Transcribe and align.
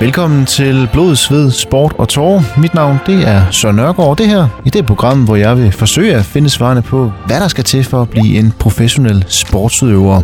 Velkommen 0.00 0.46
til 0.46 0.88
Blod, 0.92 1.16
Sved, 1.16 1.50
Sport 1.50 1.94
og 1.98 2.08
Tårer. 2.08 2.60
Mit 2.60 2.74
navn 2.74 2.98
det 3.06 3.28
er 3.28 3.50
Søren 3.50 3.76
Nørgaard. 3.76 4.16
Det 4.16 4.28
her 4.28 4.48
i 4.64 4.70
det 4.70 4.86
program, 4.86 5.24
hvor 5.24 5.36
jeg 5.36 5.56
vil 5.56 5.72
forsøge 5.72 6.14
at 6.14 6.24
finde 6.24 6.50
svarene 6.50 6.82
på, 6.82 7.12
hvad 7.26 7.40
der 7.40 7.48
skal 7.48 7.64
til 7.64 7.84
for 7.84 8.02
at 8.02 8.10
blive 8.10 8.38
en 8.38 8.52
professionel 8.58 9.24
sportsudøver. 9.28 10.22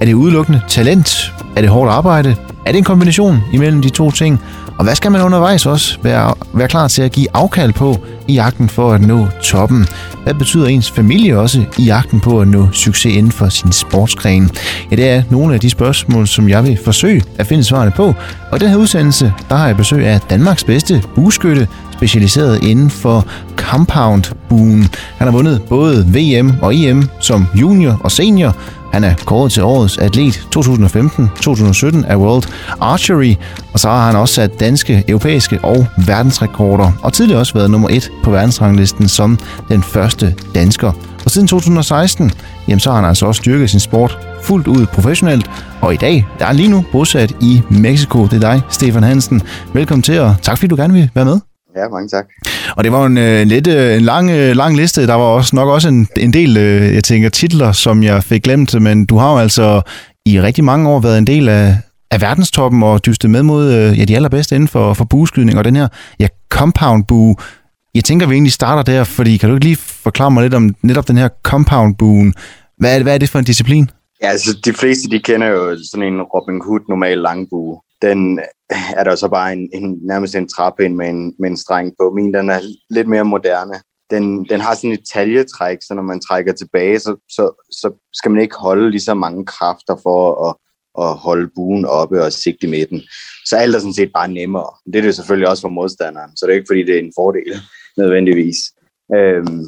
Er 0.00 0.04
det 0.04 0.14
udelukkende 0.14 0.60
talent? 0.68 1.32
Er 1.56 1.60
det 1.60 1.70
hårdt 1.70 1.92
arbejde? 1.92 2.36
Er 2.66 2.72
det 2.72 2.78
en 2.78 2.84
kombination 2.84 3.44
imellem 3.52 3.82
de 3.82 3.88
to 3.88 4.10
ting? 4.10 4.40
Og 4.78 4.84
hvad 4.84 4.94
skal 4.94 5.12
man 5.12 5.22
undervejs 5.22 5.66
også 5.66 5.98
være, 6.02 6.34
være 6.54 6.68
klar 6.68 6.88
til 6.88 7.02
at 7.02 7.12
give 7.12 7.26
afkald 7.34 7.72
på 7.72 7.98
i 8.28 8.34
jagten 8.34 8.68
for 8.68 8.92
at 8.92 9.00
nå 9.00 9.26
toppen? 9.42 9.86
Hvad 10.22 10.34
betyder 10.34 10.66
ens 10.66 10.90
familie 10.90 11.38
også 11.38 11.64
i 11.78 11.82
jagten 11.82 12.20
på 12.20 12.40
at 12.40 12.48
nå 12.48 12.68
succes 12.72 13.14
inden 13.14 13.32
for 13.32 13.48
sin 13.48 13.72
sportsgren? 13.72 14.50
Ja, 14.90 14.96
det 14.96 15.08
er 15.08 15.22
nogle 15.30 15.54
af 15.54 15.60
de 15.60 15.70
spørgsmål, 15.70 16.26
som 16.26 16.48
jeg 16.48 16.64
vil 16.64 16.78
forsøge 16.84 17.22
at 17.38 17.46
finde 17.46 17.64
svarene 17.64 17.90
på. 17.90 18.14
Og 18.50 18.56
i 18.56 18.58
den 18.58 18.68
her 18.68 18.76
udsendelse, 18.76 19.32
der 19.48 19.56
har 19.56 19.66
jeg 19.66 19.76
besøg 19.76 20.06
af 20.06 20.20
Danmarks 20.20 20.64
bedste 20.64 21.02
bueskytte, 21.14 21.68
specialiseret 21.92 22.64
inden 22.64 22.90
for 22.90 23.26
compound 23.56 24.24
buen. 24.48 24.88
Han 25.18 25.26
har 25.26 25.32
vundet 25.32 25.62
både 25.68 26.06
VM 26.06 26.52
og 26.62 26.74
EM 26.74 27.08
som 27.20 27.46
junior 27.54 28.00
og 28.04 28.10
senior, 28.10 28.56
han 28.96 29.04
er 29.04 29.14
kåret 29.24 29.52
til 29.52 29.62
årets 29.62 29.98
atlet 29.98 30.46
2015-2017 30.56 32.06
af 32.06 32.16
World 32.16 32.42
Archery, 32.80 33.34
og 33.72 33.80
så 33.80 33.88
har 33.88 34.06
han 34.06 34.16
også 34.16 34.34
sat 34.34 34.60
danske, 34.60 35.04
europæiske 35.08 35.58
og 35.62 35.86
verdensrekorder, 36.06 36.92
og 37.02 37.12
tidligere 37.12 37.40
også 37.40 37.54
været 37.54 37.70
nummer 37.70 37.88
et 37.88 38.10
på 38.24 38.30
verdensranglisten 38.30 39.08
som 39.08 39.38
den 39.68 39.82
første 39.82 40.34
dansker. 40.54 40.92
Og 41.24 41.30
siden 41.30 41.48
2016, 41.48 42.30
jamen 42.68 42.80
så 42.80 42.90
har 42.90 42.96
han 42.96 43.08
altså 43.08 43.26
også 43.26 43.38
styrket 43.38 43.70
sin 43.70 43.80
sport 43.80 44.18
fuldt 44.42 44.66
ud 44.66 44.86
professionelt, 44.86 45.50
og 45.80 45.94
i 45.94 45.96
dag 45.96 46.26
der 46.38 46.46
er 46.46 46.52
lige 46.52 46.68
nu 46.68 46.84
bosat 46.92 47.32
i 47.40 47.62
Mexico. 47.70 48.26
Det 48.26 48.44
er 48.44 48.52
dig, 48.52 48.62
Stefan 48.70 49.02
Hansen. 49.02 49.42
Velkommen 49.72 50.02
til, 50.02 50.20
og 50.20 50.34
tak 50.42 50.58
fordi 50.58 50.68
du 50.68 50.76
gerne 50.76 50.94
vil 50.94 51.10
være 51.14 51.24
med. 51.24 51.45
Ja, 51.76 51.88
mange 51.88 52.08
tak. 52.08 52.26
Og 52.76 52.84
det 52.84 52.92
var 52.92 53.06
en 53.06 53.18
øh, 53.18 53.46
lidt 53.46 53.66
øh, 53.66 53.96
en 53.96 54.00
lang, 54.00 54.30
øh, 54.30 54.56
lang 54.56 54.76
liste. 54.76 55.06
Der 55.06 55.14
var 55.14 55.24
også 55.24 55.56
nok 55.56 55.68
også 55.68 55.88
en, 55.88 56.08
en 56.16 56.32
del, 56.32 56.56
øh, 56.56 56.94
jeg 56.94 57.04
tænker, 57.04 57.28
titler, 57.28 57.72
som 57.72 58.02
jeg 58.02 58.24
fik 58.24 58.42
glemt, 58.42 58.82
men 58.82 59.06
du 59.06 59.16
har 59.16 59.32
jo 59.32 59.38
altså 59.38 59.82
i 60.26 60.40
rigtig 60.40 60.64
mange 60.64 60.88
år 60.88 61.00
været 61.00 61.18
en 61.18 61.26
del 61.26 61.48
af, 61.48 61.76
af 62.10 62.20
verdenstoppen 62.20 62.82
og 62.82 63.06
dystet 63.06 63.30
med 63.30 63.42
mod 63.42 63.72
øh, 63.72 63.98
ja, 63.98 64.04
de 64.04 64.16
allerbedste 64.16 64.54
inden 64.54 64.68
for, 64.68 64.94
for 64.94 65.04
bueskydning. 65.04 65.58
Og 65.58 65.64
den 65.64 65.76
her 65.76 65.88
ja, 66.20 66.28
compound 66.50 67.04
bue, 67.04 67.34
jeg 67.94 68.04
tænker, 68.04 68.26
vi 68.26 68.34
egentlig 68.34 68.52
starter 68.52 68.82
der, 68.92 69.04
fordi 69.04 69.36
kan 69.36 69.48
du 69.48 69.54
ikke 69.54 69.66
lige 69.66 69.76
forklare 69.76 70.30
mig 70.30 70.42
lidt 70.42 70.54
om 70.54 70.74
netop 70.82 71.08
den 71.08 71.16
her 71.16 71.28
compound 71.42 71.94
buen? 71.96 72.34
Hvad 72.78 72.98
er, 72.98 73.02
hvad 73.02 73.14
er 73.14 73.18
det 73.18 73.28
for 73.28 73.38
en 73.38 73.44
disciplin? 73.44 73.90
Ja, 74.22 74.28
altså 74.28 74.58
de 74.64 74.72
fleste, 74.72 75.10
de 75.10 75.18
kender 75.18 75.46
jo 75.46 75.76
sådan 75.90 76.12
en 76.12 76.22
Robin 76.22 76.60
Hood 76.64 76.80
normal 76.88 77.18
langbue 77.18 77.80
den 78.02 78.40
er 78.96 79.04
der 79.04 79.14
så 79.14 79.28
bare 79.28 79.52
en, 79.52 79.70
en 79.72 79.98
nærmest 80.02 80.34
en 80.34 80.48
trappe 80.48 80.88
med 80.88 81.08
en, 81.08 81.34
med 81.38 81.50
en 81.50 81.56
streng 81.56 81.92
på. 82.00 82.10
Min 82.10 82.34
den 82.34 82.50
er 82.50 82.60
lidt 82.90 83.08
mere 83.08 83.24
moderne. 83.24 83.74
Den, 84.10 84.44
den 84.44 84.60
har 84.60 84.74
sådan 84.74 84.92
et 84.92 85.04
taljetræk, 85.12 85.78
så 85.82 85.94
når 85.94 86.02
man 86.02 86.20
trækker 86.20 86.52
tilbage, 86.52 86.98
så, 86.98 87.16
så, 87.28 87.64
så 87.70 88.08
skal 88.12 88.30
man 88.30 88.42
ikke 88.42 88.56
holde 88.56 88.90
lige 88.90 89.00
så 89.00 89.14
mange 89.14 89.46
kræfter 89.46 89.96
for 90.02 90.48
at, 90.48 90.56
at 91.04 91.14
holde 91.16 91.50
buen 91.54 91.84
oppe 91.84 92.22
og 92.22 92.32
sigte 92.32 92.66
i 92.66 92.70
midten. 92.70 93.02
Så 93.46 93.56
alt 93.56 93.74
er 93.74 93.78
sådan 93.78 93.94
set 93.94 94.12
bare 94.14 94.28
nemmere. 94.28 94.70
Det 94.86 94.96
er 94.96 95.02
det 95.02 95.14
selvfølgelig 95.14 95.48
også 95.48 95.60
for 95.60 95.68
modstanderen, 95.68 96.36
så 96.36 96.46
det 96.46 96.52
er 96.52 96.56
ikke 96.56 96.70
fordi, 96.70 96.82
det 96.82 96.94
er 96.94 96.98
en 96.98 97.12
fordel 97.16 97.54
nødvendigvis. 97.96 98.56
Øhm, 99.14 99.64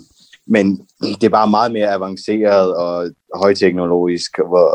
men 0.47 0.87
det 1.01 1.25
er 1.25 1.29
bare 1.29 1.51
meget 1.51 1.73
mere 1.73 1.93
avanceret 1.93 2.77
og 2.77 3.11
højteknologisk, 3.35 4.31
hvor, 4.37 4.67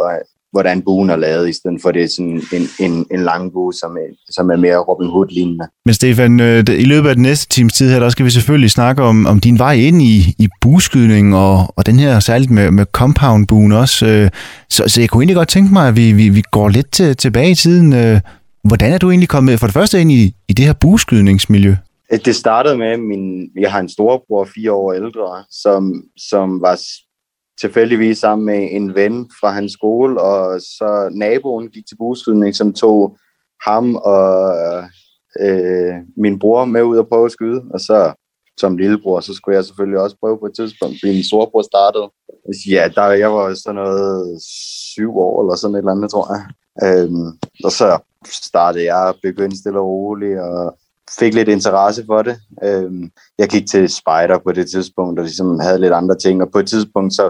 hvordan 0.53 0.81
buen 0.81 1.09
er 1.09 1.15
lavet, 1.15 1.49
i 1.49 1.53
stedet 1.53 1.81
for 1.81 1.91
det 1.91 2.03
er 2.03 2.07
sådan 2.07 2.41
en, 2.53 2.67
en, 2.79 3.05
en 3.11 3.23
lang 3.23 3.51
bue, 3.53 3.73
som 3.73 3.91
er, 3.91 4.09
som 4.29 4.49
er 4.49 4.55
mere 4.55 4.77
Robin 4.77 5.09
Hood-lignende. 5.09 5.65
Men 5.85 5.93
Stefan, 5.93 6.39
øh, 6.39 6.63
i 6.69 6.85
løbet 6.85 7.09
af 7.09 7.15
den 7.15 7.23
næste 7.23 7.49
times 7.49 7.73
tid 7.73 7.91
her, 7.91 7.99
der 7.99 8.09
skal 8.09 8.25
vi 8.25 8.29
selvfølgelig 8.29 8.71
snakke 8.71 9.01
om, 9.01 9.25
om 9.25 9.39
din 9.39 9.59
vej 9.59 9.73
ind 9.73 10.01
i, 10.01 10.35
i 10.39 10.47
bueskydning, 10.61 11.35
og, 11.35 11.73
og 11.75 11.85
den 11.85 11.99
her 11.99 12.19
særligt 12.19 12.51
med, 12.51 12.71
med 12.71 12.85
compound-buen 12.91 13.71
også. 13.71 14.05
Øh, 14.05 14.29
så, 14.69 14.83
så 14.87 15.01
jeg 15.01 15.09
kunne 15.09 15.21
egentlig 15.21 15.35
godt 15.35 15.49
tænke 15.49 15.73
mig, 15.73 15.87
at 15.87 15.95
vi, 15.95 16.11
vi, 16.11 16.29
vi 16.29 16.43
går 16.51 16.69
lidt 16.69 16.91
til, 16.91 17.17
tilbage 17.17 17.51
i 17.51 17.55
tiden. 17.55 17.93
Øh, 17.93 18.19
hvordan 18.63 18.93
er 18.93 18.97
du 18.97 19.09
egentlig 19.09 19.29
kommet 19.29 19.59
for 19.59 19.67
det 19.67 19.73
første 19.73 20.01
ind 20.01 20.11
i, 20.11 20.35
i 20.49 20.53
det 20.53 20.65
her 20.65 20.73
bueskydningsmiljø? 20.73 21.75
Det 22.25 22.35
startede 22.35 22.77
med, 22.77 22.97
min, 22.97 23.49
jeg 23.59 23.71
har 23.71 23.79
en 23.79 23.89
storebror, 23.89 24.47
fire 24.55 24.71
år 24.71 24.93
ældre, 24.93 25.43
som, 25.51 26.03
som 26.17 26.61
var 26.61 26.75
tilfældigvis 27.61 28.17
sammen 28.17 28.45
med 28.45 28.67
en 28.71 28.95
ven 28.95 29.29
fra 29.39 29.51
hans 29.51 29.71
skole, 29.71 30.21
og 30.21 30.61
så 30.61 31.09
naboen 31.11 31.69
gik 31.69 31.87
til 31.87 31.97
buskydning, 31.97 32.55
som 32.55 32.73
tog 32.73 33.17
ham 33.65 33.95
og 33.95 34.55
øh, 35.39 35.93
min 36.17 36.39
bror 36.39 36.65
med 36.65 36.83
ud 36.83 36.97
og 36.97 37.07
prøve 37.07 37.25
at 37.25 37.31
skyde, 37.31 37.61
og 37.73 37.79
så 37.79 38.13
som 38.59 38.77
lillebror, 38.77 39.19
så 39.19 39.33
skulle 39.33 39.55
jeg 39.55 39.65
selvfølgelig 39.65 39.99
også 39.99 40.17
prøve 40.19 40.37
på 40.39 40.45
et 40.45 40.55
tidspunkt, 40.55 40.95
fordi 40.99 41.13
min 41.13 41.23
storebror 41.23 41.61
startede. 41.61 42.07
Ja, 42.69 42.89
der, 42.95 43.11
jeg 43.23 43.33
var 43.33 43.53
sådan 43.53 43.75
noget 43.75 44.41
syv 44.93 45.17
år 45.17 45.41
eller 45.41 45.55
sådan 45.55 45.75
et 45.75 45.79
eller 45.79 45.91
andet, 45.91 46.11
tror 46.11 46.27
jeg. 46.35 46.43
Øhm, 46.85 47.27
og 47.65 47.71
så 47.71 47.99
startede 48.47 48.85
jeg 48.85 49.07
og 49.07 49.15
begyndte 49.23 49.57
stille 49.57 49.79
og 49.79 49.87
roligt, 49.87 50.39
og 50.39 50.77
fik 51.19 51.33
lidt 51.33 51.49
interesse 51.49 52.03
for 52.05 52.21
det. 52.21 52.35
Øhm, 52.63 53.09
jeg 53.39 53.47
gik 53.49 53.65
til 53.67 53.89
spider 53.89 54.39
på 54.45 54.51
det 54.51 54.69
tidspunkt, 54.69 55.19
og 55.19 55.25
ligesom 55.25 55.59
havde 55.59 55.81
lidt 55.81 55.93
andre 55.93 56.17
ting, 56.17 56.41
og 56.41 56.49
på 56.53 56.59
et 56.59 56.67
tidspunkt 56.67 57.13
så, 57.13 57.25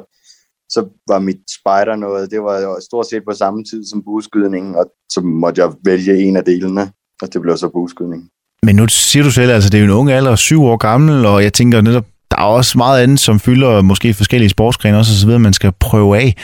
så 0.69 0.85
var 1.07 1.19
mit 1.19 1.41
spider 1.57 1.95
noget, 1.95 2.31
det 2.31 2.41
var 2.43 2.77
stort 2.81 3.09
set 3.09 3.23
på 3.29 3.33
samme 3.35 3.63
tid 3.63 3.85
som 3.85 4.03
bueskydningen, 4.03 4.75
og 4.75 4.85
så 5.09 5.21
måtte 5.21 5.61
jeg 5.61 5.71
vælge 5.85 6.23
en 6.23 6.37
af 6.37 6.43
delene, 6.43 6.91
og 7.21 7.33
det 7.33 7.41
blev 7.41 7.57
så 7.57 7.69
bueskydning. 7.69 8.29
Men 8.63 8.75
nu 8.75 8.87
siger 8.87 9.23
du 9.23 9.31
selv, 9.31 9.51
altså 9.51 9.69
det 9.69 9.77
er 9.77 9.81
jo 9.81 9.91
en 9.91 9.99
ung 9.99 10.11
alder, 10.11 10.35
syv 10.35 10.63
år 10.63 10.77
gammel, 10.77 11.25
og 11.25 11.43
jeg 11.43 11.53
tænker 11.53 11.81
netop, 11.81 12.05
der 12.31 12.37
er 12.37 12.43
også 12.43 12.77
meget 12.77 13.03
andet, 13.03 13.19
som 13.19 13.39
fylder 13.39 13.81
måske 13.81 14.13
forskellige 14.13 14.49
sportsgrene 14.49 14.97
også, 14.97 15.11
og 15.11 15.17
så 15.17 15.25
videre, 15.25 15.39
man 15.39 15.53
skal 15.53 15.71
prøve 15.79 16.17
af. 16.17 16.35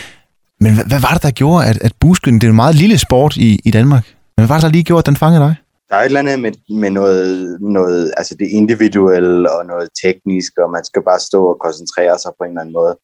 Men 0.60 0.74
hvad, 0.74 0.86
hvad 0.86 1.00
var 1.00 1.14
det, 1.14 1.24
der 1.24 1.32
gjorde, 1.32 1.66
at, 1.66 1.78
at 1.82 1.92
bueskydning, 2.00 2.42
det 2.42 2.48
er 2.48 2.52
en 2.52 2.56
meget 2.56 2.76
lille 2.76 2.98
sport 2.98 3.38
i, 3.38 3.60
i 3.66 3.72
Danmark, 3.72 4.04
men 4.38 4.42
hvad 4.42 4.48
var 4.48 4.56
det, 4.56 4.64
der 4.64 4.70
lige 4.70 4.84
gjorde, 4.84 5.00
at 5.00 5.06
den 5.06 5.16
fangede 5.16 5.44
dig? 5.44 5.56
Der 5.90 5.96
er 5.96 6.02
et 6.02 6.06
eller 6.06 6.20
andet 6.20 6.40
med, 6.40 6.52
med 6.82 6.90
noget, 6.90 7.62
noget, 7.62 8.14
altså 8.18 8.36
det 8.36 8.48
individuelle 8.48 9.52
og 9.52 9.66
noget 9.66 9.90
teknisk, 10.04 10.58
og 10.58 10.72
man 10.72 10.84
skal 10.86 11.04
bare 11.04 11.20
stå 11.20 11.46
og 11.46 11.60
koncentrere 11.60 12.20
sig 12.20 12.32
på 12.38 12.44
en 12.44 12.50
eller 12.50 12.62
anden 12.62 12.74
måde. 12.74 12.98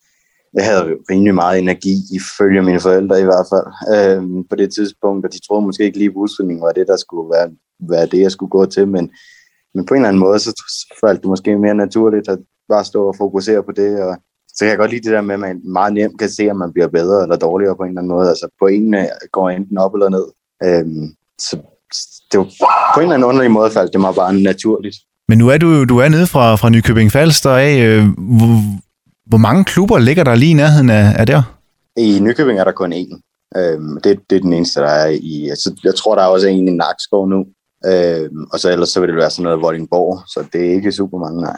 Jeg 0.53 0.65
havde 0.65 0.83
rimelig 1.11 1.35
meget 1.35 1.59
energi, 1.59 1.95
ifølge 2.19 2.61
mine 2.61 2.79
forældre 2.79 3.21
i 3.21 3.23
hvert 3.23 3.47
fald, 3.51 3.67
øhm, 3.95 4.43
på 4.49 4.55
det 4.55 4.73
tidspunkt, 4.73 5.25
og 5.25 5.33
de 5.33 5.39
troede 5.47 5.65
måske 5.65 5.83
ikke 5.83 5.97
lige, 5.97 6.09
at 6.09 6.61
var 6.61 6.71
det, 6.71 6.87
der 6.87 6.97
skulle 6.97 7.29
være, 7.29 7.49
være 7.79 8.05
det, 8.05 8.19
jeg 8.19 8.31
skulle 8.31 8.49
gå 8.49 8.65
til, 8.65 8.87
men, 8.87 9.11
men 9.73 9.85
på 9.85 9.93
en 9.93 9.97
eller 9.97 10.09
anden 10.09 10.19
måde, 10.19 10.39
så 10.39 10.51
faldt 11.01 11.21
det 11.21 11.29
måske 11.29 11.57
mere 11.57 11.75
naturligt 11.75 12.29
at 12.29 12.39
bare 12.69 12.85
stå 12.85 13.07
og 13.07 13.15
fokusere 13.17 13.63
på 13.63 13.71
det, 13.71 14.03
og 14.03 14.17
så 14.47 14.59
kan 14.59 14.69
jeg 14.69 14.77
godt 14.77 14.91
lide 14.91 15.03
det 15.03 15.11
der 15.11 15.21
med, 15.21 15.33
at 15.33 15.39
man 15.39 15.61
meget 15.63 15.93
nemt 15.93 16.19
kan 16.19 16.29
se, 16.29 16.49
om 16.49 16.57
man 16.57 16.73
bliver 16.73 16.87
bedre 16.87 17.23
eller 17.23 17.35
dårligere 17.35 17.75
på 17.75 17.83
en 17.83 17.89
eller 17.89 18.01
anden 18.01 18.15
måde. 18.15 18.29
Altså 18.29 18.47
på 18.59 18.67
en 18.67 18.93
øh, 18.93 19.05
går 19.31 19.49
enten 19.49 19.77
op 19.77 19.93
eller 19.93 20.09
ned. 20.09 20.25
Øhm, 20.63 21.07
så 21.39 21.57
det 22.35 22.55
var 22.59 22.91
på 22.95 22.99
en 22.99 23.03
eller 23.03 23.15
anden 23.15 23.29
underlig 23.29 23.51
måde 23.51 23.71
faldt 23.71 23.93
det 23.93 24.01
mig 24.01 24.15
bare 24.15 24.33
naturligt. 24.33 24.95
Men 25.29 25.37
nu 25.37 25.49
er 25.49 25.57
du, 25.57 25.83
du 25.83 25.97
er 25.97 26.09
nede 26.09 26.27
fra, 26.27 26.55
fra 26.55 26.69
Nykøbing 26.69 27.11
Falster 27.11 27.51
af. 27.51 27.77
Øh, 27.77 28.03
hvor, 28.17 28.61
hvor 29.25 29.37
mange 29.37 29.63
klubber 29.63 29.99
ligger 29.99 30.23
der 30.23 30.35
lige 30.35 30.51
i 30.51 30.53
nærheden 30.53 30.89
af, 30.89 31.15
af 31.19 31.25
der? 31.25 31.41
I 31.97 32.19
Nykøbing 32.21 32.59
er 32.59 32.63
der 32.63 32.71
kun 32.71 32.93
én. 32.93 33.11
Øhm, 33.57 33.97
det, 34.03 34.19
det 34.29 34.35
er 34.35 34.41
den 34.41 34.53
eneste, 34.53 34.79
der 34.79 34.87
er 34.87 35.07
i... 35.21 35.49
Altså, 35.49 35.73
jeg 35.83 35.95
tror, 35.95 36.15
der 36.15 36.21
er 36.21 36.27
også 36.27 36.47
en 36.47 36.67
i 36.67 36.71
Nakskov 36.71 37.29
nu. 37.29 37.45
Øhm, 37.85 38.43
og 38.53 38.59
så 38.59 38.71
ellers 38.71 38.89
så 38.89 38.99
vil 38.99 39.09
det 39.09 39.17
være 39.17 39.29
sådan 39.29 39.43
noget 39.43 39.61
Vordingborg, 39.61 40.19
så 40.27 40.43
det 40.53 40.65
er 40.65 40.73
ikke 40.73 40.91
super 40.91 41.17
mange, 41.17 41.41
nej. 41.41 41.57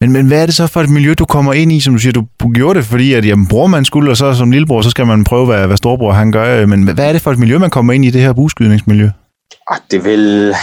Men, 0.00 0.12
men 0.12 0.26
hvad 0.26 0.42
er 0.42 0.46
det 0.46 0.54
så 0.54 0.66
for 0.66 0.80
et 0.80 0.90
miljø, 0.90 1.14
du 1.14 1.24
kommer 1.24 1.52
ind 1.52 1.72
i, 1.72 1.80
som 1.80 1.94
du 1.94 1.98
siger, 2.00 2.12
du 2.12 2.52
gjorde 2.54 2.78
det, 2.78 2.86
fordi 2.86 3.12
at 3.12 3.26
jamen, 3.26 3.46
bror 3.46 3.66
man 3.66 3.84
skulle, 3.84 4.10
og 4.10 4.16
så 4.16 4.34
som 4.34 4.50
lillebror, 4.50 4.82
så 4.82 4.90
skal 4.90 5.06
man 5.06 5.24
prøve, 5.24 5.46
hvad, 5.46 5.66
hvad 5.66 5.76
storbror 5.76 6.12
han 6.12 6.32
gør. 6.32 6.66
Men 6.66 6.84
hvad 6.94 7.08
er 7.08 7.12
det 7.12 7.22
for 7.22 7.30
et 7.30 7.38
miljø, 7.38 7.58
man 7.58 7.70
kommer 7.70 7.92
ind 7.92 8.04
i, 8.04 8.10
det 8.10 8.20
her 8.20 8.32
buskydningsmiljø? 8.32 9.08
Ah, 9.70 9.80
det 9.90 10.04
vil 10.04 10.54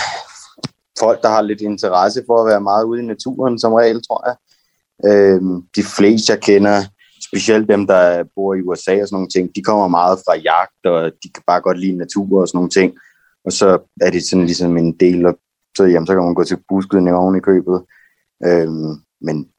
folk, 0.99 1.21
der 1.21 1.29
har 1.29 1.41
lidt 1.41 1.61
interesse 1.61 2.23
for 2.27 2.41
at 2.41 2.47
være 2.47 2.61
meget 2.61 2.83
ude 2.83 3.01
i 3.01 3.05
naturen, 3.05 3.59
som 3.59 3.73
regel, 3.73 4.01
tror 4.07 4.21
jeg. 4.27 4.35
Øhm, 5.09 5.61
de 5.75 5.83
fleste, 5.97 6.33
jeg 6.33 6.41
kender, 6.41 6.83
specielt 7.27 7.69
dem, 7.69 7.87
der 7.87 8.23
bor 8.35 8.53
i 8.53 8.61
USA 8.61 9.01
og 9.01 9.07
sådan 9.07 9.15
nogle 9.15 9.29
ting, 9.29 9.55
de 9.55 9.63
kommer 9.63 9.87
meget 9.87 10.19
fra 10.25 10.35
jagt, 10.35 10.85
og 10.85 11.11
de 11.23 11.29
kan 11.35 11.43
bare 11.47 11.61
godt 11.61 11.79
lide 11.79 11.97
natur 11.97 12.41
og 12.41 12.47
sådan 12.47 12.57
nogle 12.57 12.69
ting. 12.69 12.93
Og 13.45 13.51
så 13.51 13.67
er 14.01 14.09
det 14.11 14.29
sådan 14.29 14.45
ligesom 14.45 14.77
en 14.77 14.91
del, 14.91 15.25
og 15.25 15.33
så, 15.77 15.83
jamen, 15.83 16.07
så 16.07 16.13
kan 16.13 16.23
man 16.23 16.33
gå 16.33 16.43
til 16.43 16.63
buskydning 16.69 17.15
oven 17.15 17.35
i 17.35 17.39
købet. 17.49 17.83
Øhm, 18.45 18.93
men 19.21 19.49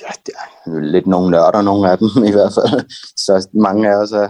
ja, 0.00 0.12
det 0.26 0.34
er 0.36 0.80
lidt 0.80 1.06
nogle 1.06 1.30
nørder, 1.30 1.62
nogle 1.62 1.90
af 1.90 1.98
dem 1.98 2.08
i 2.30 2.32
hvert 2.32 2.52
fald. 2.54 2.90
Så 3.16 3.48
mange 3.54 3.88
af 3.90 3.96
os 4.02 4.12
er. 4.12 4.28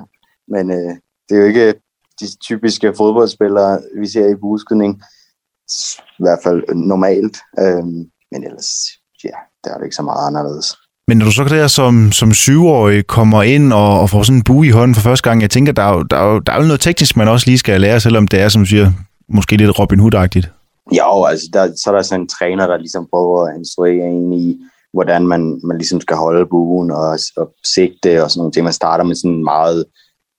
Men 0.49 0.71
øh, 0.71 0.95
det 1.29 1.37
er 1.37 1.41
jo 1.41 1.47
ikke 1.47 1.75
de 2.21 2.27
typiske 2.49 2.95
fodboldspillere, 2.97 3.81
vi 4.01 4.07
ser 4.09 4.27
i 4.29 4.35
buskydning. 4.35 5.03
I 6.19 6.23
hvert 6.25 6.39
fald 6.45 6.63
normalt. 6.75 7.37
Øhm, 7.61 8.01
men 8.33 8.45
ellers, 8.45 8.71
ja, 9.25 9.37
der 9.65 9.71
er 9.71 9.77
det 9.79 9.85
ikke 9.85 9.97
så 9.97 10.03
meget 10.03 10.27
anderledes. 10.27 10.77
Men 11.09 11.19
når 11.19 11.25
du 11.25 11.33
så 11.33 11.45
der 11.45 11.67
som, 11.67 12.13
som 12.13 12.35
syvårig 12.35 13.07
kommer 13.07 13.43
ind 13.43 13.73
og, 13.73 14.01
og 14.01 14.11
får 14.11 14.23
sådan 14.23 14.37
en 14.37 14.45
bue 14.45 14.67
i 14.67 14.71
hånden 14.71 14.95
for 14.95 15.03
første 15.03 15.29
gang, 15.29 15.43
jeg 15.43 15.51
tænker, 15.51 15.73
der 15.73 15.83
er, 15.83 15.95
jo, 15.95 16.03
der, 16.03 16.17
er 16.17 16.33
jo, 16.33 16.39
der 16.39 16.53
er 16.53 16.57
jo 16.57 16.67
noget 16.67 16.81
teknisk, 16.81 17.17
man 17.17 17.29
også 17.29 17.47
lige 17.47 17.59
skal 17.59 17.81
lære, 17.81 18.01
selvom 18.01 18.29
det 18.29 18.41
er, 18.41 18.49
som 18.49 18.63
du 18.63 18.67
siger, 18.67 18.93
måske 19.29 19.57
lidt 19.57 19.79
Robin 19.79 20.01
Hood-agtigt. 20.01 20.49
Jo, 20.93 21.25
altså 21.25 21.47
der, 21.53 21.73
så 21.77 21.91
er 21.91 21.95
der 21.95 22.03
sådan 22.03 22.21
en 22.21 22.29
træner, 22.29 22.67
der 22.67 22.77
ligesom 22.77 23.07
prøver 23.11 23.47
at 23.47 23.57
instruere 23.59 24.07
en 24.07 24.33
i, 24.33 24.61
hvordan 24.93 25.27
man, 25.27 25.61
man 25.65 25.79
ligesom 25.79 26.01
skal 26.01 26.17
holde 26.17 26.47
buen 26.47 26.91
og, 26.91 27.19
og 27.37 27.53
sigte 27.65 28.25
og 28.25 28.31
sådan 28.31 28.41
nogle 28.41 28.53
ting. 28.53 28.65
Man 28.65 28.73
starter 28.73 29.05
med 29.05 29.15
sådan 29.15 29.37
en 29.37 29.45
meget, 29.45 29.85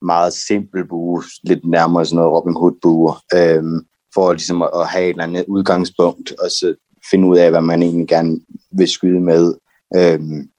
meget 0.02 0.34
simpel 0.34 0.88
bue, 0.88 1.24
lidt 1.44 1.66
nærmere 1.66 2.06
sådan 2.06 2.16
noget 2.16 2.32
Robin 2.32 2.56
Hood-bue, 2.56 3.14
øhm, 3.36 3.80
for 4.14 4.34
ligesom 4.34 4.62
at, 4.62 4.70
at 4.74 4.88
have 4.88 5.04
et 5.04 5.10
eller 5.10 5.24
andet 5.24 5.46
udgangspunkt, 5.48 6.32
og 6.32 6.50
så 6.52 6.76
finde 7.12 7.28
ud 7.28 7.38
af, 7.38 7.50
hvad 7.50 7.62
man 7.62 7.84
egentlig 7.84 8.08
gerne 8.08 8.40
vil 8.72 8.88
skyde 8.88 9.20
med. 9.20 9.54
Øhm, 9.96 10.50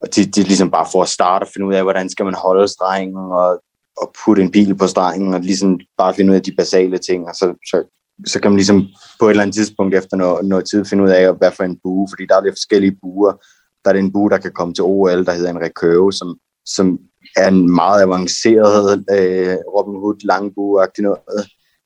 og 0.00 0.08
det, 0.14 0.34
det 0.34 0.38
er 0.38 0.46
ligesom 0.46 0.70
bare 0.70 0.86
for 0.92 1.02
at 1.02 1.08
starte 1.08 1.44
og 1.44 1.48
finde 1.54 1.66
ud 1.66 1.74
af, 1.74 1.82
hvordan 1.82 2.08
skal 2.10 2.24
man 2.24 2.34
holde 2.34 2.68
strengen 2.68 3.16
og, 3.16 3.62
og 3.96 4.14
putte 4.24 4.42
en 4.42 4.50
pil 4.50 4.74
på 4.76 4.86
strengen, 4.86 5.34
og 5.34 5.40
ligesom 5.40 5.80
bare 5.98 6.14
finde 6.14 6.30
ud 6.30 6.36
af 6.36 6.42
de 6.42 6.54
basale 6.56 6.98
ting, 6.98 7.28
og 7.28 7.34
så, 7.34 7.54
så, 7.70 7.84
så 8.26 8.40
kan 8.40 8.50
man 8.50 8.56
ligesom 8.56 8.86
på 9.20 9.26
et 9.26 9.30
eller 9.30 9.42
andet 9.42 9.54
tidspunkt 9.54 9.94
efter 9.94 10.16
noget, 10.16 10.44
noget 10.44 10.64
tid 10.70 10.84
finde 10.84 11.04
ud 11.04 11.10
af, 11.10 11.36
hvad 11.36 11.52
for 11.56 11.64
en 11.64 11.78
bue, 11.82 12.08
fordi 12.10 12.26
der 12.26 12.36
er 12.36 12.42
lidt 12.44 12.54
forskellige 12.54 12.96
buer. 13.02 13.32
Der 13.84 13.90
er 13.90 13.94
en 13.94 14.12
bue, 14.12 14.30
der 14.30 14.38
kan 14.38 14.52
komme 14.52 14.74
til 14.74 14.84
OL, 14.84 15.26
der 15.26 15.32
hedder 15.32 15.50
en 15.50 15.60
recurve, 15.60 16.12
som, 16.12 16.38
som 16.66 16.98
er 17.36 17.48
en 17.48 17.74
meget 17.74 18.02
avanceret 18.02 19.04
øh, 19.10 19.56
Robin 19.76 20.00
Hood 20.00 20.20
langbue-agtig 20.24 21.02
noget. 21.02 21.42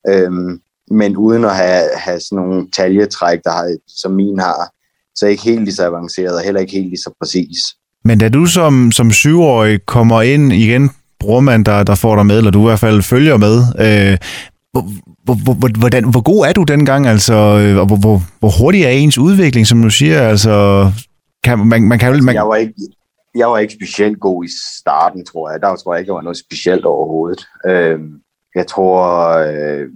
Øhm, 0.09 0.59
men 0.91 1.17
uden 1.17 1.45
at 1.45 1.55
have, 1.55 1.83
have 1.95 2.19
sådan 2.19 2.35
nogle 2.35 2.67
taljetræk, 2.77 3.39
der 3.43 3.51
har, 3.51 3.77
som 3.87 4.11
min 4.11 4.39
har, 4.39 4.69
så 5.15 5.27
ikke 5.27 5.43
helt 5.43 5.63
lige 5.63 5.75
så 5.75 5.85
avanceret, 5.85 6.35
og 6.35 6.41
heller 6.41 6.61
ikke 6.61 6.73
helt 6.73 6.89
lige 6.89 7.03
så 7.03 7.15
præcis. 7.21 7.59
Men 8.05 8.19
da 8.19 8.29
du 8.29 8.45
som, 8.45 8.91
som 8.91 9.11
syvårig 9.11 9.85
kommer 9.85 10.21
ind 10.21 10.53
igen, 10.53 10.91
brormand, 11.19 11.65
der, 11.65 11.83
der 11.83 11.95
får 11.95 12.15
dig 12.15 12.25
med, 12.25 12.37
eller 12.37 12.51
du 12.51 12.59
i 12.59 12.63
hvert 12.63 12.79
fald 12.79 13.01
følger 13.01 13.37
med, 13.37 13.55
øh, 13.79 14.17
hvor, 14.71 14.87
hvor, 15.23 15.53
hvor, 15.53 15.79
hvordan, 15.79 16.03
hvor 16.09 16.21
god 16.21 16.45
er 16.45 16.53
du 16.53 16.63
dengang, 16.63 17.07
altså, 17.07 17.33
øh, 17.33 17.77
og 17.77 17.85
hvor, 17.85 17.95
hvor, 17.95 18.21
hvor 18.39 18.49
hurtig 18.59 18.83
er 18.83 18.89
ens 18.89 19.17
udvikling, 19.17 19.67
som 19.67 19.81
du 19.81 19.89
siger, 19.89 20.21
altså, 20.21 20.91
kan, 21.43 21.59
man, 21.59 21.83
man 21.83 21.99
kan 21.99 22.23
man... 22.23 22.35
Jeg 22.35 22.47
var 22.47 22.55
ikke, 22.55 22.73
jeg 23.35 23.47
var 23.47 23.57
ikke 23.57 23.73
specielt 23.73 24.19
god 24.19 24.45
i 24.45 24.49
starten, 24.77 25.25
tror 25.25 25.51
jeg. 25.51 25.61
Der 25.61 25.75
tror 25.75 25.93
jeg 25.93 25.99
ikke, 25.99 26.09
jeg 26.09 26.15
var 26.15 26.21
noget 26.21 26.37
specielt 26.37 26.85
overhovedet. 26.85 27.45
Øh, 27.67 27.99
jeg 28.55 28.67
tror, 28.67 29.29
øh, 29.37 29.89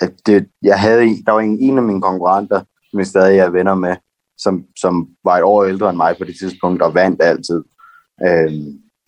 at 0.00 0.12
det, 0.26 0.48
jeg 0.62 0.80
havde, 0.80 1.00
der 1.26 1.32
var 1.32 1.40
en, 1.40 1.58
en 1.60 1.78
af 1.78 1.84
mine 1.84 2.02
konkurrenter, 2.02 2.60
som 2.90 2.98
jeg 2.98 3.06
stadig 3.06 3.38
er 3.38 3.50
venner 3.50 3.74
med, 3.74 3.96
som, 4.38 4.64
som 4.80 5.08
var 5.24 5.36
et 5.36 5.42
år 5.42 5.64
ældre 5.64 5.90
end 5.90 5.96
mig 5.96 6.16
på 6.18 6.24
det 6.24 6.36
tidspunkt, 6.38 6.82
og 6.82 6.94
vandt 6.94 7.22
altid. 7.22 7.62
Øh, 8.26 8.52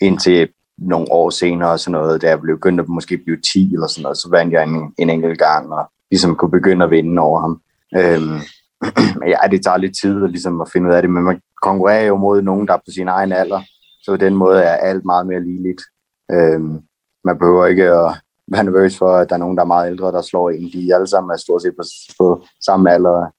indtil 0.01 0.49
nogle 0.79 1.13
år 1.13 1.31
senere, 1.31 1.79
sådan 1.79 1.93
noget, 1.93 2.23
da 2.23 2.29
jeg 2.29 2.41
blev 2.41 2.57
begyndt 2.57 2.81
at 2.81 2.89
måske 2.89 3.19
blive 3.19 3.41
10 3.53 3.75
eller 3.75 3.87
sådan 3.87 4.03
noget, 4.03 4.19
så 4.19 4.29
vandt 4.31 4.53
jeg 4.53 4.63
en, 4.63 4.95
en 4.99 5.11
enkelt 5.11 5.39
gang, 5.39 5.73
og 5.73 5.91
ligesom 6.11 6.37
kunne 6.37 6.51
begynde 6.51 6.85
at 6.85 6.91
vinde 6.91 7.23
over 7.23 7.41
ham. 7.41 7.61
Øh, 7.97 8.41
men 9.19 9.29
ja, 9.29 9.39
det 9.51 9.65
tager 9.65 9.77
lidt 9.77 9.97
tid 10.03 10.25
at, 10.25 10.31
ligesom 10.31 10.61
at 10.61 10.71
finde 10.73 10.89
ud 10.89 10.95
af 10.95 11.03
det, 11.03 11.11
men 11.11 11.23
man 11.23 11.41
konkurrerer 11.63 12.07
jo 12.07 12.17
mod 12.17 12.43
nogen, 12.43 12.67
der 12.69 12.75
er 12.75 12.79
på 12.87 12.93
sin 12.95 13.09
egen 13.09 13.33
alder, 13.33 13.61
så 14.03 14.11
på 14.11 14.17
den 14.17 14.35
måde 14.35 14.63
er 14.63 14.77
alt 14.77 15.05
meget 15.05 15.27
mere 15.27 15.45
ligeligt. 15.45 15.83
Øhm, 16.33 16.79
man 17.25 17.39
behøver 17.39 17.67
ikke 17.67 17.85
at 17.85 18.15
være 18.53 18.65
nervøs 18.65 18.99
for, 18.99 19.17
at 19.17 19.29
der 19.29 19.35
er 19.35 19.39
nogen, 19.39 19.57
der 19.57 19.63
er 19.63 19.73
meget 19.75 19.91
ældre, 19.91 20.13
der 20.13 20.23
slår 20.23 20.51
en. 20.51 20.71
De 20.73 20.95
alle 20.95 21.07
sammen 21.07 21.31
er 21.31 21.37
stort 21.37 21.63
set 21.63 21.75
på, 21.79 21.85
på 22.19 22.45
samme 22.67 22.93
alder, 22.93 23.33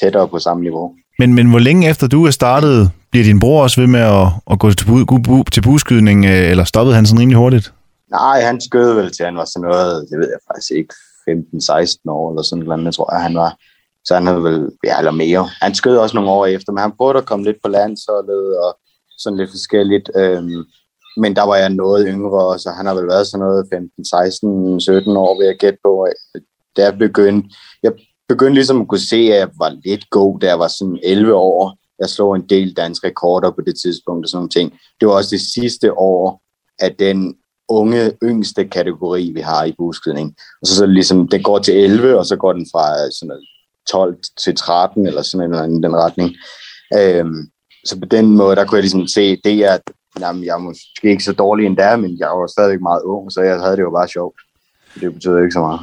tættere 0.00 0.28
på 0.28 0.38
samme 0.38 0.62
niveau. 0.62 0.94
Men, 1.18 1.34
men 1.34 1.50
hvor 1.50 1.58
længe 1.58 1.90
efter 1.90 2.06
du 2.06 2.26
er 2.26 2.30
startet, 2.30 2.90
bliver 3.10 3.24
din 3.24 3.40
bror 3.40 3.62
også 3.62 3.80
ved 3.80 3.88
med 3.88 4.00
at, 4.00 4.26
at 4.50 4.58
gå 4.58 4.70
til, 4.70 4.86
bu, 4.86 5.18
bu, 5.18 5.44
til 5.52 5.62
buskydning, 5.62 6.24
øh, 6.24 6.50
eller 6.50 6.64
stoppede 6.64 6.96
han 6.96 7.06
sådan 7.06 7.20
rimelig 7.20 7.38
hurtigt? 7.38 7.72
Nej, 8.10 8.40
han 8.40 8.60
skød 8.60 8.94
vel 8.94 9.10
til, 9.12 9.24
han 9.24 9.36
var 9.36 9.44
sådan 9.44 9.68
noget, 9.68 10.06
det 10.10 10.18
ved 10.18 10.28
jeg 10.34 10.40
faktisk 10.48 10.70
ikke, 10.70 10.94
15-16 11.30 12.10
år 12.18 12.30
eller 12.30 12.42
sådan 12.42 12.64
noget, 12.64 12.94
tror 12.94 13.14
jeg, 13.14 13.22
han 13.22 13.34
var. 13.34 13.56
Så 14.06 14.14
han 14.14 14.26
havde 14.26 14.42
vel, 14.42 14.70
ja, 14.84 14.98
eller 14.98 15.10
mere. 15.10 15.48
Han 15.60 15.74
skød 15.74 15.96
også 15.96 16.16
nogle 16.16 16.30
år 16.30 16.46
efter, 16.46 16.72
men 16.72 16.80
han 16.80 16.96
prøvede 16.96 17.18
at 17.18 17.26
komme 17.26 17.44
lidt 17.44 17.56
på 17.64 17.68
landsholdet 17.68 18.58
og 18.58 18.78
sådan 19.18 19.36
lidt 19.36 19.50
forskelligt. 19.50 20.10
Øhm, 20.16 20.64
men 21.16 21.36
der 21.36 21.42
var 21.42 21.56
jeg 21.56 21.70
noget 21.70 22.06
yngre, 22.08 22.58
så 22.58 22.70
han 22.70 22.86
har 22.86 22.94
vel 22.94 23.06
været 23.06 23.26
sådan 23.26 23.46
noget 23.46 23.66
15, 23.72 24.04
16, 24.04 24.80
17 24.80 25.16
år, 25.16 25.38
ved 25.38 25.46
jeg 25.46 25.56
gætte 25.56 25.78
på. 25.84 26.06
Da 26.76 26.82
jeg 26.84 26.98
begyndte, 26.98 27.48
jeg 27.82 27.92
begyndte 28.28 28.54
ligesom 28.54 28.80
at 28.80 28.88
kunne 28.88 29.08
se, 29.10 29.16
at 29.16 29.38
jeg 29.38 29.48
var 29.58 29.76
lidt 29.84 30.10
god, 30.10 30.40
da 30.40 30.46
jeg 30.46 30.58
var 30.58 30.68
sådan 30.68 30.98
11 31.02 31.34
år. 31.34 31.76
Jeg 31.98 32.08
slog 32.08 32.36
en 32.36 32.48
del 32.48 32.76
danske 32.76 33.06
rekorder 33.06 33.50
på 33.50 33.60
det 33.66 33.76
tidspunkt 33.82 34.26
og 34.26 34.28
sådan 34.28 34.48
ting. 34.48 34.72
Det 35.00 35.08
var 35.08 35.14
også 35.14 35.30
det 35.30 35.40
sidste 35.54 35.98
år 35.98 36.42
af 36.78 36.94
den 36.94 37.36
unge, 37.68 38.12
yngste 38.22 38.64
kategori, 38.64 39.32
vi 39.34 39.40
har 39.40 39.64
i 39.64 39.74
buskydning. 39.78 40.36
Og 40.60 40.66
så, 40.66 40.74
så 40.74 40.86
ligesom, 40.86 41.28
det 41.28 41.44
går 41.44 41.58
til 41.58 41.74
11, 41.76 42.18
og 42.18 42.26
så 42.26 42.36
går 42.36 42.52
den 42.52 42.66
fra 42.72 43.10
sådan 43.10 43.28
noget 43.28 43.44
12 43.92 44.16
til 44.44 44.56
13, 44.56 45.06
eller 45.06 45.22
sådan 45.22 45.54
en 45.54 45.82
den 45.82 45.96
retning. 45.96 46.30
Øhm, 46.94 47.50
så 47.84 48.00
på 48.00 48.06
den 48.06 48.36
måde, 48.36 48.56
der 48.56 48.64
kunne 48.64 48.76
jeg 48.76 48.82
ligesom 48.82 49.06
se, 49.06 49.40
det 49.44 49.54
er, 49.54 49.78
jamen, 50.20 50.44
jeg 50.44 50.54
er 50.54 50.58
måske 50.58 51.10
ikke 51.10 51.24
så 51.24 51.32
dårlig 51.32 51.66
endda, 51.66 51.96
men 51.96 52.18
jeg 52.18 52.28
var 52.28 52.46
stadig 52.46 52.82
meget 52.82 53.02
ung, 53.02 53.32
så 53.32 53.40
jeg 53.40 53.60
havde 53.60 53.76
det 53.76 53.82
jo 53.82 53.90
bare 53.90 54.08
sjovt. 54.08 54.40
Det 55.00 55.14
betyder 55.14 55.38
ikke 55.38 55.52
så 55.52 55.60
meget. 55.60 55.80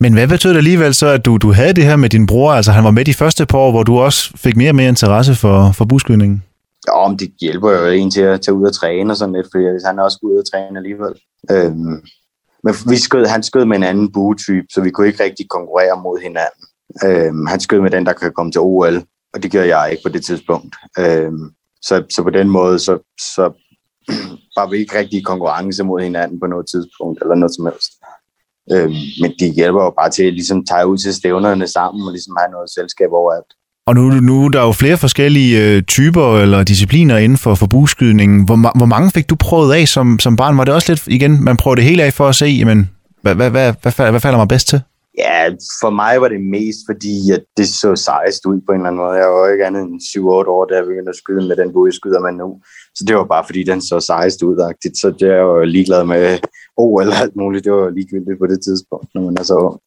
Men 0.00 0.12
hvad 0.12 0.28
betød 0.28 0.50
det 0.50 0.56
alligevel 0.56 0.94
så, 0.94 1.06
at 1.06 1.24
du, 1.24 1.36
du 1.36 1.52
havde 1.52 1.72
det 1.72 1.84
her 1.84 1.96
med 1.96 2.08
din 2.08 2.26
bror? 2.26 2.52
Altså 2.52 2.72
han 2.72 2.84
var 2.84 2.90
med 2.90 3.04
de 3.04 3.14
første 3.14 3.46
par 3.46 3.58
år, 3.58 3.70
hvor 3.70 3.82
du 3.82 3.98
også 3.98 4.32
fik 4.36 4.56
mere 4.56 4.70
og 4.70 4.74
mere 4.74 4.88
interesse 4.88 5.34
for, 5.34 5.72
for 5.74 5.84
buskydningen? 5.84 6.42
Ja, 6.88 7.08
men 7.08 7.18
det 7.18 7.32
hjælper 7.40 7.70
jo 7.70 7.86
en 7.86 8.10
til 8.10 8.20
at 8.20 8.40
tage 8.40 8.54
ud 8.54 8.66
og 8.66 8.74
træne 8.74 9.12
og 9.12 9.16
sådan 9.16 9.34
lidt, 9.34 9.46
fordi 9.52 9.64
han 9.86 9.98
er 9.98 10.02
også 10.02 10.18
ud 10.22 10.38
og 10.38 10.50
træne 10.50 10.78
alligevel. 10.78 11.14
Øhm, 11.50 12.02
men 12.64 12.74
vi 12.88 12.96
skød, 12.96 13.26
han 13.26 13.42
skød 13.42 13.64
med 13.64 13.76
en 13.76 13.82
anden 13.82 14.12
buetype, 14.12 14.66
så 14.72 14.80
vi 14.80 14.90
kunne 14.90 15.06
ikke 15.06 15.24
rigtig 15.24 15.48
konkurrere 15.48 16.02
mod 16.02 16.18
hinanden. 16.22 16.64
Øhm, 17.04 17.46
han 17.46 17.60
skød 17.60 17.80
med 17.80 17.90
den, 17.90 18.06
der 18.06 18.12
kan 18.12 18.32
komme 18.32 18.52
til 18.52 18.60
OL, 18.60 19.02
og 19.34 19.42
det 19.42 19.50
gjorde 19.50 19.76
jeg 19.76 19.90
ikke 19.90 20.02
på 20.02 20.08
det 20.08 20.24
tidspunkt. 20.24 20.76
Øhm, 20.98 21.50
så, 21.82 22.04
så 22.10 22.22
på 22.22 22.30
den 22.30 22.48
måde, 22.48 22.78
så, 22.78 22.98
så 23.20 23.44
var 24.58 24.70
vi 24.70 24.76
ikke 24.76 24.98
rigtig 24.98 25.18
i 25.18 25.22
konkurrence 25.22 25.84
mod 25.84 26.02
hinanden 26.02 26.40
på 26.40 26.46
noget 26.46 26.66
tidspunkt, 26.72 27.22
eller 27.22 27.34
noget 27.34 27.54
som 27.56 27.66
helst. 27.66 27.92
Øhm, 28.72 29.02
men 29.20 29.30
de 29.40 29.54
hjælper 29.54 29.82
jo 29.82 29.92
bare 30.00 30.10
til 30.10 30.24
at 30.24 30.32
ligesom 30.32 30.66
tage 30.66 30.86
ud 30.86 30.98
til 30.98 31.14
stævnerne 31.14 31.66
sammen, 31.66 32.06
og 32.06 32.12
ligesom 32.12 32.36
have 32.40 32.50
noget 32.50 32.70
selskab 32.70 33.10
overalt. 33.12 33.50
Og 33.86 33.94
nu, 33.94 34.10
nu 34.10 34.48
der 34.48 34.60
er 34.60 34.66
jo 34.66 34.72
flere 34.72 34.96
forskellige 34.96 35.52
øh, 35.64 35.82
typer 35.82 36.38
eller 36.38 36.64
discipliner 36.64 37.16
inden 37.16 37.38
for, 37.38 37.54
for 37.54 37.66
buskydningen. 37.66 38.44
Hvor, 38.44 38.78
hvor 38.78 38.86
mange 38.86 39.10
fik 39.10 39.30
du 39.30 39.34
prøvet 39.34 39.74
af 39.74 39.88
som, 39.88 40.18
som 40.18 40.36
barn? 40.36 40.58
Var 40.58 40.64
det 40.64 40.74
også 40.74 40.92
lidt, 40.92 41.06
igen, 41.06 41.44
man 41.44 41.56
prøvede 41.56 41.80
det 41.80 41.88
hele 41.88 42.02
af 42.02 42.12
for 42.12 42.28
at 42.28 42.34
se, 42.34 42.46
jamen, 42.46 42.90
hvad, 43.22 43.34
hvad, 43.34 43.50
hvad, 43.50 43.74
hvad, 43.82 43.92
hvad, 43.96 44.10
hvad 44.10 44.20
falder 44.20 44.38
mig 44.38 44.48
bedst 44.48 44.68
til? 44.68 44.80
Ja, 45.18 45.48
for 45.80 45.90
mig 45.90 46.20
var 46.20 46.28
det 46.28 46.40
mest, 46.40 46.78
fordi 46.90 47.16
at 47.36 47.42
det 47.56 47.68
så 47.68 47.96
sejst 47.96 48.46
ud 48.46 48.60
på 48.66 48.72
en 48.72 48.80
eller 48.80 48.90
anden 48.90 49.02
måde. 49.02 49.16
Jeg 49.22 49.28
var 49.28 49.46
jo 49.46 49.52
ikke 49.52 49.66
andet 49.66 49.82
end 49.82 50.00
7-8 50.00 50.22
år, 50.56 50.64
da 50.64 50.74
jeg 50.74 50.84
begyndte 50.84 51.10
at 51.14 51.20
skyde 51.22 51.48
med 51.48 51.56
den 51.56 51.72
bue, 51.72 51.92
skyder 51.92 52.20
man 52.20 52.34
nu. 52.34 52.48
Så 52.96 53.04
det 53.06 53.16
var 53.16 53.24
bare, 53.24 53.44
fordi 53.48 53.62
den 53.62 53.80
så 53.80 54.00
sejst 54.00 54.42
ud. 54.42 54.56
-agtigt. 54.64 54.96
Så 55.02 55.14
det 55.20 55.28
er 55.36 55.40
jo 55.48 55.64
ligeglad 55.64 56.04
med 56.04 56.38
O 56.76 56.82
oh, 56.82 57.02
eller 57.02 57.16
alt 57.22 57.36
muligt. 57.36 57.64
Det 57.64 57.72
var 57.72 57.90
ligegyldigt 57.90 58.38
på 58.38 58.46
det 58.46 58.60
tidspunkt, 58.66 59.08
når 59.14 59.22
man 59.22 59.36
er 59.38 59.42
så 59.42 59.54
ung. 59.54 59.78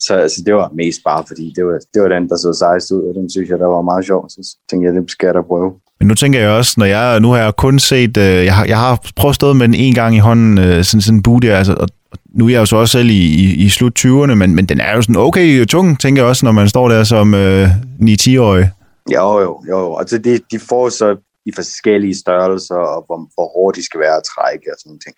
Så 0.00 0.14
altså, 0.14 0.42
det 0.46 0.54
var 0.54 0.70
mest 0.74 1.00
bare, 1.04 1.24
fordi 1.26 1.52
det 1.56 1.64
var, 1.66 1.78
det 1.94 2.02
var 2.02 2.08
den, 2.08 2.28
der 2.28 2.36
så 2.36 2.52
sejst 2.52 2.90
ud, 2.90 3.02
og 3.08 3.14
den 3.14 3.30
synes 3.30 3.48
jeg, 3.50 3.58
der 3.58 3.66
var 3.66 3.82
meget 3.82 4.06
sjov. 4.06 4.28
Så 4.28 4.56
tænkte 4.70 4.86
jeg, 4.86 4.94
det 4.94 5.10
skal 5.10 5.26
jeg 5.26 5.34
da 5.34 5.42
prøve. 5.42 5.72
Men 5.98 6.08
nu 6.08 6.14
tænker 6.14 6.40
jeg 6.40 6.50
også, 6.50 6.74
når 6.76 6.86
jeg, 6.86 7.20
nu 7.20 7.28
har 7.30 7.38
jeg 7.38 7.56
kun 7.56 7.78
set, 7.78 8.16
øh, 8.16 8.44
jeg, 8.44 8.54
har, 8.54 8.64
jeg 8.64 8.78
har 8.78 9.00
prøvet 9.16 9.32
at 9.32 9.34
stå 9.34 9.52
med 9.52 9.68
den 9.68 9.74
en 9.74 9.94
gang 9.94 10.16
i 10.16 10.18
hånden, 10.18 10.58
øh, 10.58 10.84
sådan, 10.84 11.00
sådan 11.00 11.18
en 11.18 11.22
bue 11.22 11.40
der, 11.40 11.56
altså, 11.56 11.74
og 11.74 11.88
nu 12.36 12.46
er 12.46 12.50
jeg 12.50 12.60
jo 12.60 12.66
så 12.66 12.76
også 12.76 12.92
selv 12.92 13.08
i, 13.08 13.24
i, 13.42 13.64
i 13.64 13.68
slut 13.68 13.98
20'erne, 13.98 14.34
men, 14.34 14.54
men 14.54 14.66
den 14.66 14.80
er 14.80 14.94
jo 14.96 15.02
sådan 15.02 15.16
okay 15.16 15.64
tung, 15.64 16.00
tænker 16.00 16.22
jeg 16.22 16.28
også, 16.28 16.46
når 16.46 16.52
man 16.52 16.68
står 16.68 16.88
der 16.88 17.04
som 17.04 17.34
øh, 17.34 17.68
9-10-årig. 18.00 18.70
Jo, 19.14 19.40
jo, 19.40 19.62
jo. 19.68 19.96
Altså, 19.96 20.18
de, 20.18 20.40
de 20.50 20.58
får 20.58 20.88
så 20.88 21.16
i 21.46 21.52
forskellige 21.54 22.18
størrelser, 22.18 22.74
og 22.74 23.04
hvor, 23.06 23.18
hvor 23.34 23.48
hårdt 23.54 23.76
de 23.76 23.84
skal 23.84 24.00
være 24.00 24.16
at 24.16 24.22
trække 24.36 24.66
og 24.72 24.76
sådan 24.78 24.90
noget. 24.90 25.16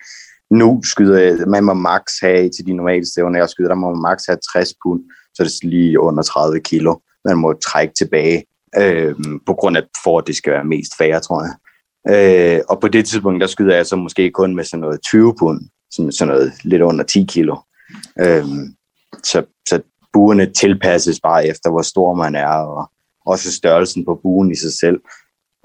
Nu 0.51 0.81
skyder 0.83 1.19
jeg, 1.19 1.37
man 1.47 1.63
må 1.63 1.73
max 1.73 2.03
have 2.21 2.49
til 2.49 2.65
de 2.65 2.73
normale 2.73 3.05
stævner, 3.11 3.39
jeg 3.39 3.49
skyder, 3.49 3.69
der 3.69 3.75
må 3.75 3.93
man 3.93 4.01
max 4.01 4.17
have 4.27 4.37
60 4.53 4.73
pund, 4.83 5.01
så 5.33 5.43
det 5.43 5.49
er 5.63 5.67
lige 5.67 5.99
under 5.99 6.23
30 6.23 6.59
kilo. 6.59 6.95
Man 7.25 7.37
må 7.37 7.53
trække 7.53 7.93
tilbage, 7.97 8.43
øh, 8.77 9.15
på 9.45 9.53
grund 9.53 9.77
af, 9.77 9.83
for 10.03 10.17
at 10.17 10.27
det 10.27 10.35
skal 10.35 10.53
være 10.53 10.63
mest 10.63 10.91
færre, 10.97 11.19
tror 11.19 11.41
jeg. 11.45 11.53
Øh, 12.13 12.61
og 12.69 12.79
på 12.81 12.87
det 12.87 13.05
tidspunkt, 13.05 13.41
der 13.41 13.47
skyder 13.47 13.75
jeg 13.75 13.85
så 13.85 13.95
måske 13.95 14.31
kun 14.31 14.55
med 14.55 14.63
sådan 14.63 14.81
noget 14.81 15.01
20 15.01 15.35
pund, 15.39 15.61
sådan, 15.91 16.11
sådan 16.11 16.33
noget 16.33 16.53
lidt 16.63 16.81
under 16.81 17.03
10 17.03 17.25
kilo. 17.29 17.57
Øhm, 18.19 18.75
så, 19.23 19.43
så 19.67 19.81
buerne 20.13 20.45
tilpasses 20.45 21.19
bare 21.23 21.47
efter, 21.47 21.69
hvor 21.69 21.81
stor 21.81 22.13
man 22.13 22.35
er, 22.35 22.47
og 22.47 22.91
også 23.25 23.51
størrelsen 23.51 24.05
på 24.05 24.19
buen 24.23 24.51
i 24.51 24.55
sig 24.55 24.73
selv. 24.73 24.99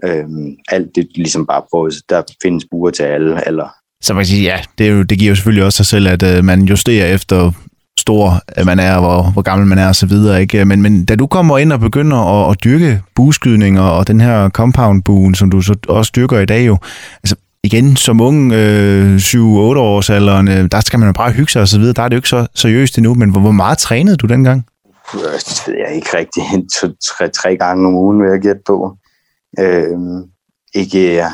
Øhm, 0.05 0.57
alt 0.69 0.95
det 0.95 1.09
ligesom 1.15 1.47
bare 1.47 1.63
på, 1.73 1.91
der 2.09 2.23
findes 2.43 2.65
buer 2.71 2.91
til 2.91 3.03
alle, 3.03 3.47
eller 3.47 3.69
så 4.03 4.15
man 4.15 4.21
kan 4.21 4.27
sige, 4.27 4.43
ja, 4.43 4.59
det, 4.79 4.87
er 4.87 4.91
jo, 4.91 5.03
det 5.03 5.19
giver 5.19 5.29
jo 5.29 5.35
selvfølgelig 5.35 5.65
også 5.65 5.77
sig 5.77 5.87
selv, 5.87 6.09
at 6.09 6.23
øh, 6.23 6.45
man 6.45 6.63
justerer 6.63 7.15
efter 7.15 7.53
stor 7.99 8.43
øh, 8.59 8.67
man 8.67 8.79
er, 8.79 9.01
hvor, 9.01 9.23
hvor 9.23 9.43
gammel 9.43 9.67
man 9.67 9.79
er 9.79 9.89
og 9.89 9.97
så 9.97 10.07
videre. 10.07 10.41
Ikke? 10.41 10.65
Men, 10.65 10.83
men 10.83 11.05
da 11.05 11.17
du 11.17 11.27
kommer 11.27 11.59
ind 11.59 11.73
og 11.73 11.81
begynder 11.81 12.17
at, 12.17 12.51
at 12.51 12.65
dyrke 12.65 13.03
bueskydning 13.15 13.81
og, 13.81 13.97
og 13.97 14.09
den 14.09 14.21
her 14.21 14.49
compound-buen, 14.49 15.35
som 15.35 15.51
du 15.51 15.61
så 15.61 15.75
også 15.89 16.13
dyrker 16.17 16.39
i 16.39 16.47
dag 16.47 16.67
jo, 16.67 16.79
altså 17.23 17.37
igen, 17.65 17.97
som 17.97 18.21
ung 18.21 18.53
øh, 18.53 19.17
7-8 19.17 19.39
års 19.39 20.11
alderen, 20.11 20.49
øh, 20.49 20.69
der 20.73 20.81
skal 20.81 20.99
man 20.99 21.09
jo 21.09 21.13
bare 21.13 21.33
hygge 21.33 21.53
sig 21.53 21.63
og 21.63 21.69
så 21.69 21.79
videre. 21.79 21.95
Der 21.95 22.03
er 22.03 22.09
det 22.09 22.17
jo 22.17 22.19
ikke 22.19 22.29
så 22.29 22.47
seriøst 22.55 22.99
endnu, 22.99 23.15
men 23.15 23.31
hvor, 23.31 23.41
hvor 23.41 23.51
meget 23.51 23.79
trænede 23.79 24.17
du 24.17 24.27
dengang? 24.27 24.67
Øh, 25.15 25.21
det 25.21 25.63
ved 25.67 25.75
jeg 25.87 25.95
ikke 25.95 26.17
rigtigt. 26.17 26.47
to, 26.81 26.89
tre, 27.09 27.29
tre 27.29 27.57
gange 27.57 27.87
om 27.87 27.95
ugen, 27.95 28.23
vil 28.23 28.31
jeg 28.31 28.41
gætte 28.41 28.63
på. 28.67 28.97
Øh, 29.61 29.99
ikke, 30.75 31.25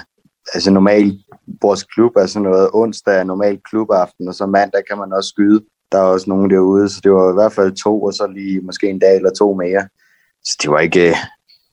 altså 0.55 0.71
normalt, 0.71 1.15
vores 1.63 1.83
klub 1.83 2.17
er 2.17 2.27
sådan 2.27 2.49
noget, 2.49 2.71
onsdag 2.73 3.19
er 3.19 3.25
normalt 3.25 3.61
klubaften, 3.71 4.29
og 4.29 4.35
så 4.35 4.47
mandag 4.47 4.83
kan 4.89 4.99
man 4.99 5.13
også 5.13 5.29
skyde. 5.29 5.61
Der 5.93 5.99
er 5.99 6.03
også 6.03 6.31
nogen 6.31 6.51
derude, 6.51 6.89
så 6.89 7.01
det 7.05 7.13
var 7.13 7.31
i 7.31 7.35
hvert 7.35 7.53
fald 7.53 7.73
to, 7.85 8.03
og 8.03 8.13
så 8.13 8.27
lige 8.27 8.61
måske 8.61 8.91
en 8.91 8.99
dag 8.99 9.17
eller 9.17 9.31
to 9.39 9.55
mere. 9.55 9.89
Så 10.45 10.57
det 10.63 10.71
var 10.71 10.79
ikke, 10.79 11.15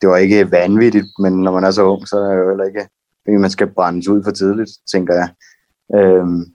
det 0.01 0.09
var 0.09 0.17
ikke 0.17 0.51
vanvittigt, 0.51 1.05
men 1.19 1.33
når 1.33 1.51
man 1.51 1.63
er 1.63 1.71
så 1.71 1.83
ung, 1.83 2.07
så 2.07 2.15
er 2.17 2.31
det 2.31 2.43
jo 2.43 2.49
heller 2.49 2.65
ikke, 2.65 2.87
fordi 3.27 3.37
man 3.37 3.49
skal 3.49 3.67
brændes 3.75 4.07
ud 4.07 4.23
for 4.23 4.31
tidligt, 4.31 4.71
tænker 4.93 5.13
jeg. 5.13 5.29
Øhm, 5.97 6.45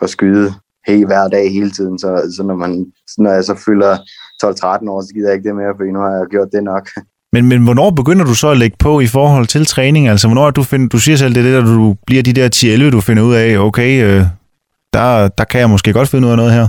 og 0.00 0.08
skyde 0.08 0.54
helt 0.86 1.06
hver 1.06 1.28
dag 1.28 1.52
hele 1.52 1.70
tiden, 1.70 1.98
så, 1.98 2.32
så 2.36 2.42
når, 2.42 2.56
man, 2.56 2.92
når 3.18 3.30
jeg 3.30 3.44
så 3.44 3.54
fylder 3.66 3.96
12-13 4.44 4.90
år, 4.90 5.00
så 5.00 5.10
gider 5.14 5.28
jeg 5.28 5.36
ikke 5.36 5.48
det 5.48 5.56
mere, 5.56 5.74
for 5.76 5.92
nu 5.92 5.98
har 5.98 6.10
jeg 6.10 6.26
gjort 6.30 6.48
det 6.52 6.64
nok. 6.64 6.88
Men, 7.32 7.48
men 7.48 7.64
hvornår 7.64 7.90
begynder 7.90 8.24
du 8.24 8.34
så 8.34 8.48
at 8.48 8.56
lægge 8.56 8.76
på 8.78 9.00
i 9.00 9.06
forhold 9.06 9.46
til 9.46 9.66
træning? 9.66 10.08
Altså, 10.08 10.28
hvornår 10.28 10.50
du 10.50 10.62
finder, 10.62 10.88
du 10.88 10.98
siger 10.98 11.16
selv, 11.16 11.34
det 11.34 11.40
er 11.40 11.44
det, 11.44 11.54
der 11.54 11.74
du 11.74 11.96
bliver 12.06 12.22
de 12.22 12.32
der 12.32 12.48
10-11, 12.86 12.90
du 12.90 13.00
finder 13.00 13.22
ud 13.22 13.34
af, 13.34 13.58
okay, 13.58 14.04
øh, 14.04 14.26
der, 14.92 15.28
der 15.28 15.44
kan 15.44 15.60
jeg 15.60 15.70
måske 15.70 15.92
godt 15.92 16.08
finde 16.08 16.26
ud 16.26 16.30
af 16.30 16.36
noget 16.36 16.52
her? 16.52 16.68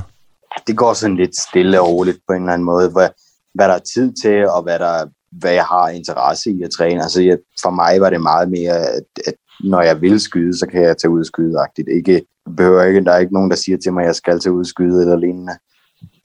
Det 0.68 0.78
går 0.78 0.94
sådan 0.94 1.18
lidt 1.18 1.36
stille 1.38 1.82
og 1.82 1.88
roligt 1.90 2.18
på 2.28 2.34
en 2.34 2.42
eller 2.42 2.54
anden 2.54 2.66
måde, 2.66 2.90
hvad, 2.90 3.10
hvad 3.56 3.68
der 3.68 3.74
er 3.74 3.86
tid 3.94 4.14
til, 4.24 4.48
og 4.48 4.64
hvad, 4.64 4.80
der, 4.80 5.06
hvad 5.40 5.54
jeg 5.54 5.64
har 5.64 5.90
interesse 5.90 6.50
i 6.52 6.64
at 6.64 6.72
træne. 6.72 7.04
Altså, 7.04 7.22
jeg, 7.22 7.38
for 7.64 7.70
mig 7.70 8.02
var 8.02 8.10
det 8.10 8.22
meget 8.22 8.50
mere, 8.50 8.76
at, 8.98 9.04
at 9.28 9.34
når 9.64 9.82
jeg 9.82 10.02
vil 10.02 10.20
skyde, 10.20 10.58
så 10.58 10.68
kan 10.68 10.82
jeg 10.82 10.98
tage 10.98 11.12
ud 11.12 11.20
og 11.20 11.26
skyde 11.26 11.62
-agtigt. 11.62 11.96
Ikke, 11.96 12.26
behøver 12.58 12.84
ikke, 12.84 13.04
der 13.04 13.12
er 13.12 13.20
ikke 13.20 13.34
nogen, 13.34 13.50
der 13.50 13.56
siger 13.56 13.78
til 13.78 13.94
mig, 13.94 14.02
at 14.02 14.08
jeg 14.08 14.16
skal 14.16 14.40
tage 14.40 14.54
ud 14.54 14.60
og 14.60 14.66
skyde 14.66 15.02
eller 15.02 15.18
lignende. 15.18 15.54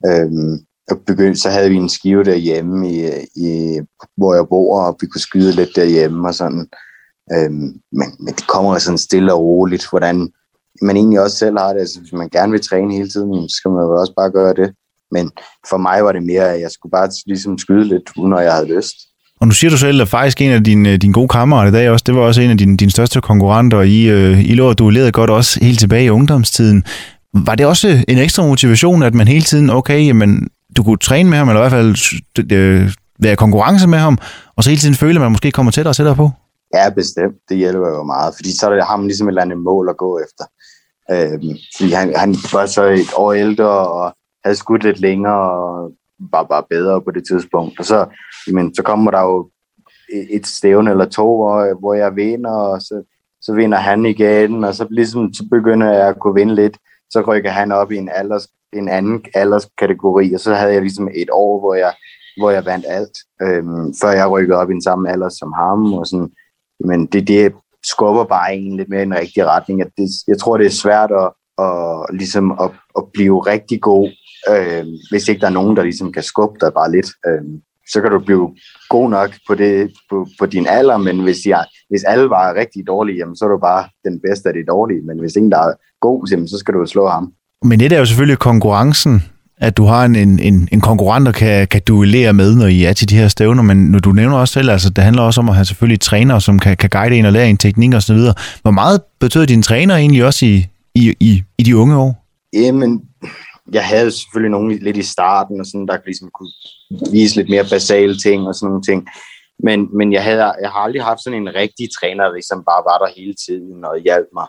Øhm, 0.07 0.59
begyndte, 1.07 1.41
så 1.41 1.51
havde 1.51 1.71
vi 1.71 1.77
en 1.77 1.89
skive 1.89 2.25
derhjemme, 2.25 2.91
i, 2.91 3.09
i, 3.37 3.81
hvor 4.17 4.35
jeg 4.35 4.49
bor, 4.49 4.83
og 4.83 4.99
vi 5.01 5.07
kunne 5.07 5.21
skyde 5.21 5.53
lidt 5.53 5.77
derhjemme 5.77 6.29
og 6.29 6.35
sådan. 6.35 6.69
Øhm, 7.33 7.81
men, 7.93 8.09
men 8.19 8.35
det 8.35 8.47
kommer 8.47 8.79
sådan 8.79 8.99
stille 8.99 9.35
og 9.35 9.41
roligt, 9.41 9.91
hvordan 9.91 10.33
man 10.83 10.97
egentlig 10.97 11.21
også 11.21 11.37
selv 11.37 11.59
har 11.59 11.73
det. 11.73 11.81
Altså, 11.81 12.01
hvis 12.01 12.13
man 12.13 12.29
gerne 12.29 12.53
vil 12.53 12.69
træne 12.69 12.95
hele 12.95 13.09
tiden, 13.09 13.49
så 13.49 13.57
skal 13.57 13.71
man 13.71 13.83
jo 13.85 14.01
også 14.01 14.13
bare 14.17 14.31
gøre 14.31 14.55
det. 14.55 14.75
Men 15.11 15.31
for 15.71 15.77
mig 15.77 16.05
var 16.05 16.13
det 16.13 16.23
mere, 16.23 16.55
at 16.55 16.61
jeg 16.61 16.71
skulle 16.71 16.91
bare 16.91 17.11
ligesom 17.27 17.59
skyde 17.59 17.85
lidt, 17.85 18.11
når 18.17 18.41
jeg 18.41 18.53
havde 18.53 18.75
lyst. 18.77 18.97
Og 19.41 19.47
nu 19.47 19.53
siger 19.53 19.71
du 19.71 19.77
selv, 19.77 20.03
at 20.03 20.09
faktisk 20.09 20.41
en 20.41 20.51
af 20.51 20.65
dine, 20.65 20.93
øh, 20.93 20.99
dine 20.99 21.13
gode 21.13 21.29
kammerater 21.29 21.71
i 21.71 21.75
dag 21.75 21.91
også, 21.91 22.05
det 22.07 22.15
var 22.15 22.21
også 22.21 22.41
en 22.41 22.51
af 22.51 22.59
dine, 22.59 22.77
dine 22.77 22.91
største 22.91 23.21
konkurrenter. 23.21 23.83
I, 23.83 24.03
øh, 24.05 24.45
I 24.45 24.55
lå 24.55 24.69
du 24.69 24.73
duellerede 24.73 25.13
godt 25.13 25.31
også 25.31 25.59
helt 25.63 25.79
tilbage 25.79 26.05
i 26.05 26.11
ungdomstiden. 26.11 26.85
Var 27.35 27.55
det 27.55 27.67
også 27.67 28.05
en 28.09 28.19
ekstra 28.19 28.47
motivation, 28.47 29.03
at 29.03 29.15
man 29.15 29.29
hele 29.29 29.45
tiden, 29.45 29.71
okay, 29.71 30.07
jamen, 30.07 30.49
du 30.77 30.83
kunne 30.83 30.99
træne 30.99 31.31
med 31.31 31.39
ham, 31.39 31.49
eller 31.49 31.61
i 31.61 31.69
hvert 31.69 31.73
fald 31.73 32.53
øh, 32.53 32.93
være 33.19 33.33
i 33.33 33.37
konkurrence 33.37 33.89
med 33.89 33.99
ham, 33.99 34.19
og 34.57 34.65
så 34.65 34.71
hele 34.71 34.81
tiden 34.81 34.95
føle, 34.95 35.15
at 35.15 35.21
man 35.21 35.33
måske 35.33 35.51
kommer 35.51 35.73
tættere 35.73 35.91
og 35.93 35.97
tættere 35.97 36.17
på? 36.17 36.31
Ja, 36.75 36.91
bestemt. 36.91 37.37
Det 37.49 37.57
hjælper 37.57 37.89
jo 37.89 38.03
meget, 38.03 38.35
fordi 38.37 38.57
så 38.57 38.67
er 38.71 38.75
det 38.75 38.85
ham 38.85 39.07
ligesom 39.07 39.29
et 39.29 39.31
eller 39.31 39.43
andet 39.43 39.59
mål 39.59 39.89
at 39.89 39.97
gå 39.97 40.21
efter. 40.25 40.45
Øh, 41.11 41.57
fordi 41.77 41.93
han, 41.93 42.13
han 42.17 42.37
var 42.53 42.67
så 42.67 42.85
et 42.85 43.13
år 43.17 43.33
ældre, 43.33 43.89
og 43.89 44.13
havde 44.45 44.57
skudt 44.57 44.83
lidt 44.83 45.01
længere, 45.01 45.51
og 45.51 45.91
var 46.33 46.43
bare 46.43 46.65
bedre 46.71 47.03
på 47.03 47.11
det 47.11 47.25
tidspunkt. 47.31 47.79
Og 47.79 47.85
så, 47.85 48.07
jamen, 48.47 48.75
så 48.75 48.83
kommer 48.83 49.11
der 49.11 49.23
jo 49.23 49.51
et 50.31 50.47
stævne 50.47 50.91
eller 50.91 51.05
to, 51.05 51.37
hvor, 51.37 51.79
hvor 51.81 51.95
jeg 51.95 52.17
vinder, 52.17 52.51
og 52.51 52.81
så, 52.81 53.03
så 53.41 53.55
vinder 53.55 53.79
han 53.79 54.07
igen, 54.07 54.65
og 54.65 54.75
så, 54.75 54.87
ligesom, 54.91 55.33
så 55.33 55.45
begynder 55.51 55.93
jeg 55.93 56.09
at 56.09 56.19
kunne 56.19 56.35
vinde 56.35 56.55
lidt. 56.55 56.79
Så 57.11 57.21
rykker 57.21 57.51
han 57.51 57.73
op 57.73 57.93
i 57.93 57.97
en, 57.97 58.11
alders, 58.13 58.49
en 58.73 58.89
anden 58.89 59.25
alderskategori, 59.35 60.33
og 60.35 60.41
så 60.41 60.55
havde 60.55 60.73
jeg 60.73 60.81
ligesom 60.81 61.09
et 61.15 61.29
år, 61.33 61.61
hvor 61.61 61.75
jeg, 61.75 61.95
hvor 62.39 62.51
jeg 62.51 62.65
vandt 62.65 62.87
alt, 62.89 63.19
øhm, 63.43 63.95
før 64.01 64.11
jeg 64.11 64.31
rykkede 64.31 64.59
op 64.59 64.71
i 64.71 64.75
en 64.75 64.83
samme 64.83 65.11
alder 65.11 65.29
som 65.29 65.53
ham. 65.53 65.95
Og 65.95 66.07
sådan. 66.07 66.31
Men 66.85 67.07
det, 67.07 67.29
det 67.29 67.55
skubber 67.85 68.25
bare 68.25 68.57
en 68.57 68.77
lidt 68.77 68.89
mere 68.89 69.03
i 69.03 69.05
den 69.05 69.15
rigtige 69.15 69.47
retning. 69.47 69.81
At 69.81 69.91
det, 69.97 70.09
jeg 70.29 70.39
tror, 70.39 70.57
det 70.57 70.67
er 70.67 70.71
svært 70.71 71.11
at, 71.11 71.31
at, 71.65 72.17
ligesom 72.17 72.51
at, 72.51 72.71
at 72.99 73.05
blive 73.13 73.41
rigtig 73.41 73.81
god 73.81 74.09
øh, 74.53 74.85
hvis 75.11 75.29
ikke 75.29 75.41
der 75.41 75.47
er 75.47 75.59
nogen, 75.61 75.77
der 75.77 75.83
ligesom 75.83 76.13
kan 76.13 76.23
skubbe 76.23 76.59
dig 76.61 76.73
bare 76.75 76.93
lidt. 76.93 77.07
Øh, 77.27 77.45
så 77.93 78.01
kan 78.01 78.11
du 78.11 78.19
blive 78.19 78.55
god 78.89 79.11
nok 79.11 79.31
på, 79.49 79.55
det, 79.55 79.93
på, 80.11 80.27
på 80.39 80.47
din 80.47 80.67
alder, 80.67 80.97
men 80.97 81.23
hvis, 81.23 81.47
jeg, 81.47 81.65
hvis 81.91 82.05
alle 82.05 82.31
var 82.31 82.55
rigtig 82.55 82.87
dårlige, 82.87 83.19
jamen, 83.19 83.37
så 83.37 83.45
er 83.45 83.49
du 83.49 83.59
bare 83.59 83.85
den 84.05 84.21
bedste 84.21 84.49
af 84.49 84.55
de 84.55 84.65
dårlige. 84.69 85.01
Men 85.07 85.21
hvis 85.21 85.37
ingen 85.37 85.53
der 85.53 85.59
er 85.59 85.73
god, 86.01 86.29
jamen, 86.31 86.49
så 86.49 86.59
skal 86.59 86.75
du 86.75 86.87
slå 86.87 87.09
ham. 87.09 87.33
Men 87.65 87.81
det 87.81 87.93
er 87.93 87.99
jo 87.99 88.05
selvfølgelig 88.05 88.39
konkurrencen, 88.39 89.23
at 89.61 89.77
du 89.77 89.85
har 89.85 90.05
en, 90.05 90.17
en, 90.17 90.69
en 90.73 90.81
konkurrent, 90.81 91.27
der 91.27 91.33
kan, 91.33 91.67
kan 91.67 91.83
duellere 91.87 92.33
med, 92.33 92.55
når 92.55 92.67
I 92.67 92.85
er 92.85 92.93
til 92.93 93.11
de 93.11 93.17
her 93.17 93.29
stævner, 93.29 93.63
men 93.63 93.77
når 93.77 93.99
du 93.99 94.13
nævner 94.13 94.37
også 94.37 94.53
selv, 94.53 94.71
altså 94.71 94.91
det 94.91 95.05
handler 95.05 95.23
også 95.23 95.41
om 95.41 95.49
at 95.49 95.55
have 95.55 95.65
selvfølgelig 95.65 96.01
trænere, 96.01 96.41
som 96.41 96.59
kan, 96.59 96.77
kan 96.77 96.91
guide 96.91 97.17
en 97.17 97.25
og 97.25 97.33
lære 97.33 97.51
en 97.51 97.57
teknik 97.57 97.95
og 97.95 98.03
så 98.03 98.15
videre. 98.15 98.35
Hvor 98.63 98.71
meget 98.71 99.01
betød 99.21 99.47
dine 99.47 99.63
træner 99.63 99.97
egentlig 99.97 100.25
også 100.25 100.47
i, 100.47 100.67
i, 100.95 101.15
i, 101.21 101.43
i 101.59 101.63
de 101.63 101.77
unge 101.77 101.97
år? 101.97 102.25
Jamen, 102.53 103.01
jeg 103.73 103.85
havde 103.87 104.11
selvfølgelig 104.11 104.51
nogen 104.51 104.79
lidt 104.79 104.97
i 104.97 105.03
starten, 105.03 105.61
og 105.61 105.67
sådan, 105.67 105.87
der 105.87 105.99
ligesom 106.05 106.31
kunne 106.35 106.53
vise 107.13 107.37
lidt 107.37 107.51
mere 107.51 107.65
basale 107.71 108.17
ting 108.17 108.49
og 108.49 108.55
sådan 108.55 108.69
nogle 108.71 108.83
ting. 108.83 109.09
Men, 109.65 109.97
men 109.97 110.13
jeg, 110.13 110.25
havde, 110.25 110.45
jeg 110.45 110.71
har 110.71 110.81
aldrig 110.81 111.03
haft 111.03 111.23
sådan 111.23 111.43
en 111.43 111.55
rigtig 111.55 111.89
træner, 112.01 112.25
der 112.25 112.33
ligesom 112.33 112.65
bare 112.65 112.83
var 112.91 112.99
der 112.99 113.15
hele 113.17 113.35
tiden 113.47 113.85
og 113.85 113.99
hjalp 113.99 114.29
mig. 114.35 114.47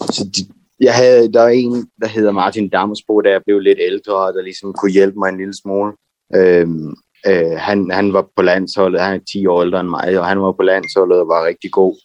Så 0.00 0.24
de, 0.24 0.40
jeg 0.80 0.94
havde, 0.94 1.32
der 1.32 1.42
er 1.42 1.48
en, 1.48 1.90
der 2.02 2.08
hedder 2.08 2.32
Martin 2.32 2.68
Damsbo, 2.68 3.20
da 3.20 3.30
jeg 3.30 3.42
blev 3.46 3.58
lidt 3.58 3.78
ældre, 3.82 4.12
der 4.12 4.42
ligesom 4.42 4.72
kunne 4.72 4.92
hjælpe 4.92 5.18
mig 5.18 5.28
en 5.28 5.38
lille 5.38 5.54
smule. 5.62 5.92
Øhm, 6.36 6.94
øh, 7.26 7.56
han, 7.58 7.90
han 7.90 8.12
var 8.12 8.26
på 8.36 8.42
landsholdet, 8.42 9.00
han 9.00 9.14
er 9.20 9.24
10 9.32 9.46
år 9.46 9.62
ældre 9.62 9.80
end 9.80 9.88
mig, 9.88 10.18
og 10.20 10.26
han 10.26 10.40
var 10.40 10.52
på 10.52 10.62
landsholdet 10.62 11.20
og 11.20 11.28
var 11.28 11.46
rigtig 11.46 11.70
god. 11.70 11.96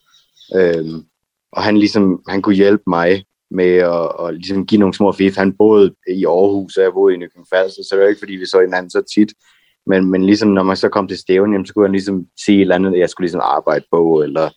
Øhm, 0.55 1.03
og 1.51 1.63
han 1.63 1.77
ligesom, 1.77 2.21
han 2.27 2.41
kunne 2.41 2.55
hjælpe 2.55 2.83
mig 2.87 3.25
med 3.53 3.73
at, 3.95 4.07
at 4.23 4.33
ligesom 4.33 4.65
give 4.65 4.79
nogle 4.79 4.93
små 4.93 5.11
fif. 5.11 5.35
Han 5.37 5.53
boede 5.57 5.95
i 6.21 6.25
Aarhus, 6.25 6.77
og 6.77 6.83
jeg 6.83 6.93
boede 6.93 7.15
i 7.15 7.17
Nykøbing 7.17 7.47
Falster, 7.53 7.83
så 7.83 7.95
det 7.95 8.01
var 8.01 8.09
ikke, 8.09 8.19
fordi 8.19 8.33
vi 8.33 8.45
så 8.45 8.59
hinanden 8.59 8.89
så 8.89 9.01
tit. 9.15 9.33
Men, 9.87 10.11
men 10.11 10.25
ligesom, 10.25 10.49
når 10.49 10.63
man 10.63 10.77
så 10.77 10.89
kom 10.89 11.07
til 11.07 11.17
stævn, 11.17 11.51
jamen, 11.51 11.65
så 11.65 11.73
kunne 11.73 11.85
han 11.85 11.91
ligesom 11.91 12.25
sige 12.45 12.57
et 12.57 12.61
eller 12.61 12.75
andet, 12.75 12.99
jeg 12.99 13.09
skulle 13.09 13.25
ligesom 13.25 13.41
arbejde 13.43 13.85
på, 13.91 14.21
eller 14.21 14.49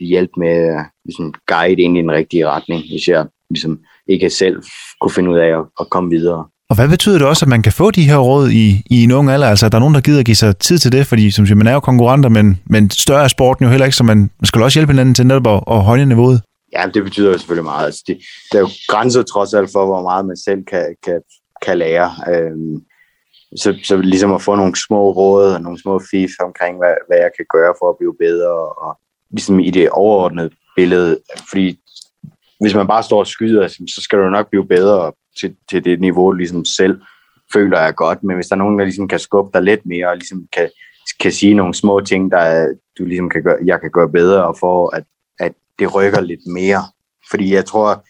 hjælpe 0.00 0.32
med 0.36 0.48
at 0.48 0.84
ligesom, 1.04 1.34
guide 1.46 1.82
ind 1.82 1.98
i 1.98 2.00
den 2.00 2.12
rigtige 2.12 2.48
retning, 2.48 2.82
hvis 2.90 3.08
jeg 3.08 3.26
ligesom 3.50 3.78
ikke 4.08 4.30
selv 4.30 4.62
kunne 5.00 5.10
finde 5.10 5.30
ud 5.30 5.38
af 5.38 5.58
at, 5.58 5.64
at 5.80 5.90
komme 5.90 6.10
videre. 6.10 6.44
Og 6.70 6.76
hvad 6.76 6.88
betyder 6.88 7.18
det 7.18 7.26
også, 7.26 7.44
at 7.44 7.48
man 7.48 7.62
kan 7.62 7.72
få 7.72 7.90
de 7.90 8.02
her 8.02 8.16
råd 8.16 8.50
i, 8.50 8.82
i 8.90 9.04
en 9.04 9.12
ung 9.12 9.30
alder? 9.30 9.48
Altså, 9.48 9.66
at 9.66 9.72
der 9.72 9.78
nogen, 9.78 9.94
der 9.94 10.00
gider 10.00 10.20
at 10.20 10.26
give 10.26 10.34
sig 10.34 10.56
tid 10.56 10.78
til 10.78 10.92
det, 10.92 11.06
fordi 11.06 11.30
som 11.30 11.46
siger, 11.46 11.56
man 11.56 11.66
er 11.66 11.72
jo 11.72 11.80
konkurrenter, 11.80 12.28
men, 12.28 12.60
men 12.66 12.90
større 12.90 13.24
er 13.24 13.28
sporten 13.28 13.64
jo 13.64 13.70
heller 13.70 13.84
ikke, 13.84 13.96
så 13.96 14.04
man, 14.04 14.18
man 14.18 14.44
skal 14.44 14.62
også 14.62 14.78
hjælpe 14.78 14.92
hinanden 14.92 15.14
til 15.14 15.26
netop 15.26 15.46
at, 15.46 15.74
at 15.74 15.84
højne 15.84 16.06
niveauet. 16.06 16.40
Ja, 16.72 16.90
det 16.94 17.04
betyder 17.04 17.30
jo 17.32 17.38
selvfølgelig 17.38 17.64
meget. 17.64 17.86
Altså, 17.86 18.04
det, 18.06 18.18
der 18.52 18.58
er 18.58 18.62
jo 18.62 18.68
grænser 18.88 19.22
trods 19.22 19.54
alt 19.54 19.72
for, 19.72 19.86
hvor 19.86 20.02
meget 20.02 20.26
man 20.26 20.36
selv 20.36 20.64
kan, 20.64 20.96
kan, 21.02 21.22
kan 21.62 21.78
lære. 21.78 22.10
Øhm, 22.28 22.84
så, 23.56 23.78
så 23.84 23.96
ligesom 23.96 24.34
at 24.34 24.42
få 24.42 24.54
nogle 24.54 24.76
små 24.86 25.10
råd 25.10 25.52
og 25.52 25.60
nogle 25.62 25.80
små 25.82 26.00
fif 26.10 26.30
omkring, 26.40 26.78
hvad, 26.78 26.94
hvad 27.06 27.18
jeg 27.18 27.30
kan 27.36 27.46
gøre 27.52 27.74
for 27.78 27.90
at 27.90 27.96
blive 27.98 28.16
bedre, 28.20 28.52
og 28.84 29.00
ligesom 29.30 29.60
i 29.60 29.70
det 29.70 29.90
overordnede 29.90 30.50
billede. 30.76 31.18
Fordi 31.50 31.80
hvis 32.60 32.74
man 32.74 32.86
bare 32.86 33.02
står 33.02 33.18
og 33.18 33.26
skyder, 33.26 33.62
altså, 33.62 33.84
så 33.94 34.02
skal 34.02 34.18
du 34.18 34.30
nok 34.30 34.50
blive 34.50 34.66
bedre 34.66 35.12
til, 35.40 35.56
til 35.70 35.84
det 35.84 36.00
niveau, 36.00 36.32
ligesom 36.32 36.64
selv 36.64 37.00
føler 37.52 37.80
jeg 37.80 37.94
godt. 37.94 38.22
Men 38.22 38.36
hvis 38.36 38.46
der 38.46 38.54
er 38.54 38.58
nogen, 38.58 38.78
der 38.78 38.84
ligesom 38.84 39.08
kan 39.08 39.18
skubbe 39.18 39.50
dig 39.54 39.62
lidt 39.62 39.86
mere, 39.86 40.08
og 40.08 40.16
ligesom 40.16 40.46
kan, 40.52 40.70
kan 41.20 41.32
sige 41.32 41.54
nogle 41.54 41.74
små 41.74 42.00
ting, 42.00 42.30
der 42.30 42.74
du 42.98 43.04
ligesom 43.04 43.30
kan 43.30 43.42
gøre, 43.42 43.58
jeg 43.64 43.80
kan 43.80 43.90
gøre 43.90 44.08
bedre, 44.08 44.46
og 44.46 44.58
for 44.58 44.94
at 44.96 45.04
det 45.78 45.94
rykker 45.94 46.20
lidt 46.20 46.46
mere. 46.46 46.84
Fordi 47.30 47.54
jeg 47.54 47.64
tror, 47.64 48.04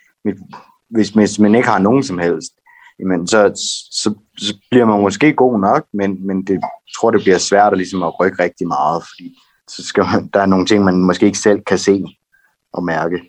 hvis, 0.91 1.09
hvis 1.09 1.39
man 1.39 1.55
ikke 1.55 1.69
har 1.69 1.79
nogen 1.79 2.03
som 2.03 2.19
helst, 2.19 2.53
jamen 3.01 3.27
så, 3.27 3.53
så, 3.93 4.15
så 4.39 4.55
bliver 4.71 4.87
man 4.87 5.01
måske 5.01 5.33
god 5.33 5.61
nok, 5.61 5.85
men, 5.95 6.27
men 6.27 6.45
det 6.47 6.53
jeg 6.53 6.93
tror, 7.01 7.11
det 7.11 7.21
bliver 7.23 7.39
svært 7.39 7.73
at, 7.73 7.79
ligesom 7.79 8.03
at 8.03 8.21
rykke 8.21 8.43
rigtig 8.43 8.69
meget, 8.69 9.03
fordi 9.03 9.35
så 9.69 9.83
skal 9.85 10.05
man, 10.05 10.31
der 10.35 10.41
er 10.41 10.47
nogle 10.47 10.67
ting, 10.67 10.85
man 10.85 10.97
måske 10.97 11.27
ikke 11.27 11.39
selv 11.39 11.61
kan 11.67 11.79
se 11.79 12.05
og 12.73 12.85
mærke. 12.85 13.21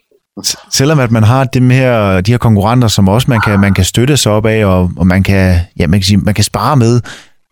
Selvom 0.71 0.99
at 0.99 1.11
man 1.11 1.23
har 1.23 1.43
dem 1.43 1.69
her, 1.69 2.21
de 2.21 2.31
her 2.31 2.37
konkurrenter, 2.37 2.87
som 2.87 3.09
også 3.09 3.31
man 3.31 3.41
kan, 3.45 3.59
man 3.59 3.73
kan 3.73 3.85
støtte 3.85 4.17
sig 4.17 4.31
op 4.31 4.45
af, 4.45 4.65
og, 4.65 4.91
og 4.97 5.07
man, 5.07 5.23
kan, 5.23 5.59
ja, 5.79 5.87
man, 5.87 5.99
kan 5.99 6.05
sige, 6.05 6.17
man 6.17 6.33
kan 6.33 6.43
spare 6.43 6.75
med, 6.75 7.01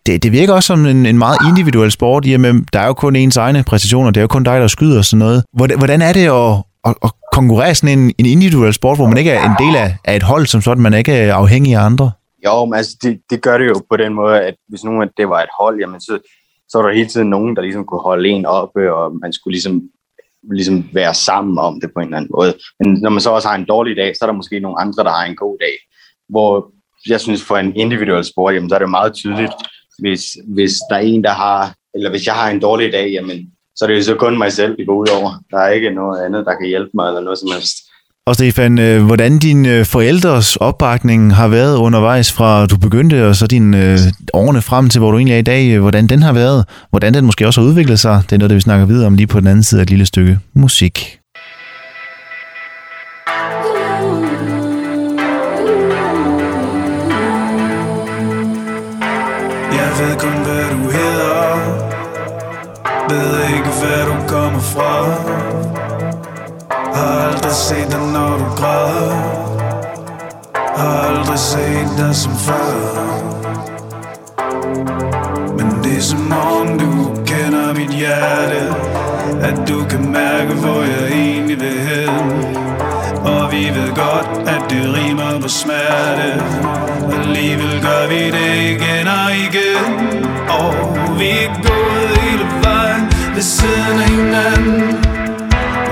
det, 0.06 0.22
det 0.22 0.32
virker 0.32 0.52
også 0.52 0.66
som 0.66 0.86
en, 0.86 1.06
en 1.06 1.18
meget 1.18 1.38
individuel 1.48 1.90
sport, 1.90 2.26
i 2.26 2.36
der 2.72 2.80
er 2.80 2.86
jo 2.86 2.92
kun 2.92 3.16
ens 3.16 3.36
egne 3.36 3.62
præcisioner, 3.62 4.10
det 4.10 4.16
er 4.16 4.22
jo 4.22 4.28
kun 4.28 4.44
dig, 4.44 4.60
der 4.60 4.66
skyder 4.66 4.98
og 4.98 5.04
sådan 5.04 5.18
noget. 5.18 5.44
Hvordan, 5.52 5.78
hvordan 5.78 6.02
er 6.02 6.12
det 6.12 6.26
at, 6.26 6.62
at, 6.84 6.94
at 7.04 7.10
konkurrere 7.32 7.74
sådan 7.74 7.98
en, 7.98 8.14
en 8.18 8.26
individuel 8.26 8.72
sport, 8.72 8.98
hvor 8.98 9.06
man 9.06 9.18
ikke 9.18 9.30
er 9.30 9.44
en 9.44 9.66
del 9.66 9.76
af, 9.76 9.96
af 10.04 10.16
et 10.16 10.22
hold, 10.22 10.46
som 10.46 10.60
sådan 10.60 10.82
man 10.82 10.94
ikke 10.94 11.12
er 11.12 11.34
afhængig 11.34 11.74
af 11.74 11.80
andre? 11.80 12.10
Jo, 12.44 12.64
men 12.64 12.74
altså, 12.74 12.96
det, 13.02 13.20
det 13.30 13.42
gør 13.42 13.58
det 13.58 13.68
jo 13.68 13.82
på 13.90 13.96
den 13.96 14.14
måde, 14.14 14.40
at 14.40 14.54
hvis 14.68 14.84
nu 14.84 15.04
det 15.16 15.28
var 15.28 15.42
et 15.42 15.48
hold, 15.60 15.80
jamen 15.80 16.00
så, 16.00 16.18
så 16.68 16.78
var 16.78 16.86
der 16.86 16.94
hele 16.94 17.08
tiden 17.08 17.30
nogen, 17.30 17.56
der 17.56 17.62
ligesom 17.62 17.84
kunne 17.84 18.00
holde 18.00 18.28
en 18.28 18.46
oppe, 18.46 18.94
og 18.94 19.16
man 19.22 19.32
skulle 19.32 19.54
ligesom, 19.54 19.82
ligesom 20.50 20.88
være 20.92 21.14
sammen 21.14 21.58
om 21.58 21.80
det 21.80 21.90
på 21.94 22.00
en 22.00 22.06
eller 22.06 22.16
anden 22.16 22.30
måde. 22.34 22.54
Men 22.80 22.92
når 23.02 23.10
man 23.10 23.20
så 23.20 23.30
også 23.30 23.48
har 23.48 23.56
en 23.56 23.64
dårlig 23.68 23.96
dag, 23.96 24.16
så 24.16 24.18
er 24.22 24.26
der 24.26 24.36
måske 24.36 24.60
nogle 24.60 24.80
andre, 24.80 25.04
der 25.04 25.10
har 25.10 25.24
en 25.24 25.36
god 25.36 25.58
dag. 25.58 25.74
Hvor 26.28 26.72
jeg 27.08 27.20
synes, 27.20 27.42
for 27.42 27.56
en 27.56 27.76
individuel 27.76 28.24
sport, 28.24 28.54
jamen, 28.54 28.68
så 28.68 28.74
er 28.74 28.78
det 28.78 28.90
meget 28.90 29.14
tydeligt, 29.14 29.52
hvis, 29.98 30.22
hvis 30.54 30.74
der 30.90 30.96
er 30.96 31.00
en, 31.00 31.24
der 31.24 31.30
har, 31.30 31.74
eller 31.94 32.10
hvis 32.10 32.26
jeg 32.26 32.34
har 32.34 32.50
en 32.50 32.60
dårlig 32.60 32.92
dag, 32.92 33.10
jamen, 33.10 33.52
så 33.78 33.84
er 33.84 33.86
det 33.88 33.96
jo 33.96 34.02
så 34.02 34.14
kun 34.14 34.38
mig 34.38 34.52
selv, 34.52 34.76
det 34.76 34.86
går 34.86 34.96
ud 35.02 35.08
over. 35.20 35.30
Der 35.50 35.58
er 35.58 35.68
ikke 35.68 35.90
noget 35.90 36.24
andet, 36.24 36.46
der 36.46 36.54
kan 36.60 36.68
hjælpe 36.68 36.90
mig, 36.94 37.08
eller 37.08 37.20
noget 37.20 37.38
som 37.38 37.48
helst. 37.52 37.76
Og 38.26 38.34
Stefan, 38.34 38.78
øh, 38.78 39.06
hvordan 39.06 39.38
din 39.38 39.66
øh, 39.66 39.84
forældres 39.84 40.56
opbakning 40.56 41.34
har 41.34 41.48
været 41.48 41.76
undervejs 41.76 42.32
fra 42.32 42.66
du 42.66 42.78
begyndte, 42.78 43.26
og 43.28 43.36
så 43.36 43.46
dine 43.46 43.92
øh, 43.92 43.98
årene 44.34 44.62
frem 44.62 44.88
til, 44.88 44.98
hvor 44.98 45.10
du 45.10 45.16
egentlig 45.16 45.34
er 45.34 45.38
i 45.38 45.42
dag, 45.42 45.78
hvordan 45.78 46.06
den 46.06 46.22
har 46.22 46.32
været, 46.32 46.64
hvordan 46.90 47.14
den 47.14 47.24
måske 47.24 47.46
også 47.46 47.60
har 47.60 47.68
udviklet 47.68 48.00
sig, 48.00 48.22
det 48.22 48.32
er 48.32 48.38
noget, 48.38 48.50
det 48.50 48.56
vi 48.56 48.60
snakker 48.60 48.86
videre 48.86 49.06
om 49.06 49.14
lige 49.14 49.26
på 49.26 49.40
den 49.40 49.46
anden 49.46 49.62
side 49.62 49.80
af 49.80 49.82
et 49.82 49.90
lille 49.90 50.06
stykke 50.06 50.38
musik. 50.54 51.18
Kommer 64.28 64.60
fra. 64.60 64.92
Har 66.94 67.28
aldrig 67.28 67.52
set 67.52 67.90
dig, 67.90 68.00
når 68.12 68.38
du 68.38 68.44
græder. 68.56 69.12
Har 70.76 71.08
aldrig 71.08 71.38
set 71.38 71.88
dig 71.98 72.14
som 72.16 72.32
før. 72.32 72.74
Men 75.56 75.84
det 75.84 75.96
er 75.96 76.02
som 76.02 76.32
om 76.32 76.78
du 76.78 76.92
kender 77.26 77.74
mit 77.74 77.90
hjerte. 77.90 78.60
At 79.42 79.68
du 79.68 79.84
kan 79.90 80.12
mærke, 80.12 80.52
hvor 80.54 80.82
jeg 80.82 81.12
egentlig 81.12 81.60
vil 81.60 81.78
hen. 81.88 82.08
Og 83.24 83.52
vi 83.52 83.62
ved 83.74 83.88
godt, 83.88 84.48
at 84.48 84.62
det 84.70 84.82
rimer 84.94 85.40
på 85.42 85.48
smerte. 85.48 86.30
Alligevel 87.18 87.82
gør 87.82 88.08
vi 88.08 88.22
det 88.38 88.54
igen 88.72 89.06
og 89.18 89.30
igen. 89.46 89.84
Og 90.48 90.74
vi 91.18 91.30
er 91.30 91.50
gået 91.68 92.08
hele 92.20 92.47
ved 93.38 93.44
siden 93.44 93.98
af 94.00 94.08
hinanden. 94.08 94.96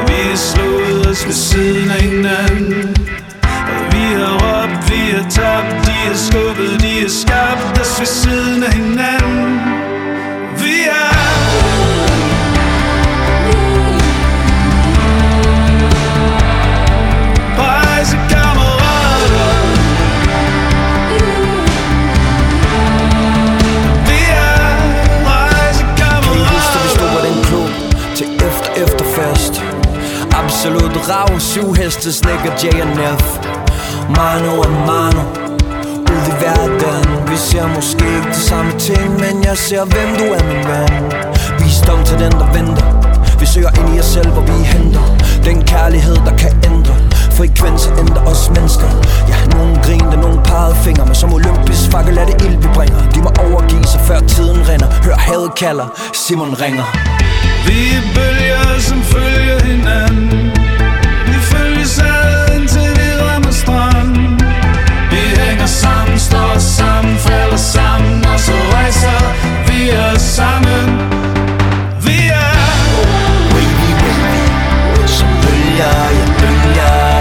Vi 0.08 0.18
har 0.30 0.36
slået 0.36 1.06
os 1.06 1.26
ved 1.26 1.32
siden 1.32 1.90
af 1.90 2.00
hinanden. 2.02 2.96
Og 3.76 3.82
vi 3.92 4.04
har 4.18 4.32
råbt, 4.42 4.90
vi 4.90 5.00
har 5.14 5.30
tabt 5.30 5.86
De 5.86 5.92
har 6.08 6.18
skubbet, 6.26 6.80
de 6.80 7.00
har 7.00 7.08
skabt 7.08 7.80
os 7.80 8.00
ved 8.00 8.06
siden 8.06 8.62
af 8.62 8.72
hinanden. 8.72 9.60
Vi 10.62 10.76
er 11.02 11.25
Absolut 30.66 31.08
rav, 31.08 31.40
syv 31.40 31.74
heste, 31.74 32.12
snikker 32.12 32.52
JNF 32.62 33.24
Mano 34.16 34.60
og 34.60 34.70
mano 34.86 35.22
Ud 36.14 36.26
i 36.32 36.34
verden. 36.44 37.28
Vi 37.30 37.36
ser 37.36 37.66
måske 37.74 38.04
ikke 38.04 38.28
de 38.28 38.40
samme 38.40 38.72
ting 38.78 39.10
Men 39.20 39.44
jeg 39.44 39.56
ser, 39.56 39.84
hvem 39.84 40.10
du 40.18 40.24
er, 40.24 40.44
min 40.50 40.62
ven. 40.68 41.12
Visdom 41.58 42.04
til 42.04 42.18
den, 42.18 42.32
der 42.32 42.52
venter. 42.52 42.86
Vi 43.40 43.46
søger 43.46 43.70
ind 43.78 43.96
i 43.96 43.98
os 43.98 44.06
selv, 44.06 44.30
hvor 44.30 44.42
vi 44.42 44.52
henter. 44.52 45.04
Den 45.44 45.62
kærlighed, 45.62 46.16
der 46.16 46.36
kan 46.36 46.52
ændre. 46.70 46.94
Frekvenser 47.36 47.98
ændrer 47.98 48.24
os 48.26 48.50
mennesker. 48.56 48.88
Ja, 49.28 49.38
nogen 49.56 49.76
grinte, 49.82 50.16
nogen 50.16 50.38
pegede 50.44 50.74
fingre 50.74 51.06
Men 51.06 51.14
som 51.14 51.32
olympisk 51.34 51.90
fakkel 51.90 52.18
er 52.18 52.26
det 52.26 52.42
ild, 52.46 52.56
vi 52.56 52.68
bringer. 52.74 53.10
De 53.14 53.18
må 53.22 53.30
overgive 53.46 53.84
sig, 53.84 54.00
før 54.00 54.20
tiden 54.20 54.68
render 54.68 54.88
Hør 55.04 55.16
havet 55.16 55.54
kalder, 55.54 55.88
Simon 56.12 56.54
ringer. 56.62 56.86
Vi 57.66 57.78
er 57.98 58.02
bølger, 58.14 58.80
som 58.80 59.02
følger 59.02 59.58
hinanden. 59.64 60.50
Vi 61.26 61.34
følges 61.52 61.98
ad, 61.98 62.54
indtil 62.56 62.90
vi 62.98 63.08
rammer 63.22 63.50
strand. 63.50 64.16
Vi 65.10 65.22
hænger 65.40 65.66
sammen, 65.66 66.18
står 66.18 66.58
sammen, 66.58 67.16
falder 67.16 67.56
sammen 67.56 68.24
Og 68.26 68.40
så 68.40 68.52
rejser 68.72 69.20
vi 69.66 69.90
os 69.90 70.22
sammen. 70.22 70.86
Vi 72.06 72.18
er 72.28 72.56
Wavy, 73.52 73.90
wavy 74.02 75.06
Som 75.06 75.28
bølger, 75.42 76.10
ja 76.10 76.26
bølger 76.40 77.15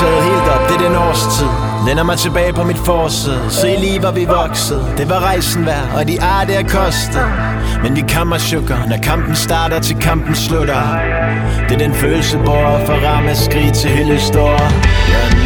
taget 0.00 0.22
helt 0.24 0.48
op, 0.54 0.68
det 0.68 0.76
er 0.76 0.88
den 0.88 0.96
årstid. 0.96 1.50
Lænder 1.86 2.02
mig 2.02 2.18
tilbage 2.18 2.52
på 2.52 2.64
mit 2.64 2.78
forsæde 2.78 3.50
Se 3.50 3.76
lige 3.78 4.00
hvor 4.00 4.10
vi 4.10 4.24
voksede. 4.24 4.84
Det 4.96 5.08
var 5.10 5.20
rejsen 5.20 5.66
værd, 5.66 5.86
og 5.96 6.08
de 6.08 6.22
ar 6.22 6.44
det 6.44 6.56
er 6.56 6.62
kostet. 6.62 7.26
Men 7.82 7.96
vi 7.96 8.02
kammer 8.08 8.38
sukker 8.38 8.78
Når 8.88 8.96
kampen 9.02 9.34
starter 9.36 9.80
til 9.80 9.96
kampen 9.96 10.34
slutter. 10.34 10.82
Det 11.68 11.74
er 11.74 11.78
den 11.78 11.94
følelse, 11.94 12.38
hvor 12.38 12.80
for 12.86 13.06
ramme 13.06 13.34
skrig 13.34 13.72
til 13.72 13.90
hylde 13.90 14.20
står. 14.20 14.56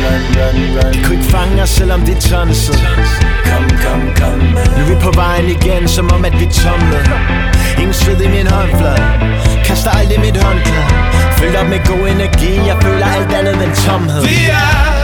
Run, 0.05 0.23
run, 0.38 0.59
run, 0.77 0.93
De 0.93 0.99
kunne 1.05 1.17
ikke 1.19 1.31
fange 1.31 1.62
os, 1.62 1.71
selvom 1.71 2.01
de 2.01 2.14
tonsede 2.14 2.79
Kom, 3.49 3.64
kom, 3.85 4.01
kom 4.21 4.38
Nu 4.77 4.83
er 4.83 4.88
vi 4.88 4.95
på 5.01 5.11
vejen 5.14 5.49
igen, 5.57 5.88
som 5.88 6.12
om 6.12 6.25
at 6.25 6.40
vi 6.40 6.47
tumlede 6.47 7.11
Ingen 7.79 7.95
sved 7.95 8.21
i 8.21 8.29
min 8.29 8.47
håndflade. 8.47 9.03
Kaster 9.64 9.90
aldrig 9.90 10.21
mit 10.21 10.37
håndklæde. 10.45 10.87
Fyldt 11.38 11.57
op 11.57 11.69
med 11.69 11.81
god 11.87 12.09
energi. 12.09 12.53
Jeg 12.67 12.77
føler 12.83 13.07
alt 13.07 13.33
andet 13.33 13.55
end 13.64 13.75
tomhed. 13.87 14.23
Vi 14.23 14.38
er 14.51 15.04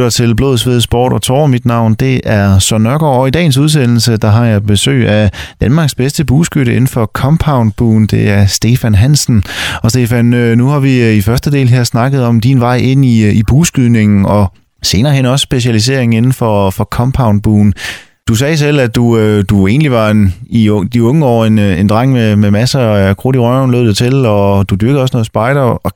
lytter 0.00 0.10
til 0.10 0.34
Blod, 0.34 0.58
Sved, 0.58 0.80
Sport 0.80 1.12
og 1.12 1.22
Tårer. 1.22 1.46
Mit 1.46 1.66
navn 1.66 1.94
det 1.94 2.20
er 2.24 2.58
Søren 2.58 2.82
Nørgaard, 2.82 3.20
og 3.20 3.28
i 3.28 3.30
dagens 3.30 3.58
udsendelse 3.58 4.16
der 4.16 4.28
har 4.28 4.44
jeg 4.44 4.66
besøg 4.66 5.08
af 5.08 5.30
Danmarks 5.60 5.94
bedste 5.94 6.24
bueskytte 6.24 6.72
inden 6.72 6.86
for 6.86 7.06
compound 7.06 7.72
buen. 7.76 8.06
Det 8.06 8.28
er 8.30 8.46
Stefan 8.46 8.94
Hansen. 8.94 9.44
Og 9.82 9.90
Stefan, 9.90 10.34
øh, 10.34 10.56
nu 10.56 10.68
har 10.68 10.78
vi 10.78 11.02
øh, 11.02 11.14
i 11.14 11.20
første 11.20 11.50
del 11.50 11.68
her 11.68 11.84
snakket 11.84 12.24
om 12.24 12.40
din 12.40 12.60
vej 12.60 12.76
ind 12.76 13.04
i, 13.04 13.24
øh, 13.24 13.34
i 13.34 13.42
bueskydningen, 13.42 14.26
og 14.26 14.52
senere 14.82 15.12
hen 15.12 15.26
også 15.26 15.42
specialisering 15.42 16.14
inden 16.14 16.32
for, 16.32 16.70
for 16.70 16.84
compound 16.84 17.42
buen. 17.42 17.74
Du 18.28 18.34
sagde 18.34 18.56
selv, 18.56 18.80
at 18.80 18.96
du, 18.96 19.18
øh, 19.18 19.44
du 19.48 19.66
egentlig 19.66 19.90
var 19.90 20.10
en, 20.10 20.34
i 20.46 20.86
de 20.92 21.02
unge 21.02 21.26
år 21.26 21.44
en, 21.44 21.58
en 21.58 21.88
dreng 21.88 22.12
med, 22.12 22.36
med 22.36 22.50
masser 22.50 22.80
af 22.80 23.16
krudt 23.16 23.36
i 23.36 23.38
røven, 23.38 23.70
lød 23.70 23.88
det 23.88 23.96
til, 23.96 24.26
og 24.26 24.70
du 24.70 24.74
dyrkede 24.74 25.02
også 25.02 25.16
noget 25.16 25.26
spejder, 25.26 25.60
og 25.60 25.92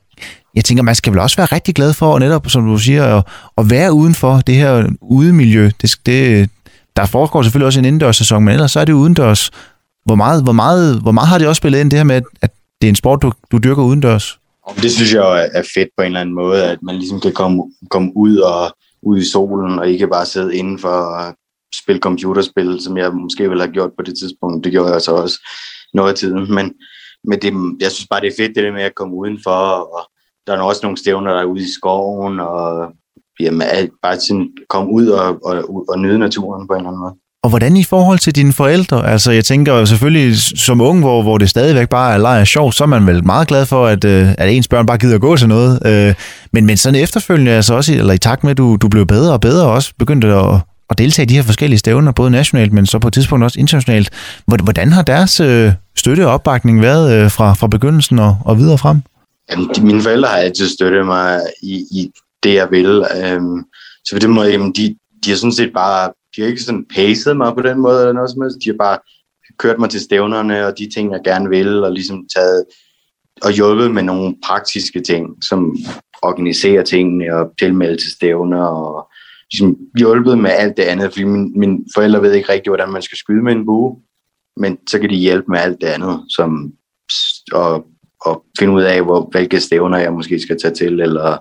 jeg 0.55 0.65
tænker, 0.65 0.83
man 0.83 0.95
skal 0.95 1.13
vel 1.13 1.19
også 1.19 1.37
være 1.37 1.45
rigtig 1.45 1.75
glad 1.75 1.93
for, 1.93 2.13
og 2.13 2.19
netop 2.19 2.49
som 2.49 2.65
du 2.65 2.77
siger, 2.77 3.17
at, 3.17 3.23
at 3.57 3.69
være 3.69 3.93
udenfor 3.93 4.37
det 4.47 4.55
her 4.55 4.89
udemiljø. 5.01 5.71
Det, 5.81 5.95
det, 6.05 6.49
der 6.95 7.05
foregår 7.05 7.41
selvfølgelig 7.41 7.65
også 7.65 7.79
en 7.79 7.85
indendørs 7.85 8.17
sæson, 8.17 8.43
men 8.43 8.53
ellers 8.53 8.71
så 8.71 8.79
er 8.79 8.85
det 8.85 8.93
udendørs. 8.93 9.51
Hvor 10.05 10.15
meget, 10.15 10.43
hvor, 10.43 10.51
meget, 10.51 11.01
hvor 11.01 11.11
meget 11.11 11.27
har 11.27 11.37
det 11.37 11.47
også 11.47 11.59
spillet 11.59 11.79
ind, 11.79 11.91
det 11.91 11.99
her 11.99 12.03
med, 12.03 12.15
at, 12.15 12.23
at 12.41 12.51
det 12.81 12.87
er 12.87 12.89
en 12.89 12.95
sport, 12.95 13.21
du, 13.21 13.31
du 13.51 13.57
dyrker 13.57 13.83
udendørs? 13.83 14.39
Det 14.81 14.91
synes 14.91 15.13
jeg 15.13 15.49
er 15.53 15.63
fedt 15.73 15.89
på 15.97 16.01
en 16.01 16.05
eller 16.05 16.21
anden 16.21 16.35
måde, 16.35 16.63
at 16.63 16.79
man 16.83 16.95
ligesom 16.95 17.19
kan 17.19 17.33
komme, 17.33 17.63
komme 17.89 18.11
ud 18.15 18.37
og 18.37 18.75
ud 19.03 19.17
i 19.19 19.29
solen, 19.31 19.79
og 19.79 19.89
ikke 19.89 20.07
bare 20.07 20.25
sidde 20.25 20.55
inden 20.55 20.79
for 20.79 21.17
at 21.17 21.35
spille 21.83 21.99
computerspil, 21.99 22.79
som 22.81 22.97
jeg 22.97 23.11
måske 23.13 23.49
ville 23.49 23.63
have 23.63 23.73
gjort 23.73 23.91
på 23.97 24.03
det 24.03 24.13
tidspunkt. 24.19 24.63
Det 24.63 24.71
gjorde 24.71 24.93
jeg 24.93 25.01
så 25.01 25.11
også 25.11 25.37
noget 25.93 26.09
af 26.09 26.15
tiden, 26.15 26.53
men, 26.53 26.73
men 27.23 27.39
det, 27.41 27.53
jeg 27.81 27.91
synes 27.91 28.07
bare, 28.09 28.21
det 28.21 28.27
er 28.27 28.43
fedt 28.43 28.55
det 28.55 28.63
der 28.63 28.71
med 28.71 28.83
at 28.83 28.95
komme 28.95 29.15
udenfor, 29.15 29.51
og 29.95 30.09
der 30.47 30.57
er 30.57 30.61
også 30.61 30.79
nogle 30.83 30.97
stævner, 30.97 31.33
der 31.33 31.41
er 31.41 31.45
ude 31.45 31.61
i 31.61 31.67
skoven, 31.79 32.39
og 32.39 32.91
jamen, 33.39 33.61
bare 34.03 34.19
sådan 34.19 34.49
komme 34.69 34.91
ud 34.91 35.07
og, 35.07 35.45
og, 35.45 35.85
og 35.89 35.99
nyde 35.99 36.19
naturen 36.19 36.67
på 36.67 36.73
en 36.73 36.79
eller 36.79 36.89
anden 36.89 37.01
måde. 37.01 37.15
Og 37.45 37.49
hvordan 37.49 37.77
i 37.77 37.83
forhold 37.83 38.19
til 38.19 38.35
dine 38.35 38.53
forældre? 38.53 39.07
Altså, 39.07 39.31
jeg 39.31 39.45
tænker 39.45 39.85
selvfølgelig 39.85 40.37
som 40.39 40.81
ung, 40.81 40.99
hvor, 40.99 41.21
hvor 41.21 41.37
det 41.37 41.49
stadigvæk 41.49 41.89
bare 41.89 42.13
er 42.13 42.17
leg 42.17 42.39
og 42.41 42.47
sjov, 42.47 42.71
så 42.71 42.83
er 42.83 42.87
man 42.87 43.07
vel 43.07 43.25
meget 43.25 43.47
glad 43.47 43.65
for, 43.65 43.87
at, 43.87 44.05
øh, 44.05 44.27
at 44.37 44.49
ens 44.49 44.67
børn 44.67 44.85
bare 44.85 44.97
gider 44.97 45.17
gå 45.17 45.37
til 45.37 45.47
noget. 45.47 45.85
Øh, 45.85 46.13
men, 46.51 46.65
men 46.65 46.77
sådan 46.77 47.01
efterfølgende, 47.01 47.51
altså 47.51 47.73
også, 47.73 47.93
eller 47.93 48.13
i 48.13 48.17
takt 48.17 48.43
med, 48.43 48.51
at 48.51 48.57
du, 48.57 48.77
du 48.81 48.87
blev 48.87 49.05
bedre 49.05 49.33
og 49.33 49.41
bedre 49.41 49.67
også, 49.67 49.93
begyndte 49.99 50.27
at, 50.27 50.59
at 50.89 50.97
deltage 50.97 51.23
i 51.23 51.29
de 51.29 51.35
her 51.35 51.43
forskellige 51.43 51.79
stævner, 51.79 52.11
både 52.11 52.31
nationalt, 52.31 52.73
men 52.73 52.85
så 52.85 52.99
på 52.99 53.07
et 53.07 53.13
tidspunkt 53.13 53.43
også 53.43 53.59
internationalt. 53.59 54.09
Hvordan 54.45 54.91
har 54.91 55.01
deres 55.01 55.39
øh, 55.39 55.71
støtte 55.97 56.27
og 56.27 56.33
opbakning 56.33 56.81
været 56.81 57.31
fra, 57.31 57.53
fra 57.53 57.67
begyndelsen 57.67 58.19
og, 58.19 58.37
og 58.45 58.57
videre 58.57 58.77
frem? 58.77 59.01
Jamen, 59.51 59.69
de, 59.75 59.85
mine 59.85 60.01
forældre 60.01 60.29
har 60.29 60.37
altid 60.37 60.69
støttet 60.69 61.05
mig 61.05 61.41
i, 61.63 61.73
i 61.73 62.11
det, 62.43 62.53
jeg 62.53 62.71
vil. 62.71 63.05
Øhm, 63.23 63.63
så 64.05 64.15
på 64.15 64.19
den 64.19 64.31
måde, 64.31 64.51
jamen, 64.51 64.71
de, 64.71 64.97
de 65.25 65.29
har 65.29 65.37
sådan 65.37 65.51
set 65.51 65.73
bare 65.73 66.11
de 66.35 66.41
har 66.41 66.47
ikke 66.47 66.61
sådan 66.61 66.85
pacet 66.95 67.37
mig 67.37 67.53
på 67.53 67.61
den 67.61 67.79
måde 67.79 67.99
eller 67.99 68.13
noget 68.13 68.31
som 68.31 68.41
helst. 68.41 68.57
De 68.63 68.69
har 68.69 68.77
bare 68.77 68.99
kørt 69.57 69.79
mig 69.79 69.89
til 69.89 70.01
stævnerne 70.01 70.65
og 70.67 70.77
de 70.77 70.89
ting, 70.89 71.11
jeg 71.11 71.21
gerne 71.23 71.49
vil, 71.49 71.83
og 71.83 71.91
ligesom 71.91 72.27
taget 72.35 72.65
og 73.41 73.51
hjulpet 73.51 73.91
med 73.91 74.03
nogle 74.03 74.35
praktiske 74.43 75.01
ting, 75.01 75.43
som 75.43 75.77
organiserer 76.21 76.83
tingene 76.83 77.35
og 77.35 77.51
tilmelde 77.59 77.97
til 77.97 78.11
stævner 78.11 78.65
og 78.65 79.11
ligesom 79.51 79.77
hjulpet 79.97 80.37
med 80.37 80.51
alt 80.51 80.77
det 80.77 80.83
andet, 80.83 81.11
fordi 81.11 81.23
min, 81.23 81.59
mine 81.59 81.79
forældre 81.95 82.21
ved 82.21 82.33
ikke 82.33 82.51
rigtig, 82.51 82.69
hvordan 82.69 82.91
man 82.91 83.01
skal 83.01 83.17
skyde 83.17 83.43
med 83.43 83.51
en 83.53 83.65
bue, 83.65 83.99
men 84.57 84.77
så 84.89 84.99
kan 84.99 85.09
de 85.09 85.15
hjælpe 85.15 85.51
med 85.51 85.59
alt 85.59 85.81
det 85.81 85.87
andet, 85.87 86.25
som 86.29 86.73
at, 87.55 87.81
at 88.29 88.37
finde 88.59 88.73
ud 88.73 88.81
af, 88.81 89.03
hvor, 89.03 89.29
hvilke 89.31 89.59
stævner 89.59 89.97
jeg 89.97 90.13
måske 90.13 90.39
skal 90.39 90.57
tage 90.61 90.73
til, 90.73 90.99
eller 90.99 91.37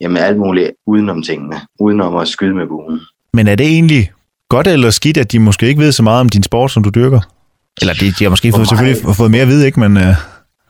jamen 0.00 0.16
alt 0.16 0.38
muligt 0.38 0.70
udenom 0.86 1.22
tingene, 1.22 1.56
udenom 1.80 2.16
at 2.16 2.28
skyde 2.28 2.54
med 2.54 2.66
buen. 2.66 3.00
Men 3.32 3.48
er 3.48 3.54
det 3.54 3.66
egentlig 3.66 4.12
godt 4.48 4.66
eller 4.66 4.90
skidt, 4.90 5.16
at 5.16 5.32
de 5.32 5.38
måske 5.38 5.66
ikke 5.66 5.80
ved 5.80 5.92
så 5.92 6.02
meget 6.02 6.20
om 6.20 6.28
din 6.28 6.42
sport, 6.42 6.70
som 6.70 6.82
du 6.84 6.90
dyrker? 6.90 7.20
Eller 7.80 7.94
de, 7.94 8.06
de 8.18 8.24
har 8.24 8.30
måske 8.30 8.52
fået, 8.52 8.68
selvfølgelig 8.68 9.14
fået 9.16 9.30
mere 9.30 9.42
at 9.42 9.48
vide, 9.48 9.66
ikke? 9.66 9.80
Men, 9.80 9.96
uh... 9.96 10.14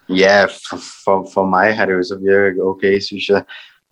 Ja, 0.09 0.45
for, 0.45 0.79
for, 1.05 1.31
for 1.35 1.47
mig 1.47 1.77
har 1.77 1.87
det 1.87 1.93
jo 1.93 2.03
så 2.03 2.19
virket 2.33 2.63
okay, 2.63 3.01
synes 3.01 3.29
jeg. 3.29 3.43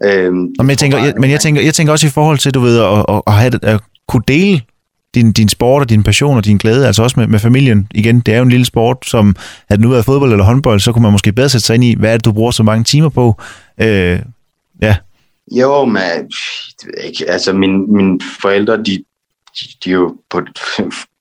Øhm, 0.04 0.54
men 0.58 0.70
jeg 0.70 0.78
tænker, 0.78 0.98
jeg, 0.98 1.14
men 1.18 1.30
jeg 1.30 1.40
tænker, 1.40 1.62
jeg 1.62 1.74
tænker 1.74 1.92
også 1.92 2.06
i 2.06 2.10
forhold 2.10 2.38
til, 2.38 2.54
du 2.54 2.60
ved, 2.60 2.78
at, 2.78 3.04
at, 3.08 3.22
at, 3.26 3.32
have, 3.32 3.52
at 3.62 3.80
kunne 4.08 4.22
dele 4.28 4.60
din, 5.14 5.32
din 5.32 5.48
sport 5.48 5.82
og 5.82 5.90
din 5.90 6.02
passion 6.02 6.36
og 6.36 6.44
din 6.44 6.56
glæde, 6.56 6.86
altså 6.86 7.02
også 7.02 7.20
med, 7.20 7.26
med 7.26 7.38
familien. 7.38 7.88
Igen, 7.94 8.20
det 8.20 8.34
er 8.34 8.38
jo 8.38 8.42
en 8.42 8.50
lille 8.50 8.66
sport, 8.66 8.96
som 9.06 9.36
havde 9.68 9.82
nu 9.82 9.88
været 9.88 10.04
fodbold 10.04 10.32
eller 10.32 10.44
håndbold, 10.44 10.80
så 10.80 10.92
kunne 10.92 11.02
man 11.02 11.12
måske 11.12 11.32
bedre 11.32 11.48
sætte 11.48 11.66
sig 11.66 11.74
ind 11.74 11.84
i, 11.84 11.94
hvad 11.98 12.12
er 12.12 12.16
det, 12.16 12.24
du 12.24 12.32
bruger 12.32 12.50
så 12.50 12.62
mange 12.62 12.84
timer 12.84 13.08
på. 13.08 13.40
Øh, 13.78 14.20
ja. 14.82 14.96
Jo, 15.50 15.84
men 15.84 16.02
ikke, 17.04 17.30
altså 17.30 17.52
min, 17.52 17.92
mine 17.92 18.20
forældre, 18.42 18.76
de, 18.76 18.84
de, 18.84 19.66
de 19.84 19.90
er 19.90 19.94
jo 19.94 20.16
på, 20.30 20.40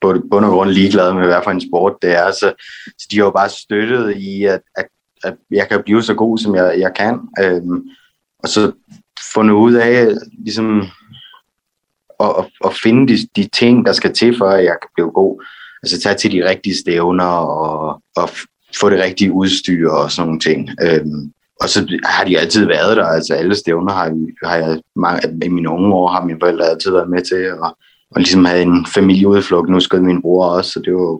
på 0.00 0.22
bund 0.30 0.44
og 0.44 0.50
grund 0.50 0.70
ligeglade 0.70 1.14
med, 1.14 1.26
hvad 1.26 1.40
for 1.44 1.50
en 1.50 1.68
sport 1.70 1.92
det 2.02 2.12
er. 2.12 2.30
Så, 2.30 2.52
så 2.98 3.08
de 3.10 3.16
har 3.16 3.24
jo 3.24 3.30
bare 3.30 3.48
støttet 3.48 4.16
i, 4.16 4.44
at, 4.44 4.60
at, 4.76 4.86
at 5.24 5.34
jeg 5.50 5.68
kan 5.68 5.82
blive 5.84 6.02
så 6.02 6.14
god, 6.14 6.38
som 6.38 6.54
jeg, 6.54 6.74
jeg 6.78 6.90
kan. 6.96 7.20
Øhm, 7.40 7.82
og 8.38 8.48
så 8.48 8.72
fundet 9.34 9.54
ud 9.54 9.72
af, 9.72 10.08
ligesom, 10.44 10.82
at, 12.24 12.30
at, 12.38 12.44
at 12.64 12.72
finde 12.82 13.12
de, 13.12 13.18
de 13.36 13.48
ting, 13.48 13.86
der 13.86 13.92
skal 13.92 14.14
til, 14.14 14.38
for 14.38 14.46
at 14.46 14.64
jeg 14.64 14.76
kan 14.82 14.90
blive 14.94 15.10
god. 15.10 15.44
Altså 15.82 16.00
tage 16.00 16.14
til 16.14 16.32
de 16.32 16.48
rigtige 16.48 16.76
stævner 16.76 17.24
og, 17.24 18.02
og 18.16 18.28
få 18.80 18.90
det 18.90 19.02
rigtige 19.02 19.32
udstyr 19.32 19.90
og 19.90 20.10
sådan 20.10 20.26
nogle 20.26 20.40
ting. 20.40 20.68
Øhm, 20.82 21.32
og 21.62 21.68
så 21.68 21.98
har 22.04 22.24
de 22.24 22.38
altid 22.38 22.66
været 22.66 22.96
der. 22.96 23.06
Altså 23.06 23.34
alle 23.34 23.54
stævner 23.54 23.92
har, 23.92 24.12
har 24.44 24.56
jeg, 24.56 24.80
mange, 24.96 25.20
i 25.44 25.48
mine 25.48 25.70
unge 25.70 25.94
år 25.94 26.08
har 26.08 26.24
mine 26.24 26.38
forældre 26.42 26.70
altid 26.70 26.90
været 26.90 27.10
med 27.10 27.22
til. 27.22 27.52
Og, 27.52 27.76
og 28.10 28.20
ligesom 28.20 28.44
havde 28.44 28.62
en 28.62 28.86
familieudflugt. 28.94 29.70
Nu 29.70 29.80
skød 29.80 30.00
min 30.00 30.22
bror 30.22 30.46
også, 30.46 30.70
så 30.70 30.80
det 30.84 30.94
var 30.94 31.18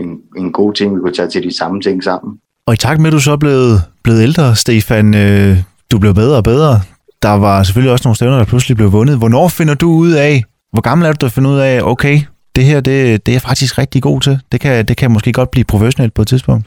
en, 0.00 0.18
en 0.36 0.52
god 0.52 0.72
ting, 0.72 0.96
vi 0.96 1.00
kunne 1.00 1.12
tage 1.12 1.28
til 1.28 1.42
de 1.42 1.56
samme 1.56 1.80
ting 1.80 2.04
sammen. 2.04 2.38
Og 2.66 2.74
i 2.74 2.76
takt 2.76 3.00
med, 3.00 3.06
at 3.06 3.12
du 3.12 3.20
så 3.20 3.32
er 3.32 3.36
blevet, 3.36 3.82
blevet 4.02 4.22
ældre, 4.22 4.56
Stefan, 4.56 5.14
øh, 5.14 5.56
du 5.92 5.98
blev 5.98 6.14
bedre 6.14 6.36
og 6.36 6.44
bedre. 6.44 6.80
Der 7.26 7.32
var 7.32 7.62
selvfølgelig 7.62 7.92
også 7.92 8.08
nogle 8.08 8.16
stævner, 8.16 8.36
der 8.36 8.44
pludselig 8.44 8.76
blev 8.76 8.92
vundet. 8.92 9.18
Hvornår 9.18 9.48
finder 9.48 9.74
du 9.74 9.90
ud 9.90 10.12
af, 10.12 10.44
hvor 10.72 10.80
gammel 10.80 11.06
er 11.06 11.12
du, 11.12 11.26
at 11.26 11.32
finde 11.32 11.48
ud 11.48 11.58
af, 11.58 11.82
okay, 11.82 12.20
det 12.56 12.64
her, 12.64 12.80
det, 12.80 13.26
det 13.26 13.32
er 13.32 13.34
jeg 13.34 13.42
faktisk 13.42 13.78
rigtig 13.78 14.02
god 14.02 14.20
til. 14.20 14.38
Det 14.52 14.60
kan, 14.60 14.86
det 14.88 14.96
kan 14.96 15.10
måske 15.10 15.32
godt 15.32 15.50
blive 15.50 15.64
professionelt 15.64 16.14
på 16.14 16.22
et 16.22 16.28
tidspunkt. 16.28 16.66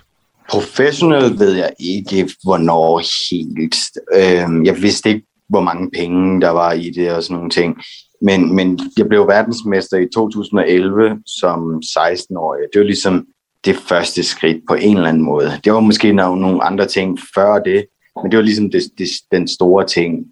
Professionelt 0.50 1.40
ved 1.40 1.54
jeg 1.54 1.70
ikke, 1.80 2.30
hvornår 2.44 3.02
helt. 3.30 3.76
Øh, 4.16 4.66
jeg 4.66 4.82
vidste 4.82 5.10
ikke, 5.10 5.26
hvor 5.50 5.62
mange 5.62 5.90
penge 5.92 6.42
der 6.42 6.50
var 6.50 6.72
i 6.72 6.90
det 6.96 7.12
og 7.12 7.24
sådan 7.24 7.36
nogle 7.36 7.50
ting. 7.50 7.76
Men, 8.22 8.56
men 8.56 8.80
jeg 8.98 9.08
blev 9.08 9.28
verdensmester 9.28 9.98
i 9.98 10.08
2011 10.16 11.18
som 11.26 11.60
16-årig. 11.76 12.62
Det 12.74 12.80
var 12.80 12.86
ligesom 12.86 13.26
det 13.66 13.76
første 13.76 14.24
skridt 14.24 14.58
på 14.70 14.74
en 14.74 14.96
eller 14.96 15.10
anden 15.10 15.24
måde. 15.24 15.52
Det 15.64 15.74
var 15.74 15.80
måske 15.80 16.14
nogle 16.14 16.64
andre 16.64 16.86
ting 16.86 17.20
før 17.36 17.60
det, 17.60 17.86
men 18.24 18.32
det 18.32 18.38
var 18.38 18.44
ligesom 18.44 18.72
det, 18.72 18.82
det, 18.98 19.08
den 19.32 19.48
store 19.48 19.86
ting, 19.86 20.26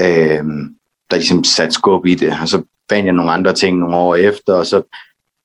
øh, 0.00 0.44
der 1.10 1.16
ligesom 1.16 1.44
satte 1.44 1.72
skub 1.72 2.06
i 2.06 2.14
det. 2.14 2.34
Og 2.42 2.48
så 2.48 2.62
fandt 2.90 3.06
jeg 3.06 3.14
nogle 3.14 3.32
andre 3.32 3.54
ting 3.54 3.78
nogle 3.78 3.96
år 3.96 4.14
efter, 4.14 4.54
og 4.54 4.66
så, 4.66 4.82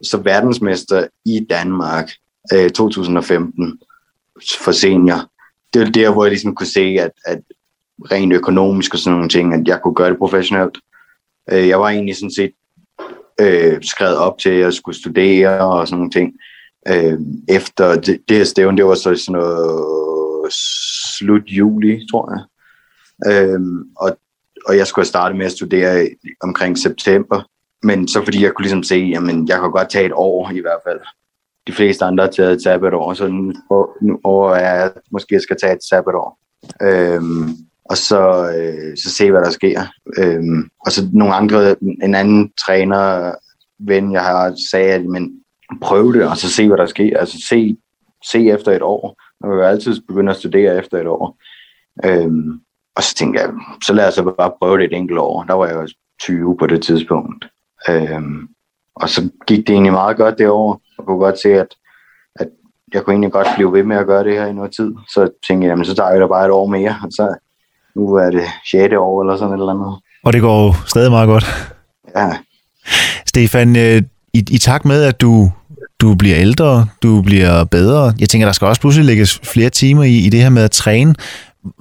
så 0.03 0.17
verdensmester 0.17 1.07
i 1.25 1.45
Danmark 1.49 2.11
øh, 2.53 2.69
2015 2.69 3.79
for 4.59 4.71
senior. 4.71 5.29
Det 5.73 5.81
var 5.81 5.87
der, 5.87 6.11
hvor 6.11 6.23
jeg 6.23 6.31
ligesom 6.31 6.55
kunne 6.55 6.67
se, 6.67 6.81
at, 6.99 7.11
at 7.25 7.39
rent 8.11 8.33
økonomisk 8.33 8.93
og 8.93 8.99
sådan 8.99 9.15
nogle 9.15 9.29
ting, 9.29 9.53
at 9.53 9.67
jeg 9.67 9.79
kunne 9.83 9.95
gøre 9.95 10.09
det 10.09 10.17
professionelt. 10.17 10.77
Øh, 11.51 11.67
jeg 11.67 11.79
var 11.79 11.89
egentlig 11.89 12.15
sådan 12.15 12.31
set 12.31 12.51
øh, 13.41 13.83
skrevet 13.83 14.17
op 14.17 14.37
til, 14.37 14.49
at 14.49 14.59
jeg 14.59 14.73
skulle 14.73 14.97
studere 14.97 15.59
og 15.59 15.87
sådan 15.87 15.97
nogle 15.97 16.11
ting. 16.11 16.33
Øh, 16.87 17.19
efter 17.49 17.95
det, 17.95 18.21
det 18.29 18.37
her 18.37 18.43
stævn, 18.43 18.77
det 18.77 18.85
var 18.85 18.95
så 18.95 19.15
sådan 19.15 19.39
noget 19.39 20.53
slut 21.17 21.43
juli, 21.47 22.07
tror 22.11 22.33
jeg. 22.33 22.43
Øh, 23.27 23.59
og, 23.97 24.17
og 24.67 24.77
jeg 24.77 24.87
skulle 24.87 25.03
have 25.03 25.07
startet 25.07 25.37
med 25.37 25.45
at 25.45 25.51
studere 25.51 26.09
omkring 26.41 26.77
september. 26.77 27.41
Men 27.83 28.07
så 28.07 28.23
fordi 28.23 28.43
jeg 28.43 28.53
kunne 28.53 28.63
ligesom 28.63 28.83
se, 28.83 28.95
jamen 28.95 29.47
jeg 29.47 29.59
kan 29.59 29.71
godt 29.71 29.89
tage 29.89 30.05
et 30.05 30.11
år 30.15 30.51
i 30.51 30.59
hvert 30.59 30.79
fald. 30.87 30.99
De 31.67 31.73
fleste 31.73 32.05
andre 32.05 32.23
har 32.23 32.31
taget 32.31 32.53
et 32.53 32.63
sabbatår, 32.63 33.13
så 33.13 33.27
nu, 33.27 33.53
nu 34.01 34.19
over 34.23 34.55
er 34.55 34.81
jeg 34.81 34.91
måske 35.11 35.39
skal 35.39 35.57
tage 35.61 35.73
et 35.73 35.83
sabbatår. 35.89 36.39
Øhm, 36.81 37.49
og 37.85 37.97
så, 37.97 38.51
øh, 38.57 38.97
så 38.97 39.15
se, 39.15 39.31
hvad 39.31 39.41
der 39.41 39.49
sker. 39.49 39.81
Øhm, 40.17 40.69
og 40.85 40.91
så 40.91 41.09
nogle 41.13 41.33
andre, 41.33 41.75
en 41.81 42.15
anden 42.15 42.51
træner, 42.65 43.31
ven, 43.79 44.11
jeg 44.11 44.21
har 44.21 44.55
sagde, 44.71 44.93
at 44.93 45.05
men, 45.05 45.41
prøv 45.81 46.13
det, 46.13 46.23
og 46.23 46.37
så 46.37 46.49
se, 46.49 46.67
hvad 46.67 46.77
der 46.77 46.85
sker. 46.85 47.19
Altså 47.19 47.37
se, 47.49 47.77
se 48.31 48.49
efter 48.49 48.71
et 48.71 48.81
år. 48.81 49.21
Man 49.41 49.51
vil 49.51 49.57
jo 49.57 49.63
altid 49.63 50.01
begynde 50.07 50.31
at 50.31 50.37
studere 50.37 50.77
efter 50.77 50.97
et 50.97 51.07
år. 51.07 51.37
Øhm, 52.05 52.61
og 52.95 53.03
så 53.03 53.15
tænkte 53.15 53.41
jeg, 53.41 53.49
så 53.85 53.93
lad 53.93 54.07
os 54.07 54.35
bare 54.37 54.51
prøve 54.59 54.77
det 54.77 54.85
et 54.85 54.93
enkelt 54.93 55.19
år. 55.19 55.43
Der 55.43 55.53
var 55.53 55.65
jeg 55.65 55.75
jo 55.75 55.87
20 56.21 56.57
på 56.57 56.67
det 56.67 56.83
tidspunkt. 56.83 57.45
Øhm, 57.89 58.47
og 58.95 59.09
så 59.09 59.29
gik 59.47 59.67
det 59.67 59.69
egentlig 59.69 59.93
meget 59.93 60.17
godt 60.17 60.37
det 60.37 60.49
år. 60.49 60.81
Jeg 60.97 61.05
kunne 61.05 61.19
godt 61.19 61.41
se, 61.41 61.49
at, 61.49 61.67
at 62.35 62.47
jeg 62.93 63.03
kunne 63.03 63.13
egentlig 63.13 63.31
godt 63.31 63.47
blive 63.55 63.73
ved 63.73 63.83
med 63.83 63.97
at 63.97 64.05
gøre 64.05 64.23
det 64.23 64.33
her 64.33 64.45
i 64.45 64.53
noget 64.53 64.71
tid. 64.75 64.91
Så 65.13 65.29
tænkte 65.47 65.65
jeg, 65.65 65.71
jamen, 65.71 65.85
så 65.85 65.95
tager 65.95 66.09
jeg 66.11 66.21
da 66.21 66.27
bare 66.27 66.45
et 66.45 66.51
år 66.51 66.65
mere, 66.65 66.95
og 67.03 67.11
så 67.11 67.35
nu 67.95 68.13
er 68.13 68.29
det 68.29 68.43
6. 68.71 68.93
år 68.97 69.21
eller 69.21 69.37
sådan 69.37 69.53
et 69.53 69.59
eller 69.59 69.73
andet. 69.73 69.99
Og 70.23 70.33
det 70.33 70.41
går 70.41 70.65
jo 70.65 70.73
stadig 70.87 71.11
meget 71.11 71.27
godt. 71.27 71.45
Ja. 72.15 72.29
Stefan, 73.25 73.75
øh, 73.75 74.01
i, 74.33 74.45
i 74.51 74.57
takt 74.57 74.85
med, 74.85 75.03
at 75.03 75.21
du, 75.21 75.51
du 76.01 76.15
bliver 76.15 76.37
ældre, 76.37 76.85
du 77.03 77.21
bliver 77.21 77.63
bedre, 77.63 78.13
jeg 78.19 78.29
tænker, 78.29 78.47
der 78.47 78.53
skal 78.53 78.67
også 78.67 78.81
pludselig 78.81 79.05
lægges 79.05 79.39
flere 79.43 79.69
timer 79.69 80.03
i, 80.03 80.17
i 80.17 80.29
det 80.29 80.41
her 80.41 80.49
med 80.49 80.63
at 80.63 80.71
træne. 80.71 81.15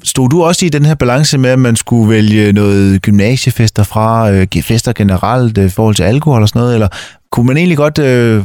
Stod 0.04 0.28
du 0.28 0.42
også 0.42 0.66
i 0.66 0.68
den 0.68 0.84
her 0.84 0.94
balance 0.94 1.38
med, 1.38 1.50
at 1.50 1.58
man 1.58 1.76
skulle 1.76 2.10
vælge 2.10 2.52
noget 2.52 3.02
gymnasiefester 3.02 3.82
fra, 3.82 4.30
øh, 4.30 4.62
fester 4.62 4.92
generelt, 4.92 5.58
øh, 5.58 5.66
i 5.66 5.68
forhold 5.68 5.94
til 5.94 6.02
alkohol 6.02 6.42
og 6.42 6.48
sådan 6.48 6.60
noget, 6.60 6.74
eller 6.74 6.88
kunne 7.30 7.46
man 7.46 7.56
egentlig 7.56 7.76
godt, 7.76 7.98
øh, 7.98 8.36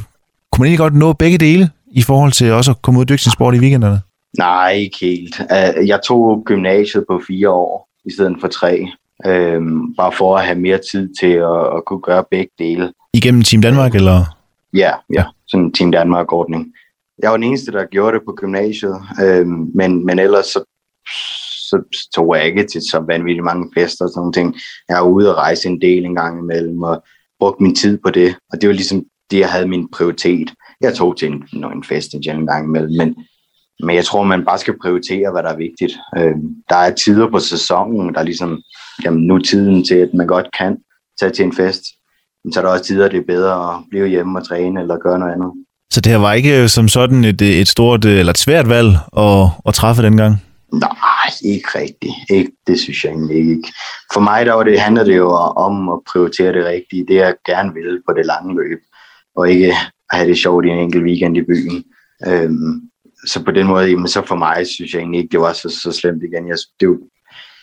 kunne 0.52 0.60
man 0.60 0.66
egentlig 0.66 0.80
godt 0.80 0.96
nå 0.96 1.14
begge 1.14 1.38
dele 1.38 1.70
i 1.92 2.02
forhold 2.02 2.32
til 2.32 2.52
også 2.52 2.72
at 2.72 2.82
komme 2.82 2.98
ud 2.98 3.04
og 3.04 3.10
dygtig 3.10 3.32
sport 3.32 3.56
i 3.56 3.60
weekenderne? 3.60 4.02
Nej, 4.38 4.72
ikke 4.72 4.98
helt. 5.02 5.42
Øh, 5.42 5.88
jeg 5.88 6.00
tog 6.08 6.44
gymnasiet 6.46 7.04
på 7.10 7.22
fire 7.28 7.50
år 7.50 7.90
i 8.06 8.12
stedet 8.14 8.38
for 8.42 8.48
tre. 8.48 8.88
Øhm, 9.26 9.96
bare 9.96 10.12
for 10.12 10.38
at 10.38 10.46
have 10.46 10.60
mere 10.60 10.80
tid 10.92 11.10
til 11.20 11.32
at, 11.32 11.78
at 11.78 11.86
kunne 11.86 12.02
gøre 12.02 12.24
begge 12.32 12.52
dele. 12.60 12.94
Igennem 13.14 13.42
Team 13.42 13.62
Danmark, 13.62 13.96
eller? 13.96 14.38
Ja, 14.74 14.92
ja. 15.14 15.24
Sådan 15.48 15.66
en 15.66 15.74
Team 15.74 15.92
Danmark-ordning. 15.92 16.74
jeg 17.24 17.32
var 17.32 17.38
den 17.38 17.44
eneste, 17.44 17.72
der 17.72 17.86
gjorde 17.86 18.18
det 18.18 18.26
på 18.26 18.34
gymnasiet, 18.38 18.96
øh, 19.24 19.48
men, 19.48 20.06
men 20.06 20.20
ellers 20.20 20.46
så, 20.46 20.75
så 21.70 22.06
tog 22.16 22.36
jeg 22.36 22.46
ikke 22.46 22.64
til 22.64 22.82
så 22.82 23.04
vanvittigt 23.08 23.44
mange 23.44 23.72
fester 23.78 24.06
og 24.06 24.10
sådan 24.10 24.20
nogle 24.20 24.34
ting. 24.34 24.56
Jeg 24.90 24.98
var 24.98 25.04
ude 25.04 25.30
og 25.32 25.38
rejse 25.38 25.70
en 25.70 25.82
del 25.82 26.06
en 26.06 26.16
gang 26.16 26.40
imellem, 26.40 26.84
og 26.84 27.04
brugte 27.40 27.64
min 27.64 27.76
tid 27.76 27.98
på 27.98 28.10
det, 28.10 28.36
og 28.52 28.62
det 28.62 28.70
var 28.70 28.74
ligesom 28.74 29.04
det, 29.32 29.40
jeg 29.40 29.50
havde 29.50 29.68
min 29.68 29.88
prioritet. 29.92 30.54
Jeg 30.82 30.94
tog 30.94 31.18
til 31.18 31.28
en, 31.28 31.44
en 31.54 31.84
fest 31.84 32.14
en 32.14 32.48
gang 32.48 32.68
imellem, 32.68 32.98
men, 32.98 33.16
men 33.84 33.96
jeg 33.96 34.06
tror, 34.06 34.24
man 34.24 34.46
bare 34.46 34.58
skal 34.58 34.80
prioritere, 34.82 35.32
hvad 35.32 35.44
der 35.44 35.50
er 35.50 35.58
vigtigt. 35.58 35.94
Øh, 36.18 36.36
der 36.70 36.76
er 36.76 36.92
tider 36.94 37.30
på 37.30 37.40
sæsonen, 37.40 38.14
der 38.14 38.20
er 38.20 38.24
ligesom, 38.24 38.62
jamen, 39.04 39.28
nu 39.28 39.40
tiden 39.40 39.86
til, 39.86 39.96
at 39.96 40.10
man 40.14 40.28
godt 40.28 40.48
kan 40.60 40.78
tage 41.20 41.32
til 41.32 41.46
en 41.46 41.56
fest. 41.56 41.84
Men 42.44 42.54
så 42.54 42.60
er 42.60 42.64
der 42.64 42.72
også 42.72 42.86
tider, 42.86 43.10
det 43.10 43.20
er 43.20 43.24
bedre 43.28 43.76
at 43.76 43.84
blive 43.90 44.08
hjemme 44.08 44.40
og 44.40 44.48
træne 44.48 44.82
eller 44.82 44.98
gøre 44.98 45.20
noget 45.20 45.34
andet. 45.34 45.52
Så 45.92 46.02
det 46.02 46.12
her 46.12 46.20
var 46.20 46.34
ikke 46.34 46.62
øh, 46.62 46.70
som 46.70 46.88
sådan 46.88 47.26
et, 47.26 47.42
øh, 47.42 47.48
et 47.48 47.68
stort 47.68 48.06
øh, 48.06 48.20
eller 48.20 48.34
et 48.34 48.38
svært 48.38 48.70
valg 48.70 48.90
at, 49.18 49.50
at 49.66 49.74
træffe 49.74 50.04
dengang? 50.04 50.45
Nej, 50.80 51.30
ikke 51.44 51.68
rigtigt. 51.76 52.14
Ikke, 52.30 52.52
det 52.68 52.80
synes 52.80 53.04
jeg 53.04 53.12
egentlig 53.12 53.38
ikke. 53.38 53.74
For 54.14 54.20
mig 54.20 54.46
der 54.46 54.54
var 54.54 54.64
det, 54.64 54.80
handlede 54.80 55.06
det 55.06 55.18
jo 55.18 55.30
om 55.68 55.90
at 55.90 56.00
prioritere 56.12 56.54
det 56.54 56.66
rigtige. 56.66 57.06
Det 57.08 57.16
jeg 57.16 57.36
gerne 57.46 57.74
vil 57.74 58.02
på 58.08 58.14
det 58.14 58.26
lange 58.26 58.56
løb. 58.56 58.80
Og 59.36 59.50
ikke 59.50 59.68
at 59.68 60.18
have 60.18 60.30
det 60.30 60.38
sjovt 60.38 60.66
i 60.66 60.70
en 60.70 60.80
enkelt 60.80 61.04
weekend 61.04 61.38
i 61.38 61.42
byen. 61.42 61.84
Øhm, 62.28 62.82
så 63.28 63.44
på 63.44 63.52
den 63.52 63.68
måde, 63.68 63.90
jamen, 63.90 64.08
så 64.08 64.22
for 64.26 64.36
mig 64.36 64.68
synes 64.68 64.94
jeg 64.94 65.00
egentlig 65.00 65.22
ikke, 65.22 65.32
det 65.32 65.40
var 65.40 65.54
så, 65.54 65.70
så 65.70 65.92
slemt 65.92 66.24
igen. 66.24 66.48
Jeg, 66.48 66.58
det, 66.80 67.00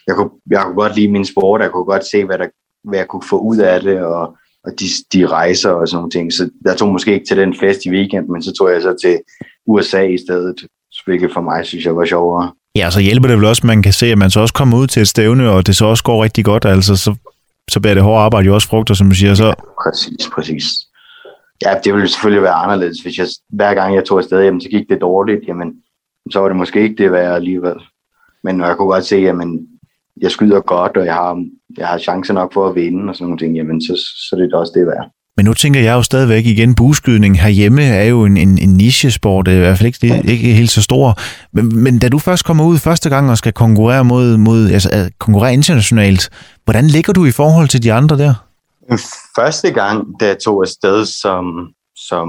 jeg, 0.06 0.16
kunne, 0.16 0.30
jeg 0.50 0.62
kunne 0.64 0.74
godt 0.74 0.96
lide 0.96 1.12
min 1.12 1.24
sport, 1.24 1.60
jeg 1.60 1.70
kunne 1.70 1.84
godt 1.84 2.04
se, 2.10 2.24
hvad, 2.24 2.38
der, 2.38 2.48
hvad 2.84 2.98
jeg 2.98 3.08
kunne 3.08 3.28
få 3.30 3.38
ud 3.38 3.58
af 3.58 3.80
det, 3.80 4.00
og, 4.00 4.36
og 4.64 4.72
de, 4.80 4.84
de 5.12 5.26
rejser 5.26 5.70
og 5.70 5.88
sådan 5.88 5.98
nogle 5.98 6.10
ting. 6.10 6.32
Så 6.32 6.50
jeg 6.64 6.76
tog 6.76 6.88
måske 6.88 7.14
ikke 7.14 7.26
til 7.26 7.36
den 7.36 7.54
fest 7.54 7.84
i 7.84 7.90
weekend, 7.90 8.28
men 8.28 8.42
så 8.42 8.52
tog 8.52 8.70
jeg 8.70 8.82
så 8.82 8.96
til 9.02 9.20
USA 9.66 10.02
i 10.02 10.18
stedet, 10.18 10.66
hvilket 11.04 11.32
for 11.32 11.40
mig 11.40 11.66
synes 11.66 11.84
jeg 11.84 11.96
var 11.96 12.04
sjovere. 12.04 12.52
Ja, 12.76 12.90
så 12.90 13.00
hjælper 13.00 13.28
det 13.28 13.36
vel 13.36 13.44
også, 13.44 13.60
at 13.60 13.64
man 13.64 13.82
kan 13.82 13.92
se, 13.92 14.06
at 14.06 14.18
man 14.18 14.30
så 14.30 14.40
også 14.40 14.54
kommer 14.54 14.78
ud 14.78 14.86
til 14.86 15.00
et 15.00 15.08
stævne, 15.08 15.50
og 15.50 15.66
det 15.66 15.76
så 15.76 15.84
også 15.84 16.04
går 16.04 16.24
rigtig 16.24 16.44
godt, 16.44 16.64
altså 16.64 16.96
så, 16.96 17.14
så 17.70 17.80
bliver 17.80 17.94
det 17.94 18.02
hårde 18.02 18.24
arbejde 18.24 18.46
jo 18.46 18.54
også 18.54 18.68
frugter, 18.68 18.94
som 18.94 19.08
du 19.08 19.14
siger. 19.14 19.34
Så... 19.34 19.46
Ja, 19.46 19.52
præcis, 19.82 20.30
præcis. 20.34 20.64
Ja, 21.64 21.74
det 21.84 21.94
ville 21.94 22.08
selvfølgelig 22.08 22.42
være 22.42 22.52
anderledes, 22.52 23.00
hvis 23.00 23.18
jeg, 23.18 23.26
hver 23.48 23.74
gang 23.74 23.94
jeg 23.94 24.04
tog 24.04 24.18
afsted, 24.18 24.42
jamen, 24.42 24.60
så 24.60 24.68
gik 24.68 24.88
det 24.88 25.00
dårligt, 25.00 25.40
jamen, 25.48 25.74
så 26.30 26.40
var 26.40 26.48
det 26.48 26.56
måske 26.56 26.82
ikke 26.82 27.02
det 27.02 27.12
værd 27.12 27.34
alligevel. 27.34 27.76
Men 28.44 28.60
jeg 28.60 28.76
kunne 28.76 28.88
godt 28.88 29.04
se, 29.04 29.16
at 29.16 29.36
jeg 30.20 30.30
skyder 30.30 30.60
godt, 30.60 30.96
og 30.96 31.04
jeg 31.06 31.14
har, 31.14 31.44
jeg 31.78 31.88
har 31.88 31.98
chance 31.98 32.32
nok 32.32 32.52
for 32.52 32.68
at 32.68 32.74
vinde 32.74 33.10
og 33.10 33.14
sådan 33.16 33.24
nogle 33.24 33.38
ting, 33.38 33.56
jamen, 33.56 33.82
så, 33.82 33.94
så 33.96 34.36
det 34.36 34.42
er 34.42 34.46
det 34.46 34.54
også 34.54 34.72
det 34.74 34.86
værd. 34.86 35.10
Men 35.36 35.44
nu 35.44 35.54
tænker 35.54 35.80
jeg 35.80 35.92
jo 35.92 36.02
stadigvæk 36.02 36.46
igen, 36.46 36.74
buskydning 36.74 37.40
herhjemme 37.40 37.82
er 37.82 38.04
jo 38.04 38.24
en, 38.24 38.36
en, 38.36 38.58
en 38.58 38.68
nichesport, 38.68 39.46
det 39.46 39.52
er 39.52 39.56
i 39.56 39.60
hvert 39.60 39.78
fald 39.78 40.04
ikke, 40.04 40.22
ikke 40.32 40.54
helt 40.54 40.70
så 40.70 40.82
stor. 40.82 41.18
Men, 41.52 41.82
men 41.82 41.98
da 41.98 42.08
du 42.08 42.18
først 42.18 42.44
kommer 42.44 42.64
ud 42.64 42.78
første 42.78 43.08
gang 43.08 43.30
og 43.30 43.38
skal 43.38 43.52
konkurrere 43.52 44.04
mod, 44.04 44.36
mod 44.36 44.70
altså, 44.70 45.10
konkurrere 45.18 45.52
internationalt, 45.52 46.30
hvordan 46.64 46.86
ligger 46.86 47.12
du 47.12 47.24
i 47.24 47.30
forhold 47.30 47.68
til 47.68 47.82
de 47.82 47.92
andre 47.92 48.18
der? 48.18 48.34
Første 49.36 49.70
gang, 49.70 50.20
da 50.20 50.26
jeg 50.26 50.38
tog 50.38 50.62
afsted 50.62 51.04
som, 51.04 51.68
som 51.96 52.28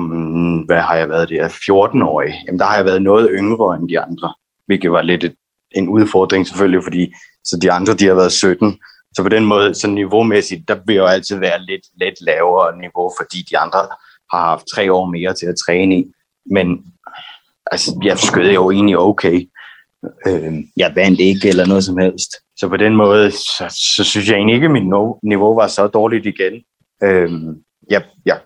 hvad 0.66 0.82
har 0.82 0.96
jeg 0.96 1.10
været 1.10 1.30
det, 1.30 1.40
14-årig, 1.40 2.34
jamen 2.48 2.60
der 2.60 2.66
har 2.66 2.76
jeg 2.76 2.86
været 2.86 3.02
noget 3.02 3.30
yngre 3.34 3.76
end 3.76 3.90
de 3.90 4.00
andre, 4.00 4.34
hvilket 4.66 4.92
var 4.92 5.02
lidt 5.02 5.24
et, 5.24 5.36
en 5.72 5.90
udfordring 5.90 6.48
selvfølgelig, 6.48 6.84
fordi 6.84 7.14
så 7.44 7.58
de 7.62 7.72
andre 7.72 7.94
de 7.94 8.06
har 8.08 8.14
været 8.14 8.32
17, 8.32 8.78
så 9.16 9.24
på 9.24 9.30
den 9.30 9.46
måde, 9.46 9.76
så 9.76 9.88
niveaumæssigt, 9.88 10.68
der 10.68 10.76
vil 10.86 10.96
jo 10.96 11.06
altid 11.06 11.38
være 11.38 11.62
lidt, 11.62 11.82
lidt 11.96 12.22
lavere 12.22 12.78
niveau, 12.78 13.12
fordi 13.20 13.46
de 13.50 13.58
andre 13.58 13.80
har 14.32 14.44
haft 14.50 14.68
tre 14.76 14.94
år 14.94 15.06
mere 15.06 15.34
til 15.34 15.46
at 15.46 15.56
træne 15.66 15.98
i. 15.98 16.06
Men 16.46 16.86
altså, 17.72 18.00
jeg 18.04 18.20
skød 18.20 18.52
jo 18.52 18.72
egentlig 18.72 18.98
okay. 18.98 19.50
Øh, 20.28 20.54
jeg 20.78 20.92
vandt 20.96 21.20
ikke 21.20 21.50
eller 21.50 21.66
noget 21.66 21.84
som 21.84 21.98
helst. 21.98 22.32
Så 22.58 22.68
på 22.68 22.78
den 22.78 22.96
måde, 22.96 23.32
så, 23.32 23.66
så 23.96 24.04
synes 24.04 24.28
jeg 24.28 24.36
egentlig 24.36 24.56
ikke, 24.56 24.66
at 24.66 24.72
mit 24.72 24.94
niveau 25.24 25.56
var 25.56 25.68
så 25.68 25.88
dårligt 25.88 26.26
igen. 26.26 26.64
Øh, 27.04 27.32
jeg, 27.90 28.04
jeg 28.26 28.40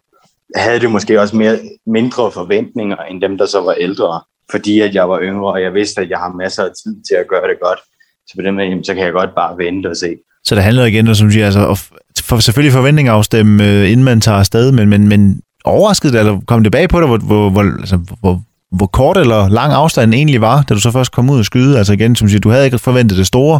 havde 0.56 0.80
det 0.80 0.92
måske 0.92 1.22
også 1.22 1.36
mere, 1.36 1.60
mindre 1.86 2.32
forventninger 2.32 2.98
end 2.98 3.22
dem, 3.22 3.38
der 3.38 3.46
så 3.46 3.62
var 3.62 3.74
ældre, 3.74 4.22
fordi 4.52 4.80
at 4.80 4.96
jeg 4.96 5.10
var 5.10 5.22
yngre, 5.22 5.52
og 5.52 5.62
jeg 5.62 5.74
vidste, 5.74 6.02
at 6.02 6.10
jeg 6.10 6.20
har 6.20 6.34
masser 6.34 6.64
af 6.64 6.72
tid 6.84 7.04
til 7.10 7.16
at 7.16 7.28
gøre 7.28 7.48
det 7.48 7.60
godt. 7.62 7.80
Så 8.28 8.34
på 8.36 8.42
den 8.42 8.56
måde, 8.56 8.84
så 8.84 8.94
kan 8.94 9.04
jeg 9.04 9.14
godt 9.14 9.36
bare 9.36 9.58
vente 9.58 9.88
og 9.88 9.98
se. 9.98 10.18
Så 10.48 10.56
det 10.56 10.64
handler 10.64 10.86
igen, 10.86 11.16
som 11.16 11.28
du 11.28 11.32
siger, 11.32 11.46
altså, 11.46 11.70
at 11.70 11.92
for 12.24 12.40
selvfølgelig 12.40 12.74
forventninger 12.74 13.14
afstemme, 13.14 13.64
øh, 13.64 13.92
inden 13.92 14.04
man 14.04 14.22
tager 14.22 14.38
afsted, 14.38 14.72
men, 14.72 14.90
men, 14.90 15.08
men 15.08 15.42
overrasket 15.66 16.16
eller 16.16 16.40
kom 16.48 16.64
det 16.64 16.72
bag 16.72 16.90
på 16.90 17.00
dig, 17.00 17.08
hvor, 17.08 17.18
hvor, 17.18 17.50
hvor, 17.50 17.62
altså, 17.62 18.00
hvor, 18.20 18.42
hvor 18.72 18.86
kort 18.86 19.18
eller 19.18 19.50
lang 19.50 19.74
afstanden 19.74 20.14
egentlig 20.14 20.42
var, 20.42 20.62
da 20.62 20.74
du 20.74 20.80
så 20.80 20.92
først 20.92 21.12
kom 21.12 21.30
ud 21.30 21.40
og 21.40 21.46
skyde? 21.46 21.78
Altså 21.78 21.94
igen, 21.94 22.16
som 22.16 22.26
du 22.26 22.30
siger, 22.30 22.40
du 22.40 22.50
havde 22.50 22.66
ikke 22.66 22.80
forventet 22.80 23.18
det 23.18 23.28
store, 23.28 23.60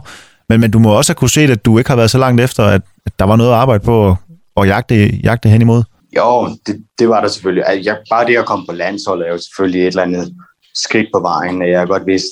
men, 0.50 0.62
men 0.62 0.72
du 0.72 0.80
må 0.80 0.90
også 0.90 1.12
have 1.12 1.16
kunne 1.16 1.30
se, 1.30 1.42
at 1.42 1.66
du 1.66 1.78
ikke 1.78 1.90
har 1.90 1.96
været 1.96 2.12
så 2.12 2.18
langt 2.18 2.42
efter, 2.42 2.64
at, 2.64 2.82
at 3.06 3.20
der 3.20 3.26
var 3.26 3.36
noget 3.36 3.52
at 3.52 3.58
arbejde 3.58 3.84
på 3.84 4.10
at, 4.10 4.16
at 4.58 4.68
jagte, 4.68 5.16
jagte 5.16 5.50
hen 5.50 5.62
imod. 5.62 5.84
Jo, 6.18 6.50
det, 6.68 6.84
det 7.00 7.10
var 7.10 7.22
der 7.22 7.28
selvfølgelig. 7.28 7.64
Altså, 7.68 7.90
jeg, 7.90 7.98
bare 8.10 8.26
det 8.26 8.38
at 8.38 8.46
komme 8.46 8.66
på 8.66 8.74
landsholdet 8.74 9.28
er 9.28 9.32
jo 9.32 9.38
selvfølgelig 9.38 9.82
et 9.82 9.88
eller 9.88 10.04
andet 10.04 10.36
skridt 10.76 11.08
på 11.14 11.20
vejen. 11.20 11.62
Jeg 11.62 11.80
har 11.80 11.86
godt 11.86 12.06
vidst, 12.06 12.28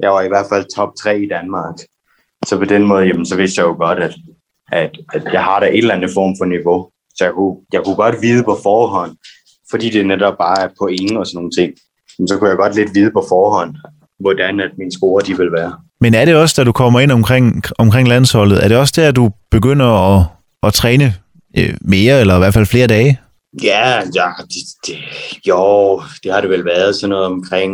jeg 0.00 0.10
var 0.10 0.22
i 0.22 0.28
hvert 0.28 0.46
fald 0.52 0.64
top 0.76 0.88
3 1.02 1.20
i 1.20 1.28
Danmark. 1.28 1.74
Så 2.48 2.58
på 2.58 2.64
den 2.64 2.82
måde, 2.82 3.06
jamen, 3.06 3.26
så 3.26 3.36
vidste 3.36 3.60
jeg 3.60 3.66
jo 3.66 3.74
godt, 3.74 3.98
at, 3.98 4.14
at, 4.72 4.90
at 5.12 5.22
jeg 5.32 5.44
har 5.44 5.60
da 5.60 5.66
et 5.66 5.78
eller 5.78 5.94
andet 5.94 6.10
form 6.14 6.34
for 6.40 6.44
niveau. 6.44 6.88
Så 7.16 7.24
jeg 7.24 7.32
kunne, 7.32 7.56
jeg 7.72 7.80
kunne 7.84 7.96
godt 8.04 8.22
vide 8.22 8.42
på 8.44 8.58
forhånd, 8.62 9.12
fordi 9.70 9.90
det 9.90 10.06
netop 10.06 10.38
bare 10.38 10.62
er 10.64 10.68
point 10.80 11.16
og 11.16 11.26
sådan 11.26 11.36
nogle 11.36 11.50
ting. 11.50 11.72
Men 12.18 12.28
så 12.28 12.38
kunne 12.38 12.50
jeg 12.50 12.56
godt 12.56 12.74
lidt 12.74 12.94
vide 12.94 13.10
på 13.10 13.24
forhånd, 13.28 13.74
hvordan 14.20 14.60
at 14.60 14.70
mine 14.78 14.92
score 14.92 15.22
de 15.26 15.36
vil 15.36 15.52
være. 15.52 15.72
Men 16.00 16.14
er 16.14 16.24
det 16.24 16.34
også, 16.36 16.54
da 16.58 16.64
du 16.64 16.72
kommer 16.72 17.00
ind 17.00 17.12
omkring, 17.12 17.62
omkring 17.78 18.08
landsholdet, 18.08 18.64
er 18.64 18.68
det 18.68 18.76
også 18.76 18.94
der, 18.96 19.08
at 19.08 19.16
du 19.16 19.30
begynder 19.50 19.86
at, 19.86 20.26
at 20.62 20.72
træne 20.74 21.14
øh, 21.58 21.74
mere, 21.80 22.20
eller 22.20 22.36
i 22.36 22.38
hvert 22.38 22.54
fald 22.54 22.66
flere 22.66 22.86
dage? 22.86 23.20
Ja, 23.62 23.96
ja 24.14 24.28
det, 24.38 24.64
det, 24.86 24.96
jo, 25.48 26.02
det 26.22 26.32
har 26.32 26.40
det 26.40 26.50
vel 26.50 26.64
været 26.64 26.94
sådan 26.94 27.10
noget 27.10 27.26
omkring 27.26 27.72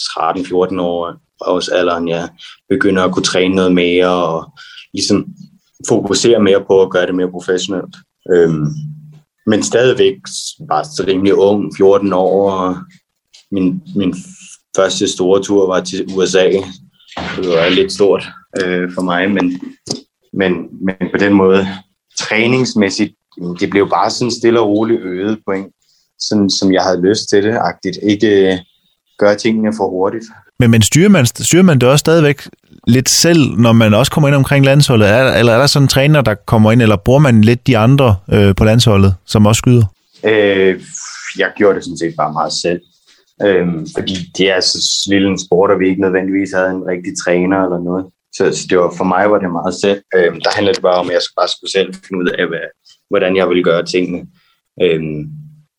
13-14 0.00 0.80
år 0.80 1.23
alderen, 1.68 2.08
ja, 2.08 2.28
begynder 2.68 3.02
at 3.04 3.12
kunne 3.12 3.22
træne 3.22 3.54
noget 3.54 3.74
mere 3.74 4.08
og 4.08 4.52
ligesom 4.94 5.26
fokusere 5.88 6.42
mere 6.42 6.64
på 6.66 6.82
at 6.82 6.90
gøre 6.90 7.06
det 7.06 7.14
mere 7.14 7.30
professionelt. 7.30 7.96
Øhm, 8.32 8.66
men 9.46 9.62
stadigvæk 9.62 10.14
var 10.68 10.82
så 10.82 11.04
rimelig 11.06 11.34
ung, 11.34 11.76
14 11.76 12.12
år, 12.12 12.50
og 12.50 12.76
min, 13.50 13.82
min 13.96 14.14
første 14.76 15.08
store 15.08 15.42
tur 15.42 15.66
var 15.66 15.80
til 15.80 16.06
USA. 16.16 16.50
Det 17.36 17.48
var 17.48 17.68
lidt 17.68 17.92
stort 17.92 18.28
øh, 18.62 18.92
for 18.94 19.02
mig, 19.02 19.30
men, 19.30 19.60
men, 20.32 20.52
men 20.86 21.10
på 21.12 21.18
den 21.18 21.32
måde, 21.32 21.66
træningsmæssigt, 22.18 23.14
det 23.60 23.70
blev 23.70 23.88
bare 23.88 24.10
sådan 24.10 24.30
stille 24.30 24.60
og 24.60 24.68
roligt 24.68 25.00
øget 25.00 25.38
point, 25.46 25.72
sådan 26.18 26.50
som 26.50 26.72
jeg 26.72 26.82
havde 26.82 27.00
lyst 27.08 27.28
til 27.28 27.42
det, 27.42 27.56
agtigt. 27.60 27.98
Ikke 28.02 28.52
øh, 28.52 28.58
gøre 29.18 29.36
tingene 29.36 29.72
for 29.76 29.88
hurtigt. 29.90 30.24
Men, 30.60 30.70
men 30.70 30.82
styrer, 30.82 31.08
man, 31.08 31.26
styrer 31.26 31.62
man 31.62 31.78
det 31.78 31.88
også 31.88 32.00
stadigvæk 32.00 32.48
lidt 32.86 33.08
selv, 33.08 33.56
når 33.58 33.72
man 33.72 33.94
også 33.94 34.12
kommer 34.12 34.28
ind 34.28 34.36
omkring 34.36 34.64
landsholdet? 34.64 35.08
Er, 35.08 35.34
eller 35.38 35.52
er 35.52 35.58
der 35.58 35.66
sådan 35.66 35.84
en 35.84 35.88
træner, 35.88 36.20
der 36.20 36.34
kommer 36.34 36.72
ind, 36.72 36.82
eller 36.82 36.96
bruger 36.96 37.18
man 37.18 37.40
lidt 37.40 37.66
de 37.66 37.78
andre 37.78 38.16
øh, 38.32 38.54
på 38.54 38.64
landsholdet, 38.64 39.14
som 39.26 39.46
også 39.46 39.58
skyder? 39.58 39.84
Øh, 40.24 40.80
jeg 41.38 41.52
gjorde 41.56 41.74
det 41.74 41.84
sådan 41.84 41.98
set 41.98 42.14
bare 42.16 42.32
meget 42.32 42.52
selv. 42.52 42.80
Øh, 43.42 43.66
fordi 43.96 44.14
det 44.38 44.50
er 44.50 44.60
så 44.60 45.06
lille 45.10 45.28
en 45.28 45.38
sport, 45.38 45.70
og 45.70 45.80
vi 45.80 45.88
ikke 45.88 46.00
nødvendigvis 46.00 46.52
havde 46.54 46.70
en 46.70 46.86
rigtig 46.86 47.12
træner 47.24 47.64
eller 47.64 47.78
noget. 47.78 48.06
Så, 48.36 48.44
så 48.58 48.66
det 48.70 48.78
var, 48.78 48.94
for 48.96 49.04
mig 49.04 49.30
var 49.30 49.38
det 49.38 49.50
meget 49.50 49.74
selv. 49.74 50.00
Øh, 50.14 50.34
der 50.44 50.54
handlede 50.54 50.74
det 50.74 50.82
bare 50.82 51.00
om, 51.02 51.06
at 51.06 51.12
jeg 51.12 51.20
bare 51.38 51.48
skulle 51.48 51.72
selv 51.72 51.94
finde 51.94 52.22
ud 52.22 52.28
af, 52.38 52.46
hvad, 52.48 52.66
hvordan 53.10 53.36
jeg 53.36 53.48
ville 53.48 53.64
gøre 53.64 53.84
tingene. 53.84 54.26
Øh, 54.82 55.02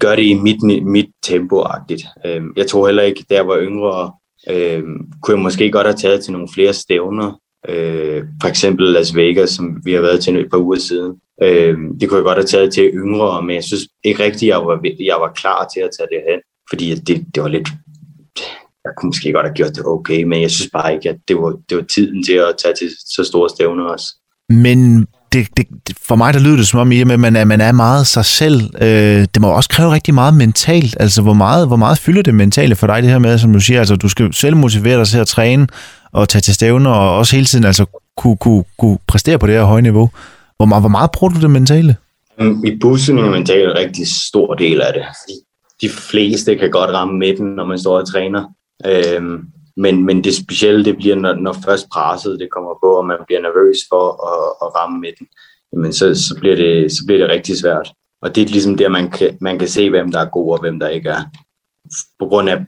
gør 0.01 0.15
det 0.15 0.23
i 0.23 0.33
mit, 0.33 0.85
mit 0.85 1.09
tempo-agtigt. 1.25 2.03
Øh, 2.25 2.41
jeg 2.57 2.67
tror 2.67 2.87
heller 2.87 3.03
ikke, 3.03 3.25
da 3.29 3.35
jeg 3.35 3.47
var 3.47 3.59
yngre, 3.59 4.11
øh, 4.49 4.83
kunne 5.21 5.35
jeg 5.35 5.43
måske 5.43 5.71
godt 5.71 5.87
have 5.87 5.97
taget 5.97 6.23
til 6.23 6.33
nogle 6.33 6.47
flere 6.53 6.73
stævner. 6.73 7.39
Øh, 7.69 8.23
for 8.41 8.47
eksempel 8.47 8.85
Las 8.85 9.15
Vegas, 9.15 9.49
som 9.49 9.81
vi 9.85 9.93
har 9.93 10.01
været 10.01 10.23
til 10.23 10.35
et 10.35 10.49
par 10.51 10.57
uger 10.57 10.79
siden. 10.79 11.13
Øh, 11.43 11.77
det 11.99 12.09
kunne 12.09 12.17
jeg 12.17 12.23
godt 12.23 12.37
have 12.37 12.45
taget 12.45 12.73
til 12.73 12.91
yngre, 12.93 13.41
men 13.41 13.55
jeg 13.55 13.63
synes 13.63 13.87
ikke 14.03 14.23
rigtigt, 14.23 14.51
at 14.53 14.57
jeg 14.57 14.65
var, 14.65 14.79
jeg 14.99 15.15
var 15.19 15.31
klar 15.33 15.69
til 15.73 15.79
at 15.79 15.89
tage 15.97 16.07
det 16.11 16.21
hen. 16.29 16.39
Fordi 16.69 16.95
det, 16.95 17.25
det 17.35 17.43
var 17.43 17.49
lidt... 17.49 17.69
Jeg 18.85 18.93
kunne 18.97 19.07
måske 19.07 19.31
godt 19.31 19.45
have 19.45 19.55
gjort 19.55 19.75
det 19.75 19.85
okay, 19.85 20.23
men 20.23 20.41
jeg 20.41 20.51
synes 20.51 20.69
bare 20.73 20.93
ikke, 20.93 21.09
at 21.09 21.17
det 21.27 21.35
var, 21.35 21.59
det 21.69 21.77
var 21.77 21.83
tiden 21.83 22.23
til 22.23 22.33
at 22.33 22.55
tage 22.63 22.73
til 22.79 22.89
så 23.15 23.23
store 23.23 23.49
stævner 23.49 23.83
også. 23.83 24.07
Men 24.49 25.07
det, 25.35 25.67
det, 25.87 25.97
for 26.01 26.15
mig 26.15 26.33
der 26.33 26.39
lyder 26.39 26.55
det 26.55 26.67
som 26.67 26.79
om, 26.79 26.91
at 26.91 27.19
man 27.19 27.35
er, 27.35 27.45
man 27.45 27.61
er 27.61 27.71
meget 27.71 28.07
sig 28.07 28.25
selv. 28.25 28.69
Øh, 28.81 29.27
det 29.33 29.41
må 29.41 29.47
også 29.47 29.69
kræve 29.69 29.91
rigtig 29.91 30.13
meget 30.13 30.33
mentalt. 30.33 30.97
Altså, 30.99 31.21
hvor 31.21 31.33
meget, 31.33 31.67
hvor 31.67 31.75
meget 31.75 31.97
fylder 31.97 32.21
det 32.21 32.35
mentale 32.35 32.75
for 32.75 32.87
dig, 32.87 33.03
det 33.03 33.11
her 33.11 33.19
med, 33.19 33.37
som 33.37 33.53
du 33.53 33.59
siger, 33.59 33.79
altså, 33.79 33.95
du 33.95 34.09
skal 34.09 34.33
selv 34.33 34.55
motivere 34.55 34.99
dig 34.99 35.07
til 35.07 35.17
at 35.17 35.27
træne 35.27 35.67
og 36.11 36.29
tage 36.29 36.41
til 36.41 36.53
stævner, 36.53 36.89
og 36.89 37.17
også 37.17 37.35
hele 37.35 37.45
tiden 37.45 37.65
altså, 37.65 37.85
kunne, 38.17 38.37
kunne, 38.37 38.63
kunne 38.77 38.97
præstere 39.07 39.39
på 39.39 39.47
det 39.47 39.55
her 39.55 39.63
høje 39.63 39.81
niveau. 39.81 40.09
Hvor 40.57 40.65
meget, 40.65 40.81
hvor 40.81 40.89
meget 40.89 41.11
bruger 41.11 41.33
du 41.33 41.41
det 41.41 41.49
mentale? 41.49 41.95
Mm, 42.39 42.63
I 42.65 42.77
bussen 42.81 43.17
er 43.17 43.29
mentalt 43.29 43.69
en 43.69 43.75
rigtig 43.75 44.07
stor 44.07 44.53
del 44.53 44.81
af 44.81 44.93
det. 44.93 45.03
De 45.27 45.33
de 45.81 45.89
fleste 45.89 46.55
kan 46.55 46.71
godt 46.71 46.89
ramme 46.89 47.17
midten, 47.17 47.47
når 47.47 47.65
man 47.65 47.79
står 47.79 47.99
og 47.99 48.11
træner. 48.11 48.43
Øhm, 48.85 49.39
men, 49.77 50.05
men 50.05 50.23
det 50.23 50.35
specielle, 50.35 50.85
det 50.85 50.97
bliver, 50.97 51.15
når, 51.15 51.33
når 51.33 51.55
først 51.65 51.89
presset 51.89 52.39
det 52.39 52.51
kommer 52.51 52.73
på, 52.83 52.87
og 52.87 53.05
man 53.05 53.17
bliver 53.27 53.41
nervøs 53.41 53.77
for 53.89 54.05
at, 54.31 54.67
at 54.67 54.75
ramme 54.75 54.99
midten, 54.99 55.27
jamen 55.73 55.93
så, 55.93 56.15
så, 56.15 56.37
bliver 56.39 56.55
det, 56.55 56.91
så 56.91 57.03
bliver 57.05 57.19
det 57.19 57.29
rigtig 57.29 57.57
svært. 57.57 57.93
Og 58.21 58.35
det 58.35 58.43
er 58.43 58.47
ligesom 58.47 58.77
der, 58.77 58.89
man 58.89 59.11
kan, 59.11 59.37
man 59.41 59.59
kan 59.59 59.67
se, 59.67 59.89
hvem 59.89 60.11
der 60.11 60.19
er 60.19 60.29
god 60.29 60.53
og 60.53 60.59
hvem 60.59 60.79
der 60.79 60.89
ikke 60.89 61.09
er. 61.09 61.21
På 62.19 62.25
grund 62.25 62.49
af 62.49 62.65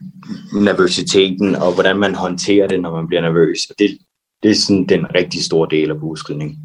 nervøsiteten 0.62 1.54
og 1.54 1.74
hvordan 1.74 1.96
man 1.96 2.14
håndterer 2.14 2.68
det, 2.68 2.80
når 2.80 2.96
man 2.96 3.06
bliver 3.08 3.20
nervøs. 3.20 3.58
Og 3.70 3.74
det, 3.78 3.98
det 4.42 4.50
er 4.50 4.54
sådan 4.54 4.86
den 4.86 5.14
rigtig 5.14 5.44
store 5.44 5.68
del 5.70 5.90
af 5.90 6.00
buskridning. 6.00 6.58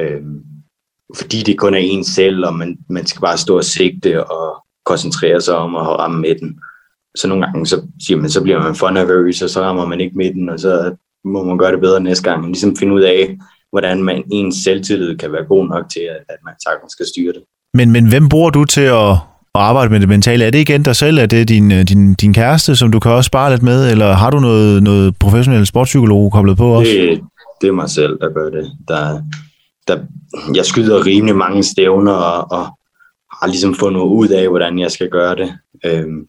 Øhm, 0.00 0.44
fordi 1.16 1.42
det 1.42 1.58
kun 1.58 1.74
er 1.74 1.78
en 1.78 2.04
selv, 2.04 2.46
og 2.46 2.54
man, 2.54 2.78
man 2.90 3.06
skal 3.06 3.20
bare 3.20 3.38
stå 3.38 3.56
og 3.56 3.64
sigte 3.64 4.30
og 4.30 4.64
koncentrere 4.84 5.40
sig 5.40 5.56
om 5.56 5.76
at 5.76 5.86
ramme 5.86 6.20
midten. 6.20 6.60
Så 7.16 7.28
nogle 7.28 7.46
gange, 7.46 7.66
så, 7.66 7.82
siger 8.06 8.18
man, 8.18 8.30
så 8.30 8.42
bliver 8.42 8.62
man 8.62 8.74
for 8.74 8.90
nervøs, 8.90 9.42
og 9.42 9.50
så 9.50 9.60
rammer 9.60 9.86
man 9.86 10.00
ikke 10.00 10.16
midten, 10.16 10.48
og 10.48 10.60
så 10.60 10.94
må 11.24 11.44
man 11.44 11.58
gøre 11.58 11.72
det 11.72 11.80
bedre 11.80 12.00
næste 12.00 12.30
gang. 12.30 12.46
Ligesom 12.46 12.76
finde 12.76 12.94
ud 12.94 13.00
af, 13.00 13.38
hvordan 13.70 14.02
man 14.02 14.22
ens 14.32 14.56
selvtillid 14.56 15.16
kan 15.16 15.32
være 15.32 15.44
god 15.44 15.68
nok 15.68 15.84
til, 15.92 16.00
at, 16.00 16.16
at 16.28 16.36
man 16.44 16.54
sagtens 16.64 16.92
skal 16.92 17.06
styre 17.06 17.32
det. 17.32 17.42
Men, 17.74 17.92
men 17.92 18.08
hvem 18.08 18.28
bruger 18.28 18.50
du 18.50 18.64
til 18.64 18.80
at, 18.80 19.10
at 19.54 19.60
arbejde 19.60 19.90
med 19.90 20.00
det 20.00 20.08
mentale? 20.08 20.44
Er 20.44 20.50
det 20.50 20.58
igen 20.58 20.82
dig 20.82 20.96
selv? 20.96 21.18
Er 21.18 21.26
det 21.26 21.48
din, 21.48 21.72
øh, 21.72 21.82
din, 21.82 22.14
din 22.14 22.34
kæreste, 22.34 22.76
som 22.76 22.92
du 22.92 22.98
kan 23.00 23.10
også 23.10 23.28
spare 23.28 23.50
lidt 23.50 23.62
med? 23.62 23.90
Eller 23.90 24.12
har 24.12 24.30
du 24.30 24.40
noget, 24.40 24.82
noget 24.82 25.18
professionel 25.18 25.66
sportspsykolog 25.66 26.32
koblet 26.32 26.56
på 26.56 26.68
også? 26.68 26.92
Det, 26.92 27.20
det 27.60 27.68
er 27.68 27.72
mig 27.72 27.90
selv, 27.90 28.18
der 28.20 28.32
gør 28.32 28.50
det. 28.50 28.72
Der, 28.88 29.22
der, 29.88 29.98
jeg 30.54 30.64
skyder 30.64 31.06
rimelig 31.06 31.36
mange 31.36 31.62
stævner, 31.62 32.12
og, 32.12 32.52
og 32.58 32.66
har 33.40 33.46
ligesom 33.46 33.74
fundet 33.74 34.00
ud 34.00 34.28
af, 34.28 34.48
hvordan 34.48 34.78
jeg 34.78 34.90
skal 34.90 35.08
gøre 35.10 35.36
det. 35.36 35.52
Øhm, 35.84 36.26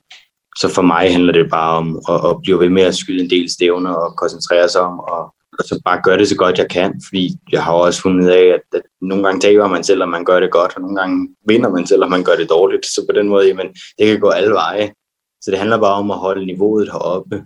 så 0.57 0.69
for 0.75 0.81
mig 0.81 1.11
handler 1.11 1.33
det 1.33 1.49
bare 1.51 1.77
om 1.77 2.01
at, 2.09 2.15
at 2.29 2.35
blive 2.43 2.59
ved 2.59 2.69
med 2.69 2.83
at 2.83 2.95
skyde 2.95 3.23
en 3.23 3.29
del 3.29 3.51
stævner 3.51 3.91
og 3.91 4.15
koncentrere 4.15 4.69
sig 4.69 4.81
om 4.81 4.99
og, 4.99 5.33
og 5.59 5.65
så 5.65 5.81
bare 5.85 6.01
gøre 6.03 6.17
det 6.17 6.27
så 6.27 6.35
godt 6.35 6.57
jeg 6.57 6.69
kan, 6.69 7.01
fordi 7.07 7.37
jeg 7.51 7.63
har 7.63 7.71
også 7.71 8.01
fundet 8.01 8.29
af, 8.29 8.45
at, 8.57 8.61
at 8.73 8.81
nogle 9.01 9.23
gange 9.23 9.41
taber 9.41 9.67
man 9.67 9.83
selv, 9.83 10.03
om 10.03 10.09
man 10.09 10.25
gør 10.25 10.39
det 10.39 10.51
godt, 10.51 10.73
og 10.75 10.81
nogle 10.81 10.95
gange 10.95 11.29
vinder 11.47 11.69
man 11.69 11.87
selv, 11.87 12.03
om 12.03 12.09
man 12.09 12.23
gør 12.23 12.35
det 12.35 12.49
dårligt. 12.49 12.85
Så 12.85 13.05
på 13.09 13.19
den 13.19 13.29
måde, 13.29 13.47
jamen, 13.47 13.67
det 13.99 14.07
kan 14.07 14.19
gå 14.19 14.29
alle 14.29 14.53
veje. 14.53 14.91
Så 15.41 15.51
det 15.51 15.59
handler 15.59 15.77
bare 15.77 15.93
om 15.93 16.11
at 16.11 16.17
holde 16.17 16.45
niveauet 16.45 16.89
heroppe, 16.91 17.43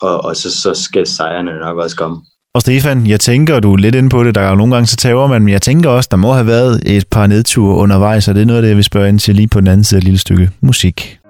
og, 0.00 0.24
og 0.24 0.36
så, 0.36 0.60
så 0.60 0.74
skal 0.74 1.06
sejrene 1.06 1.58
nok 1.58 1.78
også 1.78 1.96
komme. 1.96 2.16
Og 2.54 2.60
Stefan, 2.60 3.06
jeg 3.06 3.20
tænker, 3.20 3.60
du 3.60 3.72
er 3.72 3.76
lidt 3.76 3.94
inde 3.94 4.08
på 4.08 4.24
det, 4.24 4.34
der 4.34 4.40
er 4.40 4.48
jo 4.48 4.54
nogle 4.54 4.74
gange 4.74 4.86
så 4.86 4.96
tager 4.96 5.26
man, 5.26 5.42
men 5.42 5.52
jeg 5.52 5.62
tænker 5.62 5.90
også, 5.90 6.08
der 6.10 6.16
må 6.16 6.32
have 6.32 6.46
været 6.46 6.96
et 6.96 7.08
par 7.10 7.26
nedture 7.26 7.76
undervejs, 7.76 8.28
og 8.28 8.34
det 8.34 8.42
er 8.42 8.46
noget 8.46 8.58
af 8.58 8.62
det, 8.62 8.68
jeg 8.68 8.76
vil 8.76 8.84
spørge 8.84 9.08
ind 9.08 9.18
til 9.18 9.34
lige 9.34 9.48
på 9.48 9.60
den 9.60 9.68
anden 9.68 9.84
side 9.84 9.98
af 9.98 10.00
et 10.00 10.04
lille 10.04 10.18
stykke 10.18 10.50
musik. 10.60 11.23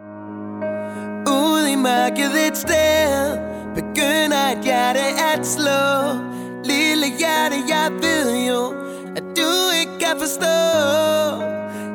Mørket 2.05 2.49
et 2.49 2.57
sted. 2.57 3.39
Begynder 3.75 4.45
et 4.53 4.65
hjerte 4.65 4.99
at 5.35 5.47
slå. 5.47 5.85
Lille 6.65 7.07
hjerte, 7.19 7.57
jeg 7.69 7.91
ved 8.03 8.47
jo 8.49 8.75
At 9.17 9.23
du 9.23 9.51
ikke 9.81 9.93
kan 10.01 10.17
forstå. 10.19 10.57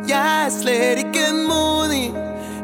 Jeg 0.07 0.45
er 0.45 0.49
slet 0.61 0.97
ikke 0.97 1.25
modig 1.49 2.13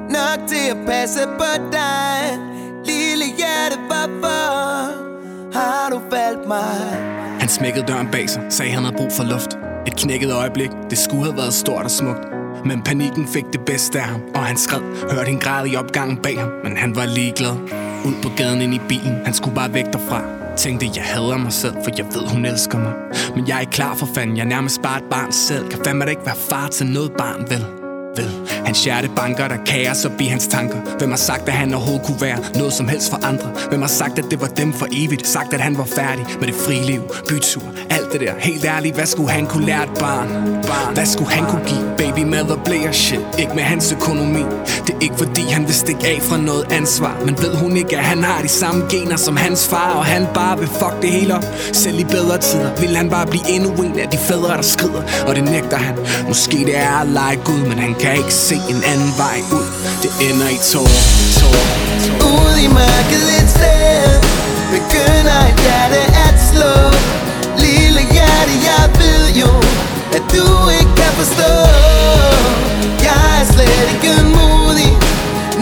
Nok 0.10 0.48
til 0.48 0.70
at 0.72 0.78
passe 0.88 1.20
på 1.38 1.52
dig. 1.72 2.40
Lille 2.86 3.26
hjerte, 3.38 3.78
hvorfor 3.88 4.92
Har 5.60 5.90
du 5.90 6.02
valgt 6.12 6.48
mig? 6.48 6.76
Han 7.40 7.50
smækkede 7.50 7.86
døren 7.88 8.08
bag 8.12 8.30
sig, 8.30 8.44
sagde 8.50 8.72
han 8.72 8.84
havde 8.84 8.98
brug 8.98 9.12
for 9.12 9.24
luft. 9.24 9.58
Et 9.88 9.96
knækket 9.96 10.34
øjeblik, 10.34 10.70
det 10.90 10.98
skulle 10.98 11.24
have 11.24 11.38
været 11.38 11.54
stort 11.54 11.84
og 11.84 11.92
smukt 11.92 12.35
men 12.66 12.82
panikken 12.82 13.28
fik 13.28 13.46
det 13.54 13.62
bedste 13.66 14.00
af 14.00 14.06
ham, 14.06 14.22
og 14.36 14.46
han 14.46 14.58
skred. 14.58 14.82
Hørte 15.12 15.32
en 15.32 15.40
græd 15.40 15.68
i 15.68 15.76
opgangen 15.76 16.18
bag 16.18 16.40
ham, 16.40 16.50
men 16.64 16.78
han 16.78 16.96
var 16.96 17.06
ligeglad. 17.06 17.56
Ud 18.06 18.14
på 18.24 18.30
gaden 18.38 18.62
ind 18.62 18.74
i 18.74 18.82
bilen, 18.88 19.16
han 19.26 19.34
skulle 19.34 19.56
bare 19.56 19.74
væk 19.74 19.86
derfra. 19.86 20.22
Tænkte, 20.58 20.88
jeg 20.96 21.04
hader 21.04 21.38
mig 21.38 21.54
selv, 21.54 21.74
for 21.84 21.92
jeg 21.98 22.06
ved, 22.06 22.28
hun 22.28 22.46
elsker 22.46 22.80
mig. 22.80 22.94
Men 23.36 23.48
jeg 23.48 23.56
er 23.56 23.60
ikke 23.60 23.72
klar 23.72 23.96
for 23.96 24.06
fanden, 24.16 24.38
jeg 24.38 24.44
er 24.44 24.48
nærmest 24.48 24.82
bare 24.82 24.98
et 24.98 25.10
barn 25.10 25.32
selv. 25.32 25.70
Kan 25.70 25.80
fandme 25.86 26.06
da 26.06 26.10
ikke 26.10 26.26
være 26.26 26.36
far 26.36 26.68
til 26.68 26.86
noget 26.86 27.12
barn, 27.12 27.46
vel? 27.50 27.75
Ved 28.18 28.30
hans 28.66 28.84
hjerte 28.84 29.10
banker, 29.16 29.48
der 29.48 29.58
kaos 29.66 30.06
op 30.06 30.22
i 30.22 30.26
hans 30.26 30.48
tanker 30.48 30.78
Hvem 30.98 31.10
har 31.10 31.18
sagt, 31.18 31.48
at 31.48 31.54
han 31.54 31.74
overhovedet 31.74 32.06
kunne 32.06 32.22
være 32.22 32.38
noget 32.56 32.74
som 32.74 32.88
helst 32.88 33.10
for 33.10 33.26
andre? 33.26 33.52
Hvem 33.70 33.82
har 33.82 33.88
sagt, 33.88 34.20
at 34.20 34.26
det 34.32 34.42
var 34.42 34.48
dem 34.48 34.74
for 34.74 34.88
evigt? 34.92 35.28
Sagt, 35.28 35.54
at 35.54 35.62
han 35.62 35.78
var 35.78 35.86
færdig 35.86 36.26
med 36.40 36.48
det 36.48 36.56
frie 36.56 36.86
liv, 36.86 37.02
bytur, 37.30 37.64
alt 37.90 38.12
det 38.14 38.22
der 38.22 38.34
Helt 38.40 38.66
ærligt, 38.66 38.96
hvad 38.96 39.06
skulle 39.06 39.30
han 39.30 39.46
kunne 39.48 39.66
lære 39.66 39.84
et 39.84 40.00
barn? 40.00 40.28
barn? 40.68 40.94
Hvad 40.94 41.06
skulle 41.06 41.32
han 41.32 41.46
kunne 41.50 41.66
give? 41.68 41.86
Baby 41.98 42.24
mother 42.24 42.58
blære 42.66 42.94
shit, 42.94 43.20
ikke 43.40 43.56
med 43.56 43.64
hans 43.64 43.92
økonomi 43.92 44.44
Det 44.88 44.96
er 44.96 45.00
ikke 45.02 45.16
fordi, 45.18 45.42
han 45.42 45.64
vil 45.64 45.74
stikke 45.74 46.08
af 46.08 46.22
fra 46.22 46.38
noget 46.38 46.72
ansvar 46.72 47.18
Men 47.26 47.38
ved 47.38 47.56
hun 47.56 47.78
ikke, 47.78 47.98
at 47.98 48.04
han 48.04 48.24
har 48.24 48.42
de 48.42 48.48
samme 48.48 48.86
gener 48.90 49.16
som 49.16 49.38
hans 49.38 49.68
far 49.68 49.94
Og 49.94 50.06
han 50.06 50.28
bare 50.34 50.60
vil 50.60 50.68
fuck 50.68 51.02
det 51.02 51.10
hele 51.10 51.36
op 51.36 51.46
Selv 51.74 52.00
i 52.00 52.04
bedre 52.04 52.38
tider 52.38 52.76
vil 52.82 52.96
han 52.96 53.10
bare 53.10 53.28
blive 53.28 53.50
endnu 53.50 53.72
en 53.84 54.00
af 54.00 54.10
de 54.10 54.18
fædre, 54.18 54.58
der 54.58 54.62
skrider 54.62 55.04
Og 55.28 55.36
det 55.36 55.44
nægter 55.44 55.78
han 55.78 55.96
Måske 56.28 56.58
det 56.58 56.78
er 56.78 57.02
at 57.02 57.08
lege 57.08 57.36
Gud, 57.46 57.60
men 57.60 57.80
han 57.80 57.94
kan 57.94 58.05
ikke 58.14 58.34
se 58.34 58.56
en 58.70 58.84
anden 58.84 59.14
vej 59.18 59.40
ud. 59.52 59.68
Det 60.04 60.12
ender 60.30 60.50
i 60.50 60.60
tår, 60.72 60.90
tår, 61.40 61.58
tår. 62.06 62.28
Ude 62.28 62.64
i 62.64 62.68
mørket 62.68 63.26
et 63.40 63.50
sted 63.50 64.22
Begynder 64.76 65.40
et 65.50 65.60
hjerte 65.66 66.02
at 66.28 66.38
slå. 66.52 66.76
Lille 67.66 68.02
hjerte, 68.16 68.54
jeg 68.70 68.86
ved 69.02 69.24
jo 69.42 69.52
At 70.18 70.24
du 70.36 70.46
ikke 70.80 70.94
kan 71.02 71.14
forstå. 71.20 71.52
Jeg 73.08 73.26
er 73.40 73.46
slet 73.54 73.88
ikke 73.94 74.14
modig 74.38 74.92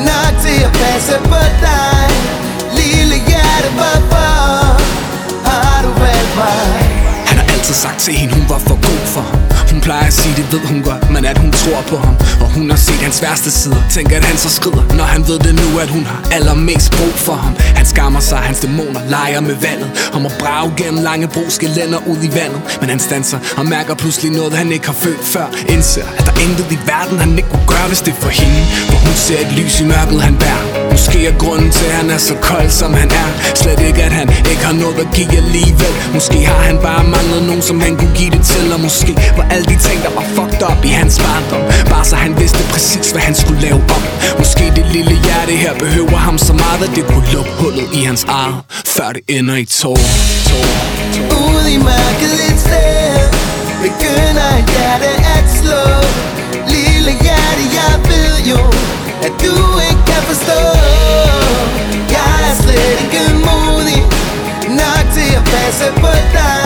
Nok 0.09 0.33
til 0.43 0.59
at 0.67 0.71
passe 0.81 1.15
på 1.31 1.41
dig. 1.67 2.05
Lille 2.79 3.17
hjerte, 3.29 3.69
hvorfor 3.77 4.31
Har 5.49 5.81
du 5.85 5.91
valgt 6.03 6.33
mig? 6.41 6.73
Han 7.25 7.37
har 7.37 7.53
altid 7.53 7.75
sagt 7.75 7.99
til 7.99 8.13
hende, 8.13 8.33
hun 8.33 8.45
var 8.49 8.59
for 8.59 8.75
god 8.75 9.01
for 9.13 9.21
ham 9.21 9.52
hun 9.73 9.81
plejer 9.81 10.07
at 10.07 10.13
sige, 10.13 10.35
det 10.35 10.45
ved 10.53 10.59
hun 10.71 10.81
godt, 10.89 11.09
men 11.11 11.25
at 11.25 11.37
hun 11.37 11.51
tror 11.51 11.81
på 11.87 11.97
ham. 11.97 12.15
Og 12.41 12.47
hun 12.55 12.69
har 12.69 12.77
set 12.77 13.01
hans 13.07 13.21
værste 13.21 13.51
sider. 13.51 13.81
Tænker, 13.89 14.17
at 14.17 14.23
han 14.23 14.37
så 14.37 14.49
skrider, 14.49 14.83
når 14.99 15.03
han 15.03 15.21
ved 15.27 15.39
det 15.39 15.53
nu, 15.55 15.79
at 15.79 15.89
hun 15.89 16.05
har 16.05 16.21
allermest 16.31 16.91
brug 16.91 17.15
for 17.27 17.33
ham. 17.33 17.53
Han 17.79 17.85
skammer 17.85 18.19
sig, 18.19 18.37
hans 18.37 18.59
dæmoner 18.59 19.01
leger 19.09 19.41
med 19.41 19.55
vandet. 19.65 19.89
Og 20.13 20.21
må 20.21 20.29
brage 20.39 20.73
gennem 20.77 21.03
lange 21.03 21.27
broskelender 21.27 21.99
ud 22.11 22.17
i 22.27 22.31
vandet. 22.39 22.61
Men 22.81 22.89
han 22.89 22.99
standser 22.99 23.39
og 23.57 23.65
mærker 23.65 23.95
pludselig 23.95 24.31
noget, 24.31 24.53
han 24.53 24.71
ikke 24.71 24.85
har 24.85 24.97
følt 25.05 25.25
før. 25.33 25.47
Indser, 25.69 26.05
at 26.17 26.25
der 26.25 26.31
er 26.31 26.41
intet 26.47 26.67
i 26.71 26.79
verden, 26.91 27.19
han 27.19 27.37
ikke 27.37 27.49
kunne 27.49 27.67
gøre, 27.67 27.87
hvis 27.87 28.01
det 28.01 28.13
for 28.23 28.29
hende. 28.29 28.61
For 28.89 28.97
hun 29.05 29.15
ser 29.25 29.39
et 29.45 29.51
lys 29.57 29.81
i 29.81 29.85
mørket, 29.93 30.21
han 30.21 30.35
bærer. 30.43 30.91
Måske 30.91 31.27
er 31.27 31.37
grunden 31.37 31.71
til, 31.71 31.85
at 31.85 31.95
han 32.01 32.09
er 32.09 32.17
så 32.17 32.35
kold, 32.49 32.69
som 32.69 32.93
han 32.93 33.09
er. 33.23 33.29
Slet 33.61 33.79
ikke, 33.87 34.03
at 34.03 34.13
han 34.19 34.27
ikke 34.51 34.63
har 34.69 34.73
noget 34.83 34.97
at 35.05 35.07
give 35.15 35.37
alligevel. 35.41 35.93
Måske 36.13 36.37
har 36.45 36.61
han 36.69 36.77
bare 36.87 37.03
manglet 37.03 37.43
nogen, 37.49 37.61
som 37.61 37.77
han 37.81 37.93
kunne 37.99 38.15
give 38.15 38.31
det 38.31 38.43
til 38.51 38.73
Og 38.73 38.79
måske 38.79 39.13
var 39.37 39.47
alle 39.63 39.75
de 39.75 39.83
ting, 39.87 40.03
der 40.03 40.09
var 40.09 40.25
fucked 40.35 40.61
up 40.69 40.85
i 40.85 40.87
hans 40.87 41.19
barndom. 41.19 41.61
Bare 41.89 42.05
så 42.05 42.15
han 42.15 42.39
vidste 42.39 42.63
præcis, 42.71 43.11
hvad 43.11 43.21
han 43.21 43.35
skulle 43.35 43.61
lave 43.61 43.81
om. 43.95 44.03
Måske 44.37 44.63
det 44.75 44.85
lille 44.91 45.15
hjerte 45.25 45.53
her 45.63 45.73
behøver 45.79 46.17
ham 46.17 46.37
så 46.37 46.53
meget, 46.53 46.89
at 46.89 46.95
det 46.95 47.05
kunne 47.07 47.27
lukke 47.33 47.51
hullet 47.59 47.87
i 47.93 48.03
hans 48.03 48.23
eget 48.23 48.55
Før 48.69 49.09
det 49.15 49.21
ender 49.37 49.55
i 49.55 49.65
tår. 49.65 49.99
Ude 51.43 51.73
i 51.75 51.77
mørket 51.77 52.37
et 52.49 52.59
sted 52.65 53.19
Begynder 53.85 54.49
et 54.59 54.67
hjerte 54.75 55.11
at 55.37 55.45
slå. 55.59 55.85
Lille 56.75 57.11
hjerte, 57.23 57.63
jeg 57.79 57.93
ved 58.09 58.33
jo 58.51 58.61
At 59.27 59.33
du 59.43 59.55
ikke 59.89 60.03
kan 60.11 60.23
forstå. 60.29 60.61
Jeg 62.15 62.35
er 62.49 62.55
slet 62.63 62.97
ikke 63.03 63.23
modig 63.47 64.01
Nok 64.79 65.05
til 65.15 65.29
at 65.39 65.43
passe 65.53 65.85
på 66.03 66.11
dig. 66.37 66.62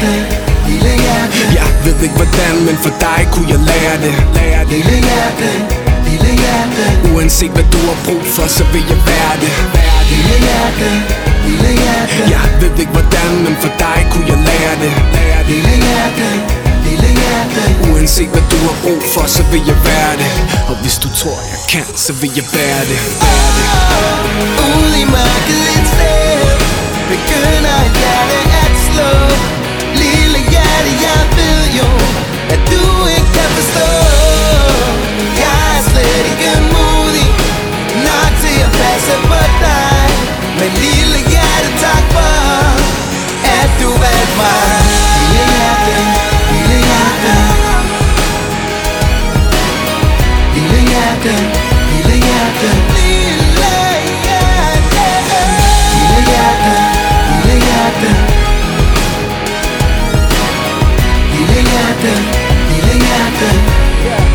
Hjerte, 0.00 0.12
lille 0.68 0.92
hjerte 1.04 1.40
Jeg 1.60 1.70
ved 1.84 2.02
ikke 2.02 2.16
hvordan, 2.20 2.54
men 2.66 2.76
for 2.84 2.92
dig 3.06 3.20
kunne 3.32 3.48
jeg 3.54 3.60
lære 3.70 3.96
det, 4.04 4.14
lære 4.36 4.62
det. 4.64 4.70
Lille 4.70 4.96
hjerte, 5.08 5.48
lille 6.08 6.32
hjerte. 6.42 6.84
Uanset 7.14 7.50
hvad 7.56 7.66
du 7.74 7.80
har 7.90 7.98
brug 8.06 8.24
for, 8.36 8.46
så 8.56 8.64
vil 8.72 8.84
jeg 8.92 9.00
være 9.10 9.34
det, 9.42 9.52
være 9.76 10.00
det. 10.08 10.16
Lille 10.16 10.36
hjerte, 10.46 10.88
lille 11.48 11.70
hjerte. 11.82 12.20
Jeg 12.34 12.46
ved 12.60 12.78
ikke 12.82 12.92
hvordan, 12.98 13.30
men 13.44 13.54
for 13.62 13.72
dig 13.84 13.98
kunne 14.10 14.28
jeg 14.32 14.38
lære 14.48 14.74
det, 14.82 14.92
lære 15.16 15.40
det. 15.48 15.56
Lille 15.68 15.76
hjerte, 15.86 16.28
lille 16.86 17.10
hjerte. 17.20 17.62
Uanset 17.90 18.28
hvad 18.34 18.44
du 18.52 18.58
har 18.68 18.76
brug 18.84 19.02
for, 19.14 19.24
så 19.36 19.42
vil 19.52 19.62
jeg 19.70 19.78
være 19.90 20.14
det. 20.22 20.30
Og 20.70 20.76
hvis 20.82 20.96
du 21.04 21.08
tror 21.20 21.38
jeg 21.52 21.60
kan, 21.72 21.88
så 22.04 22.12
vil 22.20 22.32
jeg 22.38 22.46
være 22.56 22.82
det, 22.90 22.98
bære 23.22 23.48
det. 23.58 23.66
Ude 24.68 24.96
i 25.04 25.06
mørket 25.16 25.62
et 25.76 25.86
sted 25.94 26.36
Begynder 27.10 27.76
et 27.86 27.96
hjerte 28.00 28.38
at 28.64 28.74
slå. 28.86 29.55
Yeah. 30.78 31.16
det 31.36 31.76
jeg 31.76 31.90
At 32.54 32.60
du 32.72 32.82
ikke 33.16 33.30
kan 33.36 33.50
forstå 33.56 33.88
Jeg 35.42 35.58
er 35.76 35.82
slet 35.88 36.24
ikke 36.32 36.52
modig 36.74 37.28
Nok 38.06 38.32
til 38.42 38.58
at 38.66 38.72
passe 38.80 39.14
på 39.30 39.40
dig 39.64 40.08
Men 40.58 40.70
lille 40.82 41.18
hjerte 41.30 41.70
tak 41.84 42.04
At 43.60 43.70
du 43.80 43.88
valgte 44.02 44.34
mig 44.40 44.56
Lille 45.20 45.44
hjerte, 45.56 45.96
lille 46.52 46.78
hjerte 46.88 47.34
Lille 50.54 50.80
hjerte 50.90 51.75
lille 62.70 62.92
hjerte, 63.04 63.48
lille 63.80 63.96
hjerte. 64.06 64.26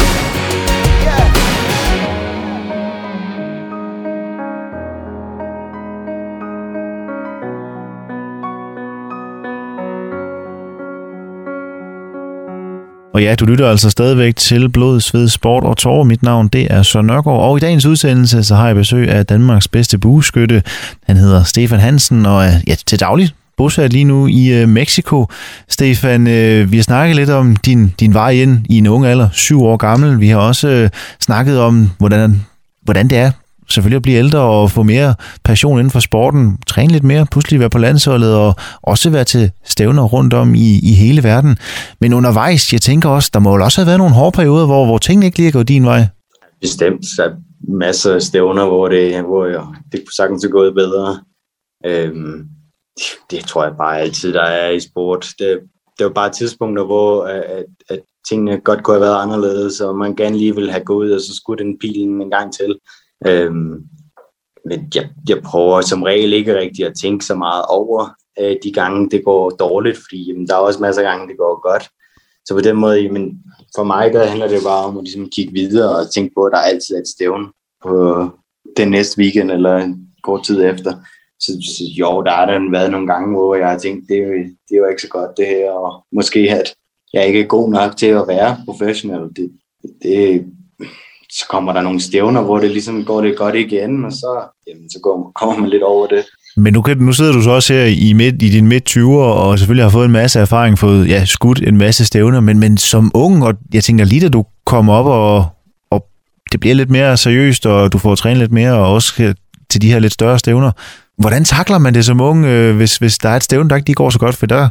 Og 13.13 13.23
ja, 13.23 13.35
du 13.35 13.45
lytter 13.45 13.69
altså 13.69 13.89
stadigvæk 13.89 14.35
til 14.35 14.69
Blod, 14.69 14.99
Sved, 14.99 15.27
Sport 15.27 15.63
og 15.63 15.77
Tårer. 15.77 16.03
Mit 16.03 16.23
navn 16.23 16.47
det 16.47 16.67
er 16.69 16.83
Søren 16.83 17.07
Nørgaard, 17.07 17.41
og 17.41 17.57
i 17.57 17.59
dagens 17.59 17.85
udsendelse 17.85 18.43
så 18.43 18.55
har 18.55 18.67
jeg 18.67 18.75
besøg 18.75 19.09
af 19.09 19.25
Danmarks 19.25 19.67
bedste 19.67 19.97
bueskytte. 19.97 20.63
Han 21.03 21.17
hedder 21.17 21.43
Stefan 21.43 21.79
Hansen 21.79 22.25
og 22.25 22.45
er 22.45 22.51
ja, 22.67 22.75
til 22.85 22.99
daglig 22.99 23.29
bosat 23.61 23.93
lige 23.93 24.03
nu 24.03 24.27
i 24.27 24.61
øh, 24.61 24.69
Mexico. 24.69 25.27
Stefan, 25.69 26.27
øh, 26.27 26.71
vi 26.71 26.77
har 26.77 26.83
snakket 26.83 27.15
lidt 27.15 27.29
om 27.29 27.55
din, 27.55 27.93
din 27.99 28.13
vej 28.13 28.31
ind 28.31 28.65
i 28.69 28.77
en 28.77 28.87
ung 28.87 29.05
alder, 29.05 29.29
syv 29.31 29.63
år 29.63 29.77
gammel. 29.77 30.19
Vi 30.19 30.27
har 30.27 30.37
også 30.37 30.67
øh, 30.67 30.89
snakket 31.19 31.59
om, 31.59 31.89
hvordan, 31.97 32.45
hvordan 32.83 33.07
det 33.07 33.17
er 33.17 33.31
selvfølgelig 33.69 33.95
at 33.95 34.01
blive 34.01 34.17
ældre 34.17 34.39
og 34.39 34.71
få 34.71 34.83
mere 34.83 35.15
passion 35.43 35.79
inden 35.79 35.91
for 35.91 35.99
sporten, 35.99 36.57
træne 36.67 36.91
lidt 36.91 37.03
mere, 37.03 37.25
pludselig 37.31 37.59
være 37.59 37.69
på 37.69 37.77
landsholdet 37.77 38.35
og 38.35 38.55
også 38.83 39.09
være 39.09 39.23
til 39.23 39.51
stævner 39.63 40.03
rundt 40.03 40.33
om 40.33 40.55
i, 40.55 40.79
i 40.83 40.93
hele 40.93 41.23
verden. 41.23 41.57
Men 42.01 42.13
undervejs, 42.13 42.73
jeg 42.73 42.81
tænker 42.81 43.09
også, 43.09 43.29
der 43.33 43.39
må 43.39 43.57
jo 43.57 43.63
også 43.63 43.81
have 43.81 43.87
været 43.87 43.99
nogle 43.99 44.13
hårde 44.13 44.35
perioder, 44.35 44.65
hvor, 44.65 44.85
hvor 44.85 44.97
tingene 44.97 45.25
ikke 45.25 45.37
lige 45.37 45.47
er 45.47 45.51
gået 45.51 45.67
din 45.67 45.85
vej. 45.85 46.07
Bestemt. 46.61 47.05
Der 47.17 47.23
er 47.23 47.35
masser 47.69 48.15
af 48.15 48.21
stævner, 48.21 48.65
hvor 48.65 48.87
det, 48.87 49.23
hvor 49.23 49.45
jeg, 49.45 49.63
det 49.91 49.99
kunne 49.99 50.13
sagtens 50.15 50.43
have 50.43 50.51
gået 50.51 50.73
bedre. 50.73 51.19
Øhm, 51.85 52.47
det, 53.31 53.45
tror 53.47 53.63
jeg 53.63 53.77
bare 53.77 53.99
altid, 53.99 54.33
der 54.33 54.43
er 54.43 54.69
i 54.69 54.79
sport. 54.79 55.27
Det, 55.39 55.59
det 55.97 56.05
var 56.05 56.13
bare 56.13 56.29
tidspunkter, 56.29 56.85
hvor 56.85 57.23
at, 57.23 57.65
at 57.89 58.01
tingene 58.29 58.59
godt 58.59 58.83
kunne 58.83 58.95
have 58.95 59.01
været 59.01 59.21
anderledes, 59.21 59.81
og 59.81 59.97
man 59.97 60.15
gerne 60.15 60.37
lige 60.37 60.55
ville 60.55 60.71
have 60.71 60.85
gået, 60.85 61.15
og 61.15 61.21
så 61.21 61.35
skulle 61.35 61.63
den 61.63 61.79
pilen 61.79 62.21
en 62.21 62.31
gang 62.31 62.53
til. 62.53 62.79
Øhm, 63.27 63.83
men 64.65 64.91
jeg, 64.95 65.09
jeg 65.29 65.41
prøver 65.41 65.81
som 65.81 66.03
regel 66.03 66.33
ikke 66.33 66.57
rigtig 66.59 66.85
at 66.85 66.93
tænke 67.01 67.25
så 67.25 67.35
meget 67.35 67.65
over 67.69 68.09
øh, 68.39 68.55
de 68.63 68.71
gange, 68.71 69.09
det 69.09 69.25
går 69.25 69.49
dårligt, 69.49 69.97
fordi 69.97 70.27
jamen, 70.27 70.47
der 70.47 70.55
er 70.55 70.59
også 70.59 70.79
masser 70.79 71.01
af 71.01 71.05
gange, 71.05 71.27
det 71.27 71.37
går 71.37 71.71
godt. 71.71 71.89
Så 72.45 72.53
på 72.53 72.61
den 72.61 72.75
måde, 72.75 73.01
jamen, 73.01 73.43
for 73.75 73.83
mig, 73.83 74.13
der 74.13 74.25
handler 74.25 74.47
det 74.47 74.59
bare 74.65 74.85
om 74.85 74.97
at 74.97 75.03
ligesom, 75.03 75.29
kigge 75.29 75.53
videre 75.53 75.97
og 75.99 76.11
tænke 76.13 76.33
på, 76.37 76.43
at 76.43 76.51
der 76.51 76.57
altid 76.57 76.95
er 76.95 76.99
et 76.99 77.07
stævn 77.07 77.45
på 77.83 78.25
den 78.77 78.89
næste 78.89 79.19
weekend 79.19 79.51
eller 79.51 79.77
en 79.77 80.07
kort 80.23 80.43
tid 80.43 80.63
efter. 80.63 80.93
Så, 81.41 81.51
så 81.77 81.83
jo, 81.99 82.21
der 82.21 82.31
har 82.31 82.45
der 82.45 82.71
været 82.71 82.91
nogle 82.91 83.07
gange, 83.07 83.35
hvor 83.35 83.55
jeg 83.55 83.67
har 83.69 83.77
tænkt, 83.77 84.01
det, 84.09 84.17
det 84.69 84.73
er 84.75 84.77
jo 84.77 84.87
ikke 84.89 85.01
så 85.01 85.07
godt 85.07 85.37
det 85.37 85.47
her, 85.47 85.71
og 85.71 86.05
måske 86.11 86.39
at 86.39 86.73
jeg 87.13 87.27
ikke 87.27 87.39
er 87.39 87.47
god 87.47 87.71
nok 87.71 87.97
til 87.97 88.05
at 88.05 88.27
være 88.27 88.57
professionel. 88.65 89.29
Det, 89.35 89.51
det, 90.03 90.45
så 91.31 91.45
kommer 91.49 91.73
der 91.73 91.81
nogle 91.81 92.01
stævner, 92.01 92.41
hvor 92.41 92.59
det 92.59 92.71
ligesom 92.71 93.05
går 93.05 93.21
det 93.21 93.37
godt 93.37 93.55
igen, 93.55 94.05
og 94.05 94.11
så, 94.11 94.41
jamen, 94.67 94.89
så 94.89 94.99
går, 95.03 95.31
kommer 95.35 95.57
man 95.57 95.69
lidt 95.69 95.83
over 95.83 96.07
det. 96.07 96.25
Men 96.57 96.73
nu, 96.73 96.81
kan, 96.81 96.97
nu 96.97 97.13
sidder 97.13 97.31
du 97.31 97.41
så 97.41 97.49
også 97.49 97.73
her 97.73 97.85
i, 97.85 98.13
midt, 98.13 98.41
i 98.41 98.49
din 98.49 98.67
midt 98.67 98.97
20'er, 98.97 99.07
og 99.07 99.59
selvfølgelig 99.59 99.85
har 99.85 99.89
fået 99.89 100.05
en 100.05 100.11
masse 100.11 100.39
erfaring, 100.39 100.79
fået 100.79 101.07
ja, 101.07 101.25
skudt 101.25 101.67
en 101.67 101.77
masse 101.77 102.05
stævner, 102.05 102.39
men, 102.39 102.59
men 102.59 102.77
som 102.77 103.11
ung, 103.13 103.43
og 103.43 103.53
jeg 103.73 103.83
tænker 103.83 104.05
lige 104.05 104.21
da 104.21 104.29
du 104.29 104.45
kommer 104.65 104.93
op, 104.93 105.05
og, 105.05 105.45
og 105.91 106.07
det 106.51 106.59
bliver 106.59 106.75
lidt 106.75 106.89
mere 106.89 107.17
seriøst, 107.17 107.65
og 107.65 107.93
du 107.93 107.97
får 107.97 108.15
trænet 108.15 108.37
lidt 108.37 108.51
mere, 108.51 108.73
og 108.73 108.93
også 108.93 109.23
øh, 109.23 109.35
til 109.69 109.81
de 109.81 109.91
her 109.91 109.99
lidt 109.99 110.13
større 110.13 110.39
stævner. 110.39 110.71
Hvordan 111.17 111.45
takler 111.45 111.77
man 111.77 111.93
det 111.93 112.05
som 112.05 112.21
ung, 112.21 112.45
øh, 112.45 112.75
hvis, 112.75 112.97
hvis 112.97 113.17
der 113.17 113.29
er 113.29 113.35
et 113.35 113.43
stævn, 113.43 113.69
der 113.69 113.75
ikke 113.75 113.93
går 113.93 114.09
så 114.09 114.19
godt? 114.19 114.35
For 114.35 114.45
der, 114.45 114.69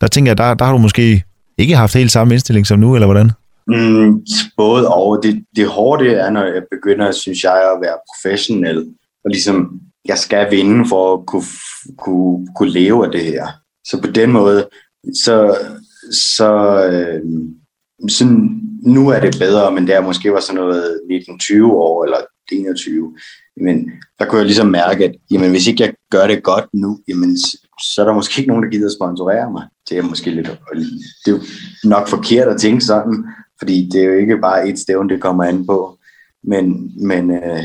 der 0.00 0.06
tænker 0.06 0.30
jeg, 0.30 0.38
der, 0.38 0.54
der 0.54 0.64
har 0.64 0.72
du 0.72 0.78
måske 0.78 1.24
ikke 1.58 1.76
haft 1.76 1.94
helt 1.94 2.12
samme 2.12 2.34
indstilling 2.34 2.66
som 2.66 2.78
nu, 2.78 2.94
eller 2.94 3.06
hvordan? 3.06 3.30
Mm, 3.66 4.26
både 4.56 4.88
og. 4.88 5.20
Det, 5.22 5.44
det 5.56 5.66
hårde 5.66 6.14
er, 6.14 6.30
når 6.30 6.44
jeg 6.44 6.62
begynder, 6.70 7.12
synes 7.12 7.44
jeg, 7.44 7.54
at 7.54 7.80
være 7.82 7.96
professionel. 8.08 8.78
Og 9.24 9.30
ligesom, 9.30 9.80
jeg 10.04 10.18
skal 10.18 10.50
vinde 10.50 10.88
for 10.88 11.14
at 11.14 11.26
kunne, 11.26 11.44
kunne, 11.98 12.46
kunne 12.56 12.70
leve 12.70 13.04
af 13.04 13.12
det 13.12 13.24
her. 13.24 13.46
Så 13.84 14.00
på 14.00 14.10
den 14.10 14.32
måde, 14.32 14.68
så, 15.24 15.56
så, 16.36 16.84
øh, 16.86 17.20
så 18.08 18.24
nu 18.82 19.08
er 19.08 19.20
det 19.20 19.36
bedre, 19.38 19.72
men 19.72 19.86
det 19.86 19.94
er 19.94 20.00
måske 20.00 20.32
var 20.32 20.40
sådan 20.40 20.60
noget 20.60 21.00
19-20 21.10 21.64
år 21.64 22.04
eller 22.04 22.18
21. 22.52 23.16
Men 23.56 23.90
der 24.18 24.24
kunne 24.24 24.38
jeg 24.38 24.46
ligesom 24.46 24.66
mærke, 24.66 25.04
at 25.04 25.14
jamen, 25.30 25.50
hvis 25.50 25.66
ikke 25.66 25.82
jeg 25.82 25.92
gør 26.10 26.26
det 26.26 26.42
godt 26.42 26.64
nu, 26.74 26.98
jamen, 27.08 27.38
så 27.82 27.96
er 27.98 28.04
der 28.04 28.14
måske 28.14 28.38
ikke 28.38 28.48
nogen, 28.48 28.64
der 28.64 28.70
gider 28.70 28.86
at 28.86 28.92
sponsorere 28.92 29.52
mig. 29.52 29.66
Det 29.88 29.98
er 29.98 30.02
måske 30.02 30.30
lidt, 30.30 30.46
det 31.24 31.32
er 31.32 31.36
jo 31.36 31.40
nok 31.84 32.08
forkert 32.08 32.48
at 32.48 32.60
tænke 32.60 32.84
sådan, 32.84 33.24
fordi 33.58 33.88
det 33.92 34.00
er 34.00 34.04
jo 34.04 34.12
ikke 34.12 34.38
bare 34.38 34.68
et 34.68 34.78
stævn, 34.78 35.08
det 35.08 35.20
kommer 35.20 35.44
an 35.44 35.66
på. 35.66 35.98
Men, 36.44 36.92
men, 37.06 37.30
øh, 37.30 37.62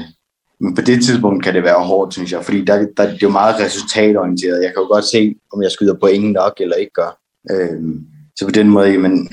men 0.59 0.75
på 0.75 0.81
det 0.81 1.03
tidspunkt 1.03 1.43
kan 1.43 1.53
det 1.53 1.63
være 1.63 1.83
hårdt, 1.83 2.13
synes 2.13 2.31
jeg, 2.31 2.45
fordi 2.45 2.65
der, 2.65 2.77
der, 2.97 3.03
det 3.03 3.13
er 3.13 3.17
jo 3.23 3.29
meget 3.29 3.59
resultatorienteret. 3.59 4.63
Jeg 4.63 4.73
kan 4.73 4.83
jo 4.83 4.87
godt 4.87 5.05
se, 5.05 5.35
om 5.53 5.61
jeg 5.63 5.71
skyder 5.71 5.93
point 5.93 6.31
nok 6.31 6.53
eller 6.59 6.75
ikke 6.75 6.93
gør. 6.93 7.19
Øh, 7.51 7.95
så 8.35 8.45
på 8.45 8.51
den 8.51 8.69
måde, 8.69 8.89
jamen, 8.89 9.29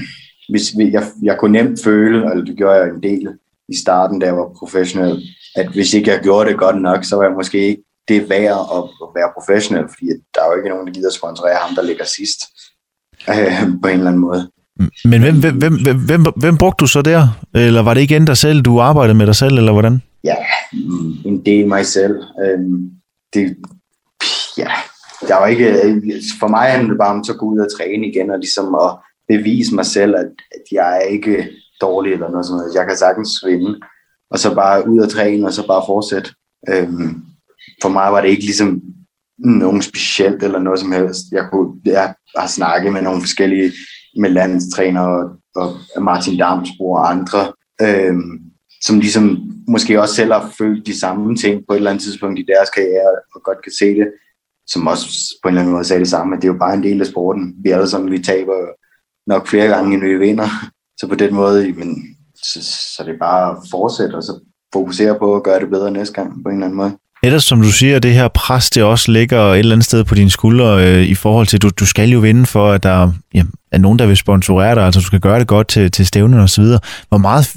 hvis 0.49 0.75
jeg, 0.75 1.05
jeg 1.23 1.39
kunne 1.39 1.53
nemt 1.53 1.83
føle, 1.85 2.31
eller 2.31 2.45
det 2.45 2.57
gjorde 2.57 2.75
jeg 2.75 2.89
en 2.89 3.03
del 3.03 3.29
i 3.69 3.77
starten, 3.77 4.19
da 4.19 4.27
jeg 4.27 4.37
var 4.37 4.53
professionel, 4.59 5.23
at 5.57 5.69
hvis 5.69 5.95
ikke 5.95 6.11
jeg 6.11 6.21
gjorde 6.21 6.51
det 6.51 6.59
godt 6.59 6.83
nok, 6.83 7.05
så 7.05 7.17
var 7.17 7.23
jeg 7.23 7.33
måske 7.33 7.59
ikke 7.69 7.83
det 8.09 8.31
værd 8.31 8.59
at 8.77 8.83
være 9.17 9.31
professionel, 9.39 9.89
fordi 9.89 10.07
der 10.35 10.41
er 10.43 10.47
jo 10.51 10.57
ikke 10.57 10.69
nogen, 10.69 10.87
der 10.87 10.93
gider 10.93 11.11
sponsorere 11.11 11.57
ham, 11.57 11.75
der 11.75 11.83
ligger 11.83 12.05
sidst 12.05 12.41
øh, 13.29 13.69
på 13.83 13.89
en 13.89 13.95
eller 13.95 14.07
anden 14.07 14.21
måde. 14.21 14.51
Men 15.05 15.23
hvem, 15.23 15.41
hvem, 15.41 15.59
hvem, 15.59 15.83
hvem, 15.83 15.99
hvem, 16.07 16.23
hvem 16.37 16.57
brugte 16.57 16.83
du 16.83 16.87
så 16.87 17.03
der? 17.03 17.29
Eller 17.55 17.83
var 17.83 17.95
det 17.95 18.01
igen 18.01 18.25
dig 18.25 18.37
selv, 18.37 18.63
du 18.63 18.81
arbejdede 18.81 19.15
med 19.15 19.27
dig 19.27 19.37
selv, 19.37 19.59
eller 19.59 19.73
hvordan? 19.73 20.03
Ja, 20.25 20.37
en 21.25 21.47
del 21.47 21.69
mig 21.69 21.87
selv. 21.87 22.17
Øhm, 22.45 22.91
det, 23.35 23.57
ja, 24.59 24.71
der 25.29 25.37
var 25.37 25.47
ikke, 25.47 25.67
for 26.41 26.49
mig 26.49 26.71
handlede 26.71 26.91
det 26.91 26.99
bare 26.99 27.15
om 27.15 27.25
at 27.31 27.39
gå 27.39 27.47
ud 27.47 27.59
og 27.59 27.77
træne 27.77 28.07
igen, 28.07 28.31
og 28.31 28.39
ligesom 28.39 28.75
at 28.75 28.91
bevise 29.29 29.75
mig 29.75 29.87
selv, 29.87 30.15
at, 30.17 30.33
at 30.57 30.65
jeg 30.73 30.97
er 30.97 31.01
ikke 31.01 31.49
dårlig 31.81 32.13
eller 32.13 32.31
noget 32.31 32.47
sådan 32.47 32.59
noget. 32.59 32.75
Jeg 32.75 32.87
kan 32.87 32.97
sagtens 32.97 33.31
vinde, 33.47 33.81
og 34.35 34.41
så 34.41 34.55
bare 34.55 34.89
ud 34.89 34.99
og 34.99 35.11
træne, 35.11 35.47
og 35.47 35.53
så 35.53 35.67
bare 35.67 35.83
fortsætte. 35.87 36.31
Øhm, 36.69 37.23
for 37.83 37.89
mig 37.89 38.13
var 38.13 38.21
det 38.21 38.29
ikke 38.29 38.43
ligesom 38.43 38.81
nogen 39.39 39.83
specielt 39.83 40.43
eller 40.43 40.59
noget 40.59 40.81
som 40.81 40.93
helst. 40.93 41.25
Jeg, 41.33 41.45
kunne, 41.53 41.81
jeg 41.85 42.15
har 42.39 42.47
snakket 42.47 42.93
med 42.93 43.03
nogle 43.03 43.21
forskellige 43.21 43.73
med 44.21 44.31
landstræner 44.31 45.01
og, 45.01 45.37
og 45.57 46.03
Martin 46.03 46.39
Damsbro 46.39 46.91
og 46.91 47.11
andre, 47.11 47.53
øhm, 47.83 48.41
som 48.83 48.99
ligesom 48.99 49.53
måske 49.69 50.01
også 50.01 50.15
selv 50.15 50.33
har 50.33 50.53
følt 50.59 50.87
de 50.87 51.01
samme 51.01 51.37
ting 51.37 51.63
på 51.69 51.73
et 51.73 51.77
eller 51.77 51.91
andet 51.91 52.05
tidspunkt 52.05 52.39
i 52.39 52.47
deres 52.55 52.71
karriere, 52.71 53.13
og 53.35 53.43
godt 53.43 53.63
kan 53.63 53.73
se 53.79 53.95
det, 53.95 54.09
som 54.67 54.87
også 54.87 55.09
på 55.43 55.49
en 55.49 55.53
eller 55.53 55.61
anden 55.61 55.75
måde 55.75 55.85
sagde 55.85 56.01
det 56.01 56.11
samme, 56.11 56.37
at 56.37 56.43
det 56.43 56.49
er 56.49 56.53
jo 56.53 56.59
bare 56.59 56.75
en 56.75 56.83
del 56.83 57.01
af 57.01 57.07
sporten. 57.07 57.55
Vi 57.65 57.71
er 57.71 57.77
alle 57.77 57.89
sammen, 57.89 58.13
vi 58.13 58.19
taber 58.19 58.55
nok 59.27 59.47
flere 59.47 59.69
gange, 59.69 59.95
end 59.95 60.05
vi 60.05 60.19
vinder. 60.19 60.49
Så 61.01 61.09
på 61.09 61.15
den 61.15 61.35
måde, 61.35 61.73
men, 61.73 62.14
så, 62.53 62.59
så 62.97 63.03
det 63.07 63.15
er 63.15 63.19
bare 63.21 63.51
at 63.51 63.57
fortsætte, 63.71 64.15
og 64.15 64.23
så 64.23 64.41
fokusere 64.73 65.19
på 65.19 65.37
at 65.37 65.43
gøre 65.43 65.61
det 65.61 65.71
bedre 65.71 65.91
næste 65.91 66.15
gang 66.15 66.33
på 66.45 66.49
en 66.49 66.55
eller 66.55 66.67
anden 66.67 66.77
måde. 66.77 66.93
Ellers, 67.23 67.45
som 67.45 67.63
du 67.63 67.73
siger, 67.73 67.99
det 67.99 68.13
her 68.13 68.29
pres, 68.29 68.71
det 68.71 68.83
også 68.83 69.13
ligger 69.13 69.41
et 69.41 69.59
eller 69.59 69.75
andet 69.75 69.87
sted 69.87 70.05
på 70.05 70.15
dine 70.15 70.31
skuldre 70.31 70.87
øh, 70.87 71.03
i 71.03 71.15
forhold 71.15 71.47
til, 71.47 71.63
du, 71.63 71.71
du 71.81 71.87
skal 71.87 72.09
jo 72.09 72.19
vinde 72.19 72.47
for, 72.47 72.73
at 72.73 72.83
der 72.83 73.13
ja, 73.35 73.43
er 73.73 73.79
nogen, 73.79 73.99
der 73.99 74.07
vil 74.07 74.17
sponsorere 74.17 74.75
dig, 74.75 74.85
altså 74.85 75.01
du 75.01 75.07
skal 75.07 75.21
gøre 75.21 75.39
det 75.39 75.47
godt 75.47 75.69
til, 75.69 75.91
til 75.91 76.07
stævnen 76.07 76.41
og 76.41 76.51
så 76.51 76.61
videre. 76.61 76.81
Hvor 77.09 77.19
meget, 77.19 77.51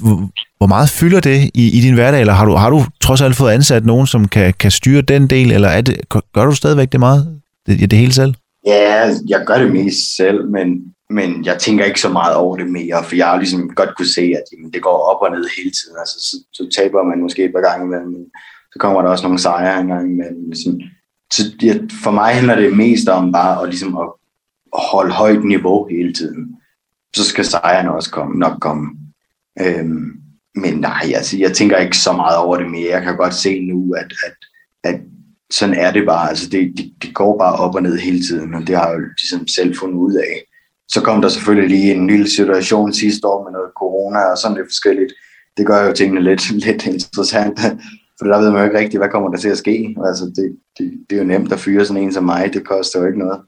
hvor 0.58 0.66
meget 0.66 0.88
fylder 0.88 1.20
det 1.20 1.50
i, 1.54 1.78
i 1.78 1.80
din 1.80 1.94
hverdag, 1.94 2.20
eller 2.20 2.32
har 2.32 2.44
du, 2.44 2.54
har 2.54 2.70
du 2.70 2.84
trods 3.00 3.20
alt 3.20 3.36
fået 3.36 3.52
ansat 3.52 3.86
nogen, 3.86 4.06
som 4.06 4.28
kan, 4.28 4.54
kan 4.58 4.70
styre 4.70 5.02
den 5.02 5.26
del, 5.26 5.52
eller 5.52 5.68
er 5.68 5.80
det, 5.80 5.96
gør 6.34 6.44
du 6.44 6.54
stadigvæk 6.54 6.92
det 6.92 7.00
meget, 7.00 7.40
det, 7.66 7.90
det 7.90 7.98
hele 7.98 8.12
selv? 8.12 8.34
Ja, 8.66 9.02
jeg 9.28 9.40
gør 9.46 9.58
det 9.58 9.72
mest 9.72 10.16
selv, 10.16 10.50
men, 10.50 10.68
men 11.10 11.44
jeg 11.44 11.58
tænker 11.58 11.84
ikke 11.84 12.00
så 12.00 12.08
meget 12.08 12.36
over 12.36 12.56
det 12.56 12.70
mere, 12.70 13.04
for 13.04 13.16
jeg 13.16 13.26
har 13.26 13.38
ligesom 13.38 13.70
godt 13.74 13.96
kunne 13.96 14.14
se, 14.14 14.22
at 14.22 14.44
jamen, 14.52 14.72
det 14.72 14.82
går 14.82 14.98
op 15.10 15.22
og 15.22 15.30
ned 15.30 15.48
hele 15.56 15.70
tiden. 15.70 15.96
Altså, 15.98 16.16
så, 16.20 16.36
så 16.52 16.80
taber 16.80 17.02
man 17.02 17.20
måske 17.20 17.44
et 17.44 17.52
par 17.52 17.70
gange, 17.70 17.86
men 17.86 18.26
så 18.72 18.78
kommer 18.78 19.02
der 19.02 19.08
også 19.08 19.24
nogle 19.24 19.38
sejre 19.38 19.80
engang. 19.80 20.16
Men 20.16 20.56
sådan, 20.56 20.82
så 21.32 21.42
ja, 21.62 21.74
for 22.04 22.10
mig 22.10 22.34
handler 22.34 22.54
det 22.54 22.76
mest 22.76 23.08
om 23.08 23.32
bare 23.32 23.62
at, 23.62 23.68
ligesom 23.68 23.96
at 23.96 24.08
holde 24.72 25.12
højt 25.12 25.44
niveau 25.44 25.86
hele 25.86 26.12
tiden. 26.12 26.56
Så 27.16 27.24
skal 27.24 27.44
sejrene 27.44 27.94
også 27.94 28.10
komme, 28.10 28.38
nok 28.38 28.60
komme. 28.60 28.90
Øhm, 29.60 30.12
men 30.54 30.74
nej, 30.80 31.12
altså, 31.14 31.38
jeg 31.38 31.52
tænker 31.52 31.76
ikke 31.76 31.96
så 31.96 32.12
meget 32.12 32.38
over 32.38 32.56
det 32.56 32.70
mere. 32.70 32.90
Jeg 32.90 33.02
kan 33.02 33.16
godt 33.16 33.34
se 33.34 33.60
nu, 33.60 33.94
at, 33.94 34.12
at, 34.26 34.36
at 34.84 35.00
sådan 35.50 35.74
er 35.74 35.92
det 35.92 36.06
bare. 36.06 36.28
Altså, 36.28 36.48
det, 36.50 36.72
det, 36.76 36.92
det 37.02 37.14
går 37.14 37.38
bare 37.38 37.56
op 37.56 37.74
og 37.74 37.82
ned 37.82 37.98
hele 37.98 38.22
tiden, 38.22 38.54
og 38.54 38.66
det 38.66 38.76
har 38.76 38.88
jeg 38.88 38.98
jo 38.98 39.00
ligesom 39.00 39.46
selv 39.46 39.76
fundet 39.76 39.96
ud 39.98 40.14
af. 40.14 40.47
Så 40.88 41.00
kom 41.00 41.22
der 41.22 41.28
selvfølgelig 41.28 41.70
lige 41.70 41.94
en 41.94 42.06
lille 42.06 42.30
situation 42.30 42.92
sidste 42.92 43.26
år 43.26 43.44
med 43.44 43.52
noget 43.52 43.70
corona 43.76 44.18
og 44.18 44.38
sådan 44.38 44.56
lidt 44.56 44.66
forskelligt 44.66 45.12
det 45.58 45.66
gør 45.66 45.86
jo 45.86 45.92
tingene 45.92 46.22
lidt, 46.22 46.50
lidt 46.66 46.86
interessant. 46.86 47.60
For 48.18 48.24
der 48.26 48.40
ved 48.40 48.50
man 48.50 48.60
jo 48.60 48.64
ikke 48.64 48.78
rigtigt, 48.78 49.00
hvad 49.00 49.08
kommer 49.08 49.30
der 49.30 49.38
til 49.38 49.48
at 49.48 49.58
ske. 49.58 49.96
Altså, 50.06 50.24
det, 50.36 50.56
det, 50.78 50.92
det 51.10 51.16
er 51.16 51.22
jo 51.22 51.28
nemt 51.28 51.52
at 51.52 51.60
fyre 51.60 51.84
sådan 51.84 52.02
en 52.02 52.12
som 52.12 52.24
mig. 52.24 52.50
Det 52.54 52.68
koster 52.68 53.00
jo 53.00 53.06
ikke 53.06 53.18
noget. 53.18 53.40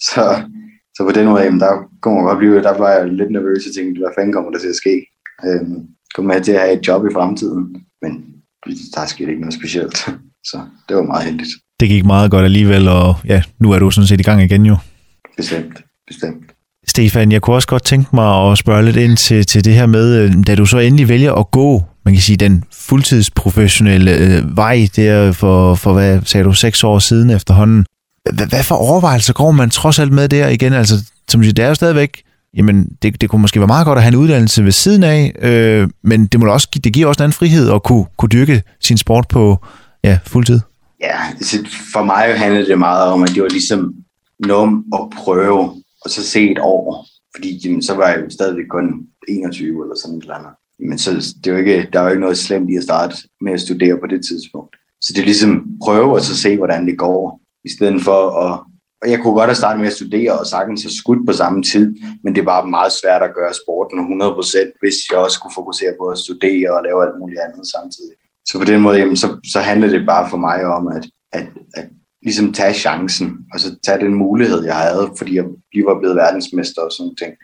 Så, 0.00 0.42
så 0.96 1.04
på 1.04 1.12
den 1.12 1.26
måde, 1.26 1.42
jamen, 1.42 1.60
der 1.60 1.72
kunne 2.00 2.14
man 2.14 2.24
godt 2.24 2.38
blive, 2.38 2.62
der 2.62 2.78
var 2.78 2.90
jeg 2.90 3.08
lidt 3.08 3.30
nervøs 3.30 3.66
og 3.66 3.74
tænkte, 3.74 3.98
hvad 4.00 4.14
fanden 4.18 4.32
kommer 4.32 4.50
der 4.50 4.58
til 4.58 4.68
at 4.68 4.80
ske? 4.82 5.06
Øhm, 5.46 5.86
kommer 6.14 6.34
jeg 6.34 6.42
til 6.42 6.52
at 6.52 6.60
have 6.60 6.72
et 6.78 6.88
job 6.88 7.06
i 7.06 7.12
fremtiden? 7.12 7.76
Men 8.02 8.12
der 8.94 9.06
skete 9.06 9.30
ikke 9.30 9.40
noget 9.40 9.54
specielt. 9.54 9.98
Så 10.50 10.58
det 10.88 10.96
var 10.96 11.02
meget 11.02 11.24
heldigt. 11.24 11.50
Det 11.80 11.88
gik 11.88 12.04
meget 12.04 12.30
godt 12.30 12.44
alligevel, 12.44 12.88
og 12.88 13.14
ja, 13.24 13.42
nu 13.58 13.72
er 13.72 13.78
du 13.78 13.90
sådan 13.90 14.06
set 14.06 14.20
i 14.20 14.22
gang 14.22 14.42
igen 14.42 14.66
jo. 14.66 14.76
Bestemt, 15.36 15.84
bestemt. 16.06 16.43
Stefan, 16.86 17.32
jeg 17.32 17.42
kunne 17.42 17.56
også 17.56 17.68
godt 17.68 17.84
tænke 17.84 18.08
mig 18.12 18.50
at 18.50 18.58
spørge 18.58 18.84
lidt 18.84 18.96
ind 18.96 19.16
til, 19.16 19.46
til 19.46 19.64
det 19.64 19.74
her 19.74 19.86
med, 19.86 20.18
øh, 20.18 20.34
da 20.46 20.54
du 20.54 20.66
så 20.66 20.78
endelig 20.78 21.08
vælger 21.08 21.32
at 21.32 21.50
gå, 21.50 21.82
man 22.04 22.14
kan 22.14 22.22
sige, 22.22 22.36
den 22.36 22.64
fuldtidsprofessionelle 22.72 24.16
øh, 24.16 24.56
vej 24.56 24.88
der 24.96 25.32
for, 25.32 25.74
for, 25.74 25.92
hvad 25.92 26.20
sagde 26.24 26.44
du, 26.44 26.52
seks 26.52 26.84
år 26.84 26.98
siden 26.98 27.30
efterhånden. 27.30 27.86
Hvad, 28.32 28.46
hvad 28.46 28.62
for 28.62 28.74
overvejelser 28.74 29.32
går 29.32 29.50
man 29.50 29.70
trods 29.70 29.98
alt 29.98 30.12
med 30.12 30.28
der 30.28 30.48
igen? 30.48 30.72
Altså, 30.72 30.94
som 31.28 31.40
du 31.40 31.44
siger, 31.44 31.54
det 31.54 31.64
er 31.64 31.68
jo 31.68 31.74
stadigvæk, 31.74 32.22
jamen, 32.56 32.88
det, 33.02 33.20
det 33.20 33.30
kunne 33.30 33.42
måske 33.42 33.60
være 33.60 33.66
meget 33.66 33.86
godt 33.86 33.96
at 33.96 34.02
have 34.02 34.12
en 34.12 34.18
uddannelse 34.18 34.64
ved 34.64 34.72
siden 34.72 35.02
af, 35.02 35.32
øh, 35.38 35.88
men 36.04 36.26
det, 36.26 36.40
må 36.40 36.46
også, 36.46 36.68
det 36.84 36.92
giver 36.92 37.06
også 37.06 37.22
en 37.22 37.24
anden 37.24 37.36
frihed 37.36 37.72
at 37.72 37.82
kunne, 37.82 38.04
kunne 38.16 38.28
dyrke 38.28 38.62
sin 38.80 38.96
sport 38.96 39.28
på 39.28 39.64
ja, 40.04 40.18
fuldtid. 40.26 40.60
Ja, 41.00 41.16
altså, 41.30 41.56
for 41.92 42.04
mig 42.04 42.38
handlede 42.38 42.66
det 42.66 42.78
meget 42.78 43.08
om, 43.08 43.22
at 43.22 43.28
det 43.28 43.42
var 43.42 43.48
ligesom 43.48 43.94
noget 44.40 44.82
at 44.94 45.00
prøve 45.16 45.83
og 46.04 46.10
så 46.10 46.28
se 46.28 46.50
et 46.50 46.58
år, 46.58 47.06
fordi 47.34 47.60
jamen, 47.64 47.82
så 47.82 47.94
var 47.94 48.08
jeg 48.08 48.24
jo 48.24 48.30
stadigvæk 48.30 48.66
kun 48.70 49.06
21 49.28 49.84
eller 49.84 49.96
sådan 49.96 50.16
et 50.16 50.22
eller 50.22 50.34
andet. 50.34 50.52
Men 50.78 50.98
så 50.98 51.10
det 51.44 51.46
er 51.46 51.52
jo 51.52 51.58
ikke, 51.58 51.88
der 51.92 52.00
er 52.00 52.04
jo 52.04 52.10
ikke 52.10 52.20
noget 52.20 52.38
slemt 52.38 52.70
i 52.70 52.76
at 52.76 52.82
starte 52.82 53.14
med 53.40 53.52
at 53.52 53.60
studere 53.60 53.98
på 54.00 54.06
det 54.06 54.24
tidspunkt. 54.26 54.76
Så 55.00 55.12
det 55.12 55.20
er 55.20 55.24
ligesom 55.24 55.66
prøve 55.84 56.16
at 56.16 56.22
så 56.22 56.36
se, 56.36 56.56
hvordan 56.56 56.86
det 56.86 56.98
går, 56.98 57.40
i 57.64 57.70
stedet 57.76 58.02
for 58.02 58.20
at... 58.44 58.60
Og 59.02 59.10
jeg 59.10 59.18
kunne 59.20 59.34
godt 59.34 59.50
have 59.52 59.62
startet 59.62 59.80
med 59.80 59.86
at 59.86 59.98
studere 60.00 60.38
og 60.38 60.46
sagtens 60.46 60.82
have 60.82 60.98
skudt 61.00 61.26
på 61.26 61.32
samme 61.32 61.62
tid, 61.62 61.86
men 62.22 62.34
det 62.34 62.44
var 62.46 62.64
meget 62.64 62.92
svært 62.92 63.22
at 63.22 63.34
gøre 63.34 63.54
sporten 63.62 63.98
100%, 64.22 64.78
hvis 64.80 64.96
jeg 65.10 65.18
også 65.18 65.34
skulle 65.34 65.54
fokusere 65.54 65.92
på 66.00 66.04
at 66.06 66.18
studere 66.18 66.68
og 66.76 66.84
lave 66.84 67.02
alt 67.06 67.18
muligt 67.20 67.40
andet 67.46 67.66
samtidig. 67.74 68.16
Så 68.48 68.58
på 68.58 68.64
den 68.64 68.80
måde, 68.80 68.98
jamen, 68.98 69.16
så, 69.16 69.28
så 69.52 69.58
handlede 69.60 69.92
det 69.92 70.06
bare 70.06 70.30
for 70.30 70.36
mig 70.36 70.64
om, 70.64 70.88
at, 70.96 71.04
at, 71.32 71.46
at 71.74 71.86
ligesom 72.24 72.52
tage 72.52 72.74
chancen, 72.74 73.38
og 73.52 73.60
så 73.60 73.76
tage 73.86 74.04
den 74.04 74.14
mulighed, 74.14 74.64
jeg 74.64 74.76
havde, 74.76 75.10
fordi 75.18 75.34
jeg 75.36 75.44
lige 75.72 75.86
var 75.86 75.98
blevet 75.98 76.16
verdensmester 76.16 76.82
og 76.82 76.92
sådan 76.92 77.16
ting. 77.16 77.34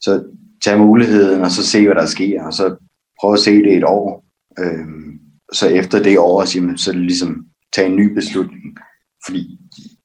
Så 0.00 0.24
tage 0.64 0.78
muligheden, 0.78 1.42
og 1.42 1.50
så 1.50 1.66
se, 1.66 1.86
hvad 1.86 1.94
der 1.94 2.06
sker, 2.06 2.42
og 2.42 2.52
så 2.52 2.76
prøve 3.20 3.34
at 3.34 3.40
se 3.40 3.54
det 3.54 3.76
et 3.76 3.84
år. 3.84 4.24
Øhm, 4.58 5.18
så 5.52 5.68
efter 5.68 6.02
det 6.02 6.18
år, 6.18 6.44
så, 6.44 6.58
jamen, 6.58 6.78
så 6.78 6.92
ligesom 6.92 7.46
tage 7.72 7.88
en 7.88 7.96
ny 7.96 8.14
beslutning, 8.14 8.78
fordi 9.26 9.58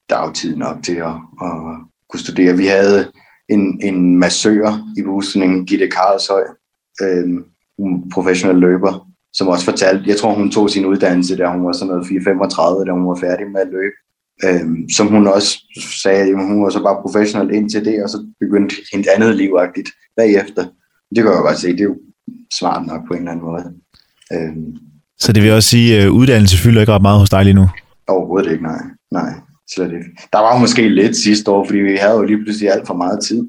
der 0.10 0.18
er 0.18 0.28
jo 0.28 0.34
tid 0.34 0.56
nok 0.56 0.84
til 0.84 0.96
at, 0.96 1.16
at 1.42 1.56
kunne 2.10 2.20
studere. 2.20 2.58
Vi 2.58 2.66
havde 2.66 3.12
en, 3.50 3.82
en 3.84 4.20
massør 4.20 4.94
i 4.98 5.02
busningen, 5.04 5.66
Gitte 5.66 5.88
Karlshøj, 5.88 6.44
øhm, 7.02 7.46
professionel 8.14 8.60
løber, 8.60 9.10
som 9.38 9.48
også 9.48 9.66
fortalte, 9.66 10.10
jeg 10.10 10.18
tror 10.18 10.34
hun 10.34 10.52
tog 10.52 10.70
sin 10.70 10.86
uddannelse, 10.86 11.38
da 11.38 11.48
hun 11.48 11.66
var 11.66 11.72
sådan 11.72 11.88
noget 11.88 12.06
4-35, 12.06 12.86
da 12.86 12.92
hun 12.92 13.08
var 13.08 13.20
færdig 13.26 13.46
med 13.52 13.62
at 13.62 13.68
løbe. 13.78 13.98
Øhm, 14.46 14.90
som 14.90 15.08
hun 15.08 15.28
også 15.28 15.50
sagde, 16.04 16.22
at 16.22 16.46
hun 16.48 16.64
var 16.64 16.70
så 16.70 16.84
bare 16.84 17.02
professionel 17.02 17.54
indtil 17.56 17.86
det, 17.86 18.04
og 18.04 18.10
så 18.10 18.18
begyndte 18.40 18.76
hendes 18.92 19.08
andet 19.16 19.36
livagtigt 19.36 19.90
bagefter. 20.18 20.64
Det 21.16 21.24
kan 21.24 21.32
jeg 21.32 21.42
godt 21.50 21.60
se, 21.60 21.72
det 21.72 21.80
er 21.80 21.84
jo 21.84 21.98
smart 22.54 22.88
nok 22.88 23.02
på 23.08 23.14
en 23.14 23.20
eller 23.20 23.32
anden 23.32 23.46
måde. 23.46 23.64
Øhm, 24.34 24.76
så 25.20 25.34
det 25.34 25.44
vil 25.44 25.52
også 25.52 25.70
sige, 25.70 25.98
at 26.00 26.08
uddannelse 26.08 26.58
fylder 26.58 26.82
ikke 26.82 26.94
ret 26.94 27.02
meget 27.02 27.20
hos 27.20 27.30
dig 27.30 27.44
lige 27.44 27.54
nu? 27.54 27.68
Overhovedet 28.08 28.52
ikke, 28.52 28.64
nej. 28.64 28.82
Nej, 29.12 29.34
slet 29.74 29.92
ikke. 29.92 30.10
Der 30.34 30.40
var 30.40 30.58
måske 30.58 30.90
lidt 30.90 31.18
sidste 31.18 31.52
år, 31.52 31.66
fordi 31.66 31.80
vi 31.80 31.96
havde 31.96 32.18
jo 32.18 32.24
lige 32.24 32.44
pludselig 32.44 32.72
alt 32.72 32.88
for 32.88 32.94
meget 32.94 33.20
tid. 33.28 33.48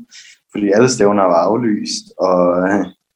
Fordi 0.53 0.67
alle 0.75 0.89
stævner 0.89 1.23
var 1.23 1.43
aflyst, 1.49 2.05
og 2.19 2.39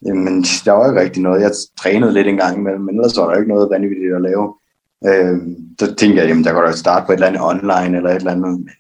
Jamen, 0.07 0.43
der 0.43 0.73
var 0.73 0.89
ikke 0.89 1.01
rigtig 1.01 1.23
noget. 1.23 1.43
Jeg 1.43 1.53
trænede 1.81 2.13
lidt 2.13 2.27
en 2.27 2.37
gang 2.37 2.59
imellem, 2.59 2.85
men 2.85 2.95
ellers 2.95 3.17
var 3.17 3.29
der 3.29 3.37
ikke 3.37 3.55
noget 3.55 3.71
vanvittigt 3.71 4.15
at 4.15 4.23
lave. 4.23 4.45
Øh, 5.09 5.39
så 5.81 5.95
tænkte 5.95 6.21
jeg, 6.21 6.29
jamen, 6.29 6.45
der 6.45 6.53
går 6.53 6.63
da 6.63 6.73
starte 6.73 7.07
på 7.07 7.13
et 7.13 7.17
eller 7.17 7.27
andet 7.27 7.43
online 7.43 7.97
eller 7.97 8.11
et 8.11 8.17
eller 8.17 8.33
andet. 8.33 8.51
Men 8.51 8.71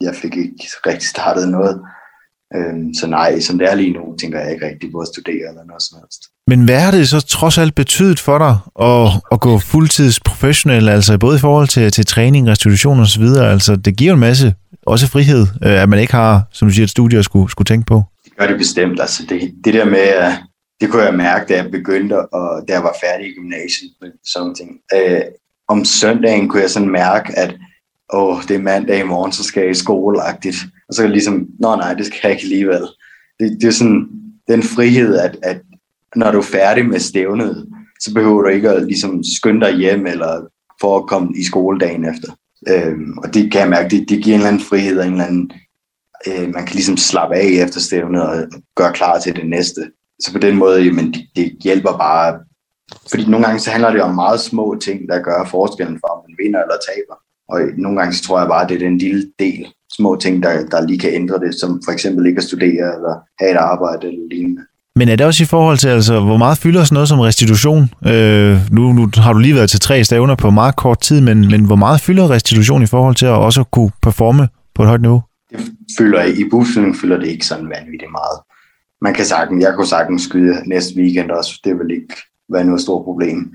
jeg 0.00 0.14
fik 0.14 0.36
ikke 0.36 0.64
rigtig 0.86 1.08
startet 1.08 1.48
noget. 1.48 1.80
Øh, 2.56 2.74
så 3.00 3.06
nej, 3.06 3.40
som 3.40 3.58
det 3.58 3.70
er 3.70 3.74
lige 3.74 3.92
nu, 3.92 4.16
tænker 4.20 4.40
jeg 4.40 4.52
ikke 4.52 4.66
rigtig 4.66 4.92
på 4.92 4.98
at 4.98 5.08
studere 5.08 5.48
eller 5.50 5.64
noget 5.64 5.82
som 5.82 5.98
helst. 6.00 6.22
Men 6.46 6.64
hvad 6.64 6.80
har 6.80 6.90
det 6.90 7.08
så 7.08 7.20
trods 7.20 7.58
alt 7.58 7.74
betydet 7.74 8.20
for 8.20 8.38
dig 8.38 8.56
at, 8.90 9.08
at 9.32 9.40
gå 9.40 9.58
fuldtids 9.58 10.20
professionel, 10.20 10.88
altså 10.88 11.18
både 11.18 11.36
i 11.36 11.40
forhold 11.40 11.68
til, 11.68 11.92
til 11.92 12.06
træning, 12.06 12.48
restitution 12.48 13.00
og 13.00 13.06
så 13.06 13.20
videre? 13.20 13.52
Altså, 13.52 13.76
det 13.76 13.96
giver 13.96 14.12
en 14.12 14.20
masse, 14.20 14.54
også 14.86 15.06
frihed, 15.06 15.46
øh, 15.64 15.82
at 15.82 15.88
man 15.88 15.98
ikke 15.98 16.12
har, 16.12 16.42
som 16.52 16.68
du 16.68 16.74
siger, 16.74 16.84
et 16.84 16.90
studie 16.90 17.18
at 17.18 17.24
skulle, 17.24 17.50
skulle 17.50 17.66
tænke 17.66 17.86
på 17.86 18.02
gør 18.38 18.46
det 18.46 18.58
bestemt. 18.58 19.00
Altså 19.00 19.26
det, 19.28 19.54
det 19.64 19.74
der 19.74 19.84
med, 19.84 20.32
det 20.80 20.90
kunne 20.90 21.02
jeg 21.02 21.14
mærke, 21.14 21.46
da 21.48 21.62
jeg 21.62 21.70
begyndte, 21.70 22.20
og 22.20 22.68
da 22.68 22.72
jeg 22.72 22.82
var 22.82 22.96
færdig 23.04 23.26
i 23.26 23.34
gymnasiet. 23.34 23.90
Sådan 24.24 24.54
ting. 24.54 24.80
Øh, 24.94 25.20
om 25.68 25.84
søndagen 25.84 26.48
kunne 26.48 26.62
jeg 26.62 26.70
sådan 26.70 26.90
mærke, 26.90 27.38
at 27.38 27.54
åh, 28.12 28.42
det 28.48 28.56
er 28.56 28.62
mandag 28.62 29.00
i 29.00 29.02
morgen, 29.02 29.32
så 29.32 29.44
skal 29.44 29.60
jeg 29.60 29.70
i 29.70 29.74
skoleagtigt. 29.74 30.56
Og 30.88 30.94
så 30.94 31.02
er 31.02 31.06
jeg 31.06 31.12
ligesom, 31.12 31.46
nå 31.60 31.76
nej, 31.76 31.94
det 31.94 32.06
skal 32.06 32.20
jeg 32.22 32.30
ikke 32.30 32.42
alligevel. 32.42 32.82
Det, 33.40 33.58
det 33.60 33.64
er 33.64 33.72
sådan 33.72 34.08
den 34.48 34.62
frihed, 34.62 35.16
at, 35.18 35.36
at 35.42 35.60
når 36.16 36.30
du 36.30 36.38
er 36.38 36.42
færdig 36.42 36.86
med 36.86 37.00
stævnet, 37.00 37.66
så 38.00 38.14
behøver 38.14 38.42
du 38.42 38.48
ikke 38.48 38.70
at 38.70 38.86
ligesom 38.86 39.24
skynde 39.24 39.66
dig 39.66 39.76
hjem, 39.76 40.06
eller 40.06 40.46
for 40.80 40.98
at 40.98 41.06
komme 41.06 41.38
i 41.38 41.44
skole 41.44 41.78
dagen 41.78 42.04
efter. 42.04 42.32
Øhm, 42.68 43.18
og 43.18 43.34
det 43.34 43.52
kan 43.52 43.60
jeg 43.60 43.70
mærke, 43.70 43.88
det, 43.88 44.08
det 44.08 44.22
giver 44.22 44.34
en 44.34 44.40
eller 44.40 44.48
anden 44.48 44.62
frihed 44.62 44.98
og 44.98 45.06
en 45.06 45.12
eller 45.12 45.24
anden 45.24 45.52
øh, 46.26 46.54
man 46.54 46.66
kan 46.66 46.74
ligesom 46.74 46.96
slappe 46.96 47.34
af 47.36 47.50
efter 47.64 47.80
stævnet 47.80 48.22
og 48.22 48.36
gøre 48.76 48.92
klar 48.92 49.18
til 49.18 49.36
det 49.36 49.48
næste. 49.48 49.80
Så 50.20 50.32
på 50.32 50.38
den 50.38 50.56
måde, 50.56 50.82
jamen, 50.82 51.12
det, 51.12 51.22
det 51.36 51.56
hjælper 51.64 51.92
bare. 51.98 52.38
Fordi 53.10 53.24
nogle 53.30 53.46
gange 53.46 53.60
så 53.60 53.70
handler 53.70 53.90
det 53.92 54.02
om 54.02 54.14
meget 54.14 54.40
små 54.40 54.78
ting, 54.84 55.08
der 55.08 55.22
gør 55.22 55.48
forskellen 55.50 55.98
for, 56.00 56.08
om 56.14 56.24
man 56.28 56.36
vinder 56.44 56.60
eller 56.62 56.78
taber. 56.88 57.16
Og 57.48 57.60
nogle 57.78 57.98
gange 57.98 58.14
så 58.14 58.24
tror 58.24 58.38
jeg 58.38 58.48
bare, 58.48 58.62
at 58.62 58.68
det 58.68 58.74
er 58.74 58.88
den 58.88 58.98
lille 58.98 59.32
del, 59.38 59.66
små 59.96 60.16
ting, 60.16 60.42
der, 60.42 60.66
der 60.66 60.86
lige 60.86 60.98
kan 60.98 61.14
ændre 61.14 61.38
det, 61.38 61.54
som 61.60 61.82
for 61.84 61.92
eksempel 61.92 62.26
ikke 62.26 62.38
at 62.38 62.44
studere 62.44 62.94
eller 62.96 63.14
have 63.40 63.50
et 63.50 63.56
arbejde 63.56 64.06
eller 64.06 64.28
lignende. 64.30 64.62
Men 64.96 65.08
er 65.08 65.16
det 65.16 65.26
også 65.26 65.42
i 65.42 65.46
forhold 65.46 65.78
til, 65.78 65.88
altså, 65.88 66.20
hvor 66.20 66.36
meget 66.36 66.58
fylder 66.58 66.84
sådan 66.84 66.94
noget 66.94 67.08
som 67.08 67.20
restitution? 67.20 67.90
Øh, 68.06 68.58
nu, 68.70 68.92
nu 68.92 69.08
har 69.16 69.32
du 69.32 69.38
lige 69.38 69.54
været 69.54 69.70
til 69.70 69.80
tre 69.80 70.04
stævner 70.04 70.34
på 70.34 70.50
meget 70.50 70.76
kort 70.76 71.00
tid, 71.00 71.20
men, 71.20 71.50
men 71.50 71.64
hvor 71.64 71.76
meget 71.76 72.00
fylder 72.00 72.30
restitution 72.30 72.82
i 72.82 72.86
forhold 72.86 73.14
til 73.14 73.26
at 73.26 73.32
også 73.32 73.64
kunne 73.64 73.90
performe 74.02 74.48
på 74.74 74.82
et 74.82 74.88
højt 74.88 75.00
niveau? 75.00 75.22
Det 75.58 75.72
føler 75.98 76.24
i 76.24 76.48
bussen 76.50 76.94
føler 76.94 77.18
det 77.18 77.26
ikke 77.26 77.46
sådan 77.46 77.68
vanvittigt 77.68 78.10
meget. 78.10 78.40
Man 79.00 79.14
kan 79.14 79.24
sagtens, 79.24 79.64
jeg 79.64 79.74
kunne 79.74 79.86
sagtens 79.86 80.22
skyde 80.22 80.68
næste 80.68 80.96
weekend 80.96 81.30
også, 81.30 81.60
det 81.64 81.78
vil 81.78 81.90
ikke 81.90 82.14
være 82.48 82.64
noget 82.64 82.80
stort 82.80 83.04
problem. 83.04 83.54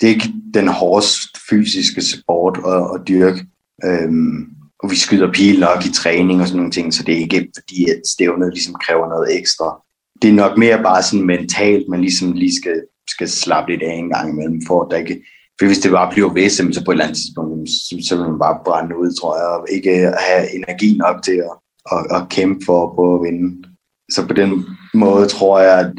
Det 0.00 0.06
er 0.06 0.14
ikke 0.14 0.32
den 0.54 0.68
hårdest 0.68 1.38
fysiske 1.50 2.02
sport 2.02 2.60
at, 2.66 3.00
at 3.00 3.08
dyrke. 3.08 3.46
Øhm, 3.84 4.48
og 4.82 4.90
vi 4.90 4.96
skyder 4.96 5.32
pil 5.32 5.60
nok 5.60 5.86
i 5.86 5.92
træning 5.92 6.40
og 6.40 6.46
sådan 6.46 6.56
nogle 6.56 6.72
ting, 6.72 6.94
så 6.94 7.02
det 7.02 7.14
er 7.14 7.18
ikke 7.18 7.48
fordi, 7.60 7.90
at 7.90 8.00
stævnet 8.04 8.52
ligesom 8.52 8.74
kræver 8.74 9.08
noget 9.08 9.38
ekstra. 9.38 9.82
Det 10.22 10.30
er 10.30 10.34
nok 10.34 10.58
mere 10.58 10.82
bare 10.82 11.02
sådan 11.02 11.26
mentalt, 11.26 11.88
man 11.88 12.00
ligesom 12.00 12.32
lige 12.32 12.56
skal, 12.60 12.82
skal 13.10 13.28
slappe 13.28 13.72
lidt 13.72 13.82
af 13.82 13.94
en 13.94 14.08
gang 14.08 14.30
imellem, 14.30 14.62
for 14.66 14.82
at 14.82 14.90
der 14.90 14.96
ikke 14.96 15.24
for 15.58 15.66
hvis 15.66 15.78
det 15.78 15.90
bare 15.90 16.12
bliver 16.12 16.32
ved, 16.32 16.50
så 16.50 16.82
på 16.84 16.90
et 16.90 16.94
eller 16.94 17.04
andet 17.04 17.16
tidspunkt, 17.16 17.70
så, 17.70 18.08
så 18.08 18.16
vil 18.16 18.30
man 18.30 18.38
bare 18.38 18.60
brænde 18.64 18.98
ud, 18.98 19.10
tror 19.20 19.36
jeg, 19.36 19.46
og 19.46 19.66
ikke 19.70 19.94
have 20.28 20.54
energi 20.56 20.96
nok 20.96 21.22
til 21.22 21.38
at, 21.50 21.54
at, 21.92 22.02
at 22.16 22.28
kæmpe 22.28 22.64
for 22.64 22.94
på 22.96 23.14
at 23.14 23.22
vinde. 23.26 23.68
Så 24.10 24.26
på 24.26 24.32
den 24.32 24.64
måde 24.94 25.26
tror 25.26 25.60
jeg, 25.60 25.78
at 25.78 25.92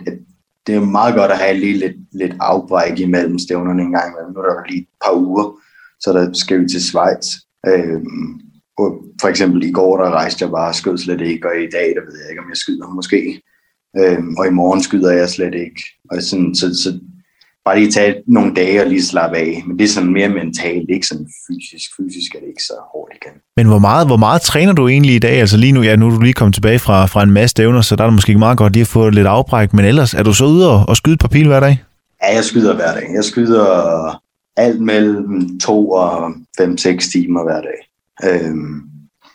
det 0.67 0.75
er 0.75 0.85
meget 0.85 1.15
godt 1.15 1.31
at 1.31 1.37
have 1.37 1.57
lige 1.57 1.77
lidt, 1.77 1.97
lidt 2.11 2.35
afbræk 2.39 2.99
imellem 2.99 3.39
stævnerne 3.39 3.81
en 3.81 3.91
gang 3.91 4.07
imellem. 4.11 4.33
Nu 4.33 4.39
er 4.39 4.45
der 4.45 4.69
lige 4.69 4.81
et 4.81 4.87
par 5.03 5.13
uger, 5.15 5.59
så 5.99 6.13
der 6.13 6.33
skal 6.33 6.61
vi 6.61 6.67
til 6.67 6.83
Schweiz. 6.83 7.25
Øhm, 7.67 8.39
og 8.77 8.87
for 9.21 9.27
eksempel 9.27 9.63
i 9.63 9.71
går, 9.71 9.97
der 9.97 10.11
rejste 10.11 10.43
jeg 10.43 10.51
bare 10.51 10.73
skød 10.73 10.97
slet 10.97 11.21
ikke, 11.21 11.47
og 11.47 11.55
i 11.55 11.69
dag, 11.77 11.87
der 11.95 12.03
ved 12.07 12.17
jeg 12.21 12.29
ikke, 12.29 12.41
om 12.41 12.49
jeg 12.49 12.57
skyder 12.57 12.87
måske. 12.87 13.41
Øhm, 13.99 14.35
og 14.37 14.47
i 14.47 14.49
morgen 14.49 14.83
skyder 14.83 15.11
jeg 15.11 15.29
slet 15.29 15.53
ikke. 15.53 15.81
Og 16.11 16.21
sådan, 16.21 16.55
så, 16.55 16.67
så 16.83 16.99
bare 17.69 17.79
lige 17.79 17.91
tage 17.91 18.15
nogle 18.27 18.53
dage 18.55 18.81
og 18.81 18.87
lige 18.87 19.03
slappe 19.03 19.37
af. 19.37 19.63
Men 19.67 19.79
det 19.79 19.83
er 19.83 19.87
sådan 19.87 20.13
mere 20.13 20.29
mentalt, 20.29 20.89
ikke 20.89 21.07
sådan 21.07 21.27
fysisk. 21.47 21.91
Fysisk 21.97 22.35
er 22.35 22.39
det 22.39 22.47
ikke 22.47 22.63
så 22.63 22.73
hårdt 22.93 23.13
igen. 23.19 23.35
Men 23.57 23.67
hvor 23.67 23.79
meget, 23.79 24.07
hvor 24.07 24.17
meget 24.17 24.41
træner 24.41 24.73
du 24.73 24.87
egentlig 24.87 25.15
i 25.15 25.19
dag? 25.19 25.39
Altså 25.39 25.57
lige 25.57 25.71
nu, 25.71 25.81
ja, 25.81 25.95
nu 25.95 26.07
er 26.07 26.11
du 26.11 26.21
lige 26.21 26.33
kommet 26.33 26.53
tilbage 26.53 26.79
fra, 26.79 27.05
fra 27.05 27.23
en 27.23 27.31
masse 27.31 27.51
stævner, 27.51 27.81
så 27.81 27.95
der 27.95 28.03
er 28.03 28.07
det 28.07 28.13
måske 28.13 28.29
ikke 28.29 28.39
meget 28.39 28.57
godt 28.57 28.73
lige 28.73 28.81
at 28.81 28.87
få 28.87 29.09
lidt 29.09 29.27
afbræk. 29.27 29.73
Men 29.73 29.85
ellers, 29.85 30.13
er 30.13 30.23
du 30.23 30.33
så 30.33 30.45
ude 30.45 30.71
og, 30.71 30.85
og 30.89 30.97
skyde 30.97 31.17
på 31.17 31.27
pil 31.27 31.47
hver 31.47 31.59
dag? 31.59 31.83
Ja, 32.23 32.35
jeg 32.35 32.43
skyder 32.43 32.75
hver 32.75 32.93
dag. 32.93 33.07
Jeg 33.15 33.23
skyder 33.23 33.65
alt 34.57 34.81
mellem 34.81 35.59
to 35.59 35.89
og 35.89 36.31
fem-seks 36.57 37.07
timer 37.07 37.43
hver 37.43 37.61
dag. 37.61 37.79
Øhm, 38.29 38.81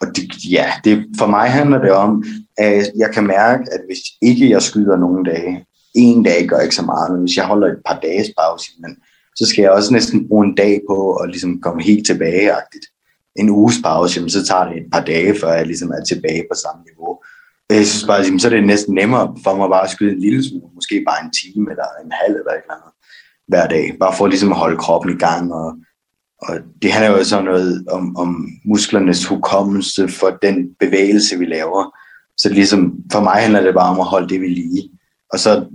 og 0.01 0.07
det, 0.17 0.51
ja, 0.51 0.67
det, 0.85 1.05
for 1.19 1.27
mig 1.27 1.51
handler 1.51 1.79
det 1.79 1.93
om, 1.93 2.25
at 2.59 2.87
jeg 2.99 3.11
kan 3.15 3.27
mærke, 3.27 3.63
at 3.73 3.81
hvis 3.89 4.01
ikke 4.23 4.51
jeg 4.51 4.63
skyder 4.63 4.97
nogle 4.97 5.25
dage, 5.31 5.65
en 5.95 6.23
dag 6.23 6.47
gør 6.47 6.61
ikke 6.61 6.75
så 6.75 6.83
meget, 6.83 7.13
men 7.13 7.21
hvis 7.21 7.37
jeg 7.37 7.45
holder 7.45 7.69
et 7.69 7.83
par 7.87 7.99
dages 8.03 8.31
pause, 8.39 8.71
men, 8.79 8.97
så 9.37 9.47
skal 9.47 9.63
jeg 9.63 9.71
også 9.71 9.93
næsten 9.93 10.29
bruge 10.29 10.47
en 10.47 10.55
dag 10.55 10.81
på 10.91 11.15
at 11.15 11.31
ligesom 11.31 11.61
komme 11.61 11.83
helt 11.83 12.07
tilbageagtigt. 12.07 12.87
En 13.37 13.51
uges 13.51 13.77
pause, 13.85 14.17
jamen, 14.17 14.31
så 14.31 14.47
tager 14.47 14.65
det 14.65 14.77
et 14.77 14.91
par 14.93 15.05
dage, 15.05 15.35
før 15.41 15.53
jeg 15.53 15.67
ligesom 15.67 15.91
er 15.91 16.05
tilbage 16.05 16.45
på 16.51 16.57
samme 16.65 16.85
niveau. 16.91 17.23
Jeg 17.71 17.87
synes 17.87 18.07
bare, 18.07 18.23
jamen, 18.23 18.41
så 18.41 18.49
er 18.49 18.51
det 18.51 18.67
næsten 18.67 18.95
nemmere 18.95 19.37
for 19.45 19.57
mig 19.57 19.69
bare 19.69 19.85
at 19.85 19.91
skyde 19.91 20.13
en 20.13 20.21
lille 20.21 20.45
smule, 20.49 20.75
måske 20.75 21.05
bare 21.09 21.25
en 21.25 21.33
time 21.43 21.71
eller 21.71 21.85
en 22.05 22.13
halv 22.23 22.35
eller 22.37 22.53
et 22.53 22.63
eller 22.63 22.75
andet 22.75 22.93
hver 23.49 23.67
dag, 23.69 23.97
bare 24.01 24.15
for 24.17 24.27
ligesom 24.27 24.53
at 24.53 24.59
holde 24.59 24.77
kroppen 24.77 25.13
i 25.17 25.19
gang. 25.19 25.53
Og, 25.55 25.77
og 26.43 26.55
det 26.83 26.93
handler 26.93 27.19
jo 27.19 27.25
sådan 27.25 27.45
noget 27.45 27.85
om, 27.91 28.17
om 28.17 28.49
musklernes 28.65 29.27
hukommelse 29.27 30.09
for 30.09 30.31
den 30.43 30.57
bevægelse, 30.81 31.39
vi 31.39 31.45
laver. 31.45 31.97
Så 32.37 32.49
ligesom, 32.49 32.95
for 33.13 33.21
mig 33.21 33.37
handler 33.37 33.63
det 33.63 33.75
bare 33.75 33.91
om 33.91 34.01
at 34.01 34.07
holde 34.07 34.29
det 34.29 34.41
ved 34.41 34.49
lige. 34.49 34.91
Og 35.33 35.39
så 35.39 35.67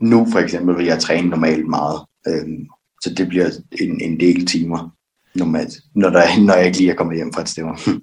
nu 0.00 0.26
for 0.32 0.38
eksempel 0.38 0.78
vil 0.78 0.86
jeg 0.86 0.98
træne 0.98 1.28
normalt 1.28 1.68
meget. 1.68 2.00
Øhm, 2.28 2.66
så 3.02 3.14
det 3.14 3.28
bliver 3.28 3.50
en, 3.80 4.00
en 4.00 4.20
del 4.20 4.46
timer 4.46 4.92
normalt, 5.34 5.74
når, 5.94 6.10
der, 6.10 6.22
når 6.46 6.54
jeg 6.54 6.66
ikke 6.66 6.78
lige 6.78 6.90
er 6.90 6.94
kommet 6.94 7.16
hjem 7.16 7.32
fra 7.32 7.42
et 7.42 7.48
stævne. 7.48 7.76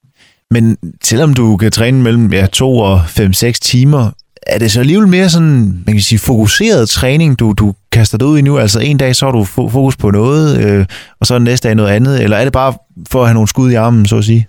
Men 0.51 0.77
selvom 1.03 1.33
du 1.33 1.57
kan 1.57 1.71
træne 1.71 2.01
mellem 2.01 2.33
ja, 2.33 2.45
to 2.45 2.77
og 2.77 2.99
5-6 2.99 3.51
timer, 3.51 4.11
er 4.47 4.59
det 4.59 4.71
så 4.71 4.79
alligevel 4.79 5.07
mere 5.07 5.29
sådan, 5.29 5.83
man 5.85 5.95
kan 5.95 6.01
sige, 6.01 6.19
fokuseret 6.19 6.89
træning, 6.89 7.39
du, 7.39 7.53
du 7.53 7.73
kaster 7.91 8.17
dig 8.17 8.27
ud 8.27 8.37
i 8.37 8.41
nu? 8.41 8.57
Altså 8.57 8.79
en 8.79 8.97
dag, 8.97 9.15
så 9.15 9.25
har 9.25 9.31
du 9.31 9.43
fokus 9.43 9.97
på 9.97 10.11
noget, 10.11 10.65
øh, 10.65 10.85
og 11.19 11.25
så 11.25 11.39
næste 11.39 11.67
dag 11.67 11.75
noget 11.75 11.89
andet, 11.89 12.23
eller 12.23 12.37
er 12.37 12.43
det 12.43 12.53
bare 12.53 12.73
for 13.09 13.21
at 13.21 13.27
have 13.27 13.33
nogle 13.33 13.47
skud 13.47 13.71
i 13.71 13.73
armen, 13.73 14.05
så 14.05 14.17
at 14.17 14.23
sige? 14.23 14.47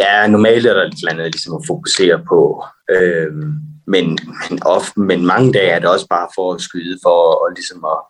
Ja, 0.00 0.26
normalt 0.26 0.66
er 0.66 0.74
der 0.74 0.84
lidt 0.84 1.10
andet 1.10 1.32
ligesom 1.32 1.54
at 1.54 1.66
fokusere 1.66 2.18
på. 2.28 2.64
Øh, 2.90 3.32
men, 3.90 4.18
men, 4.50 4.58
ofte, 4.62 5.00
men 5.00 5.26
mange 5.26 5.52
dage 5.52 5.70
er 5.70 5.78
det 5.78 5.88
også 5.88 6.06
bare 6.08 6.28
for 6.34 6.54
at 6.54 6.60
skyde, 6.60 6.98
for 7.02 7.18
og 7.42 7.48
ligesom 7.56 7.84
at, 7.84 8.00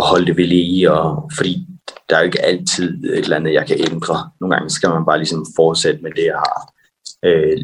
at 0.00 0.04
holde 0.10 0.26
det 0.26 0.36
ved 0.36 0.46
lige, 0.46 0.92
og, 0.92 1.30
fordi 1.36 1.66
der 2.08 2.16
er 2.16 2.20
jo 2.20 2.24
ikke 2.24 2.44
altid 2.44 3.04
et 3.04 3.18
eller 3.18 3.36
andet, 3.36 3.52
jeg 3.52 3.66
kan 3.66 3.76
ændre. 3.92 4.30
Nogle 4.40 4.56
gange 4.56 4.70
skal 4.70 4.90
man 4.90 5.06
bare 5.06 5.18
ligesom 5.18 5.46
fortsætte 5.56 6.02
med 6.02 6.10
det, 6.16 6.24
jeg 6.24 6.34
har. 6.46 6.72
Øh, 7.24 7.58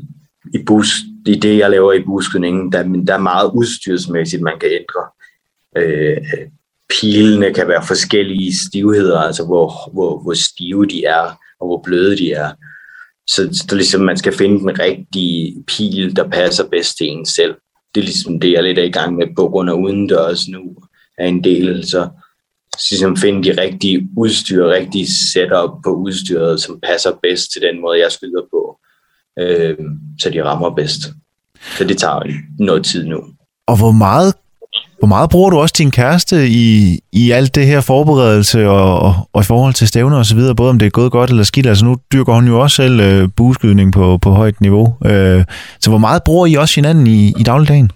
I 0.55 0.65
bus, 0.67 0.89
i 1.27 1.35
det, 1.35 1.59
jeg 1.59 1.71
laver 1.71 1.93
i 1.93 2.05
buskydningen, 2.05 2.73
der, 2.73 2.83
der 3.07 3.15
er 3.15 3.29
meget 3.33 3.51
udstyrsmæssigt, 3.55 4.43
man 4.43 4.59
kan 4.59 4.71
ændre. 4.71 5.03
Øh, 5.77 6.49
pilene 6.91 7.55
kan 7.55 7.69
være 7.69 7.87
forskellige 7.87 8.57
stivheder, 8.57 9.19
altså 9.19 9.45
hvor, 9.47 9.93
hvor, 9.93 10.23
hvor 10.23 10.35
stive 10.35 10.87
de 10.87 11.05
er, 11.05 11.39
og 11.61 11.67
hvor 11.67 11.83
bløde 11.85 12.17
de 12.17 12.33
er. 12.33 12.51
Så, 13.27 13.65
så 13.69 13.77
ligesom, 13.77 14.01
man 14.01 14.17
skal 14.17 14.33
finde 14.33 14.59
den 14.59 14.79
rigtige 14.79 15.65
pil, 15.67 16.17
der 16.17 16.29
passer 16.29 16.69
bedst 16.69 16.97
til 16.97 17.07
en 17.07 17.27
selv. 17.27 17.55
Det 17.95 18.01
er 18.01 18.05
ligesom 18.05 18.41
det, 18.41 18.53
jeg 18.53 18.63
lidt 18.63 18.79
er 18.79 18.83
i 18.83 18.91
gang 18.91 19.17
med 19.17 19.27
på 19.37 19.49
grund 19.49 19.71
af 19.71 19.75
udendørs 19.75 20.49
nu 20.49 20.77
er 21.19 21.27
en 21.27 21.45
del. 21.45 21.85
Så, 21.85 22.09
så 22.79 22.87
ligesom 22.91 23.17
finde 23.17 23.45
de 23.45 23.61
rigtige 23.61 24.09
udstyr, 24.17 24.67
rigtige 24.67 25.07
setup 25.07 25.71
på 25.85 25.91
udstyret, 25.95 26.61
som 26.61 26.81
passer 26.83 27.11
bedst 27.23 27.53
til 27.53 27.63
den 27.63 27.81
måde, 27.81 28.01
jeg 28.01 28.13
skyder 28.13 28.43
på. 28.51 28.79
Øh, 29.39 29.77
så 30.21 30.31
de 30.31 30.45
rammer 30.45 30.71
bedst. 30.71 31.01
Så 31.79 31.85
det 31.85 31.99
tager 31.99 32.23
noget 32.59 32.85
tid 32.85 33.05
nu. 33.07 33.25
Og 33.67 33.79
hvor 33.79 33.93
meget 33.93 34.35
hvor 35.03 35.09
meget 35.09 35.31
bruger 35.31 35.51
du 35.51 35.59
også 35.59 35.75
din 35.79 35.91
kæreste 35.91 36.49
i, 36.49 36.99
i 37.13 37.31
alt 37.31 37.55
det 37.55 37.67
her 37.67 37.81
forberedelse 37.81 38.69
og, 38.69 38.99
og, 39.01 39.15
og 39.33 39.41
i 39.41 39.45
forhold 39.45 39.75
til 39.75 39.89
stævner 39.89 40.19
og 40.19 40.27
så 40.27 40.35
videre, 40.35 40.55
både 40.57 40.71
om 40.71 40.79
det 40.79 40.87
er 40.87 40.91
gået 40.91 41.13
godt 41.13 41.31
eller 41.31 41.43
skidt? 41.43 41.67
Altså 41.67 41.85
nu 41.85 41.97
dyrker 42.13 42.35
hun 42.35 42.47
jo 42.47 42.61
også 42.61 42.77
selv 42.77 43.01
øh, 43.01 43.29
bueskydning 43.37 43.93
på, 43.93 44.19
på 44.19 44.31
højt 44.31 44.61
niveau. 44.61 44.97
Øh, 45.07 45.45
så 45.81 45.91
hvor 45.91 45.99
meget 45.99 46.23
bruger 46.25 46.47
I 46.47 46.55
også 46.55 46.75
hinanden 46.75 47.07
i, 47.07 47.29
i 47.41 47.43
dagligdagen? 47.43 47.93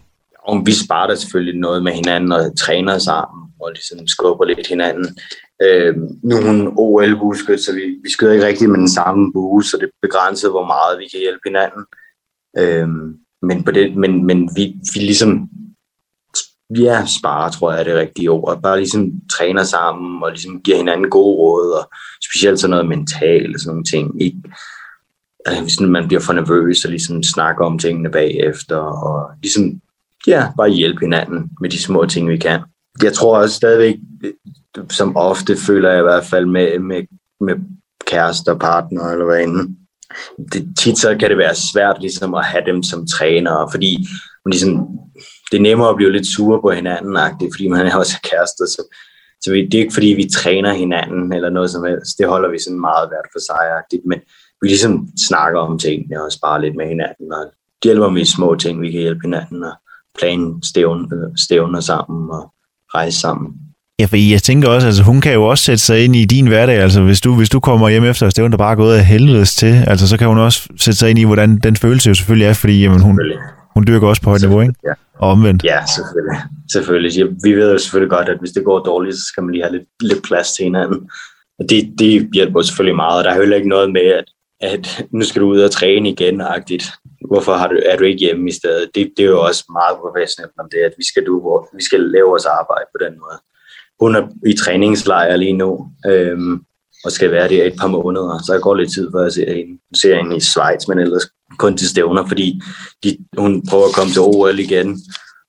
Og 0.48 0.62
vi 0.66 0.72
sparer 0.72 1.14
selvfølgelig 1.14 1.60
noget 1.60 1.82
med 1.82 1.92
hinanden 1.92 2.32
og 2.32 2.58
træner 2.58 2.98
sammen 2.98 3.50
og 3.60 3.70
ligesom 3.72 4.06
skubber 4.06 4.44
lidt 4.44 4.66
hinanden. 4.68 5.06
Øh, 5.62 5.94
nu 6.24 6.36
er 6.36 6.46
hun 6.46 6.74
ol 6.76 7.18
bueskyt 7.18 7.60
så 7.60 7.72
vi, 7.74 7.84
vi 8.04 8.10
skyder 8.10 8.32
ikke 8.32 8.46
rigtig 8.46 8.70
med 8.70 8.78
den 8.78 8.88
samme 8.88 9.32
bue, 9.32 9.64
så 9.64 9.76
det 9.80 9.88
begrænser, 10.02 10.50
hvor 10.50 10.66
meget 10.66 10.98
vi 10.98 11.04
kan 11.12 11.20
hjælpe 11.20 11.44
hinanden. 11.46 11.82
Øh, 12.58 12.88
men, 13.42 13.64
på 13.64 13.70
det, 13.70 13.96
men, 13.96 14.26
men 14.26 14.50
vi, 14.56 14.74
vi 14.94 15.00
ligesom 15.00 15.48
ja, 16.70 17.06
sparer, 17.06 17.50
tror 17.50 17.72
jeg 17.72 17.80
er 17.80 17.84
det 17.84 17.94
rigtige 17.94 18.30
ord. 18.30 18.62
Bare 18.62 18.76
ligesom 18.76 19.12
træner 19.38 19.64
sammen 19.64 20.22
og 20.22 20.30
ligesom 20.30 20.60
giver 20.60 20.76
hinanden 20.76 21.10
gode 21.10 21.36
råd, 21.36 21.70
og 21.72 21.90
specielt 22.30 22.60
sådan 22.60 22.70
noget 22.70 22.88
mentalt 22.88 23.54
og 23.54 23.60
sådan 23.60 23.70
nogle 23.70 23.84
ting. 23.84 24.22
Ikke, 24.22 24.38
altså, 25.46 25.62
hvis 25.62 25.80
man 25.80 26.06
bliver 26.08 26.20
for 26.20 26.32
nervøs 26.32 26.84
og 26.84 26.90
ligesom 26.90 27.22
snakker 27.22 27.64
om 27.64 27.78
tingene 27.78 28.10
bagefter, 28.10 28.76
og 28.76 29.30
ligesom, 29.42 29.80
ja, 30.26 30.48
bare 30.56 30.70
hjælpe 30.70 31.00
hinanden 31.00 31.50
med 31.60 31.70
de 31.70 31.82
små 31.82 32.06
ting, 32.06 32.28
vi 32.28 32.36
kan. 32.36 32.60
Jeg 33.02 33.12
tror 33.12 33.38
også 33.38 33.54
stadigvæk, 33.54 33.96
som 34.90 35.16
ofte 35.16 35.56
føler 35.56 35.90
jeg 35.90 35.98
i 35.98 36.02
hvert 36.02 36.24
fald 36.24 36.46
med, 36.46 36.78
med, 36.78 37.02
med 37.40 37.54
kærester, 38.06 38.58
partner 38.58 39.04
eller 39.04 39.24
hvad 39.24 39.42
end, 39.42 39.76
det, 40.52 40.68
tit 40.78 40.98
så 40.98 41.16
kan 41.20 41.30
det 41.30 41.38
være 41.38 41.54
svært 41.54 41.96
ligesom 42.00 42.34
at 42.34 42.44
have 42.44 42.64
dem 42.66 42.82
som 42.82 43.06
trænere, 43.06 43.68
fordi 43.70 44.06
man 44.44 44.50
ligesom 44.50 44.88
det 45.50 45.56
er 45.58 45.62
nemmere 45.62 45.90
at 45.90 45.96
blive 45.96 46.12
lidt 46.12 46.26
sure 46.26 46.60
på 46.60 46.70
hinanden, 46.70 47.16
fordi 47.54 47.68
man 47.68 47.86
er 47.86 47.96
også 47.96 48.16
kærester, 48.30 48.66
så, 48.74 48.82
så 49.42 49.50
det 49.50 49.74
er 49.74 49.78
ikke 49.78 49.94
fordi, 49.94 50.06
vi 50.06 50.28
træner 50.28 50.72
hinanden 50.72 51.32
eller 51.32 51.50
noget 51.50 51.70
som 51.70 51.84
helst. 51.84 52.18
Det 52.18 52.28
holder 52.28 52.50
vi 52.50 52.58
sådan 52.58 52.80
meget 52.80 53.08
hvert 53.08 53.28
for 53.34 53.42
sig, 53.48 54.00
men 54.10 54.18
vi 54.60 54.68
ligesom 54.68 55.08
snakker 55.28 55.60
om 55.60 55.78
tingene 55.78 56.22
og 56.24 56.32
sparer 56.32 56.60
lidt 56.60 56.76
med 56.76 56.86
hinanden, 56.86 57.32
og 57.32 57.42
det 57.82 57.88
hjælper 57.88 58.08
med 58.10 58.24
små 58.24 58.54
ting, 58.54 58.80
vi 58.80 58.90
kan 58.90 59.00
hjælpe 59.00 59.20
hinanden 59.24 59.62
og 59.62 59.74
plane 60.18 60.54
stævner, 60.64 61.06
stævner 61.36 61.80
sammen 61.80 62.30
og 62.30 62.52
rejse 62.94 63.20
sammen. 63.20 63.48
Ja, 64.00 64.04
for 64.04 64.16
jeg 64.16 64.42
tænker 64.42 64.68
også, 64.68 64.86
altså 64.86 65.02
hun 65.02 65.20
kan 65.20 65.32
jo 65.32 65.44
også 65.44 65.64
sætte 65.64 65.82
sig 65.82 66.04
ind 66.04 66.16
i 66.16 66.24
din 66.24 66.46
hverdag, 66.46 66.76
altså 66.76 67.02
hvis 67.02 67.20
du, 67.20 67.34
hvis 67.36 67.48
du 67.48 67.60
kommer 67.60 67.88
hjem 67.88 68.04
efter 68.04 68.30
stævn, 68.30 68.50
der 68.50 68.58
bare 68.58 68.72
er 68.72 68.76
gået 68.76 68.96
af 68.96 69.04
helvedes 69.04 69.54
til, 69.54 69.74
altså 69.86 70.08
så 70.08 70.18
kan 70.18 70.28
hun 70.28 70.38
også 70.38 70.68
sætte 70.76 70.98
sig 70.98 71.10
ind 71.10 71.18
i, 71.18 71.24
hvordan 71.24 71.58
den 71.58 71.76
følelse 71.76 72.08
jo 72.08 72.14
selvfølgelig 72.14 72.46
er, 72.46 72.52
fordi 72.52 72.82
jamen, 72.82 73.00
hun, 73.00 73.20
hun 73.74 73.86
dyrker 73.86 74.08
også 74.08 74.22
på 74.22 74.30
højt 74.30 74.42
niveau, 74.42 74.60
ikke? 74.60 74.74
Ja. 74.86 74.92
Og 75.18 75.30
omvendt. 75.30 75.64
Ja, 75.64 75.80
selvfølgelig. 75.96 76.38
selvfølgelig. 76.72 77.18
Ja, 77.18 77.24
vi 77.44 77.52
ved 77.56 77.72
jo 77.72 77.78
selvfølgelig 77.78 78.10
godt, 78.10 78.28
at 78.28 78.38
hvis 78.38 78.50
det 78.50 78.64
går 78.64 78.78
dårligt, 78.78 79.16
så 79.16 79.24
skal 79.24 79.42
man 79.42 79.52
lige 79.52 79.64
have 79.64 79.76
lidt, 79.76 79.88
lidt 80.00 80.24
plads 80.24 80.52
til 80.52 80.64
hinanden. 80.64 81.10
Og 81.58 81.64
det, 81.70 81.94
det 81.98 82.30
hjælper 82.34 82.62
selvfølgelig 82.62 82.96
meget, 82.96 83.18
og 83.18 83.24
der 83.24 83.30
er 83.30 83.40
heller 83.40 83.56
ikke 83.56 83.68
noget 83.68 83.92
med, 83.92 84.06
at, 84.20 84.24
at 84.60 85.06
nu 85.10 85.22
skal 85.22 85.42
du 85.42 85.46
ud 85.46 85.60
og 85.60 85.70
træne 85.70 86.08
igen, 86.08 86.40
agtigt. 86.40 86.84
Hvorfor 87.28 87.54
har 87.54 87.68
du, 87.68 87.80
er 87.84 87.96
du 87.96 88.04
ikke 88.04 88.20
hjemme 88.20 88.48
i 88.48 88.52
stedet? 88.52 88.90
Det, 88.94 89.12
det 89.16 89.24
er 89.24 89.28
jo 89.28 89.40
også 89.40 89.64
meget 89.72 89.96
professionelt 90.00 90.52
om 90.58 90.68
det, 90.72 90.78
at 90.78 90.94
vi 90.98 91.04
skal, 91.04 91.26
du, 91.26 91.66
vi 91.76 91.82
skal 91.82 92.00
lave 92.00 92.28
vores 92.28 92.46
arbejde 92.46 92.86
på 92.94 93.04
den 93.04 93.14
måde. 93.20 93.38
Hun 94.00 94.16
er 94.16 94.28
i 94.46 94.56
træningslejr 94.56 95.36
lige 95.36 95.52
nu, 95.52 95.88
øhm, 96.06 96.60
og 97.06 97.12
skal 97.12 97.30
være 97.30 97.48
der 97.48 97.64
et 97.64 97.76
par 97.80 97.86
måneder, 97.86 98.42
så 98.46 98.52
jeg 98.52 98.62
går 98.62 98.74
lidt 98.74 98.92
tid, 98.92 99.10
før 99.12 99.22
jeg 99.22 99.32
ser 99.32 99.52
hende, 99.54 99.78
ser 99.94 100.16
hende 100.16 100.36
i 100.36 100.40
Schweiz, 100.40 100.88
men 100.88 100.98
ellers 100.98 101.26
kun 101.58 101.76
til 101.76 101.88
stævner, 101.88 102.26
fordi 102.26 102.60
de, 103.04 103.16
hun 103.38 103.62
prøver 103.70 103.86
at 103.86 103.94
komme 103.94 104.12
til 104.12 104.22
OL 104.22 104.58
igen, 104.58 105.00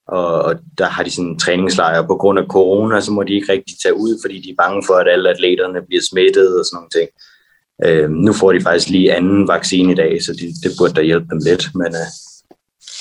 og, 0.08 0.42
og 0.42 0.54
der 0.78 0.88
har 0.88 1.02
de 1.02 1.10
sådan 1.10 1.30
en 1.30 1.38
træningslejr. 1.38 2.06
På 2.06 2.16
grund 2.16 2.38
af 2.38 2.44
corona, 2.44 3.00
så 3.00 3.12
må 3.12 3.22
de 3.22 3.34
ikke 3.34 3.52
rigtig 3.52 3.76
tage 3.82 3.96
ud, 3.96 4.18
fordi 4.24 4.40
de 4.40 4.50
er 4.50 4.62
bange 4.64 4.82
for, 4.86 4.94
at 4.94 5.08
alle 5.08 5.30
atleterne 5.30 5.80
bliver 5.86 6.02
smittet 6.10 6.58
og 6.58 6.64
sådan 6.64 6.76
nogle 6.76 6.94
ting. 6.96 7.08
Øh, 7.86 8.10
nu 8.10 8.32
får 8.32 8.52
de 8.52 8.60
faktisk 8.60 8.88
lige 8.88 9.14
anden 9.14 9.48
vaccine 9.48 9.92
i 9.92 9.96
dag, 9.96 10.22
så 10.22 10.32
de, 10.32 10.68
det 10.68 10.76
burde 10.78 10.94
da 10.94 11.02
hjælpe 11.02 11.26
dem 11.30 11.40
lidt, 11.44 11.64
men, 11.74 11.92
øh, 12.02 12.08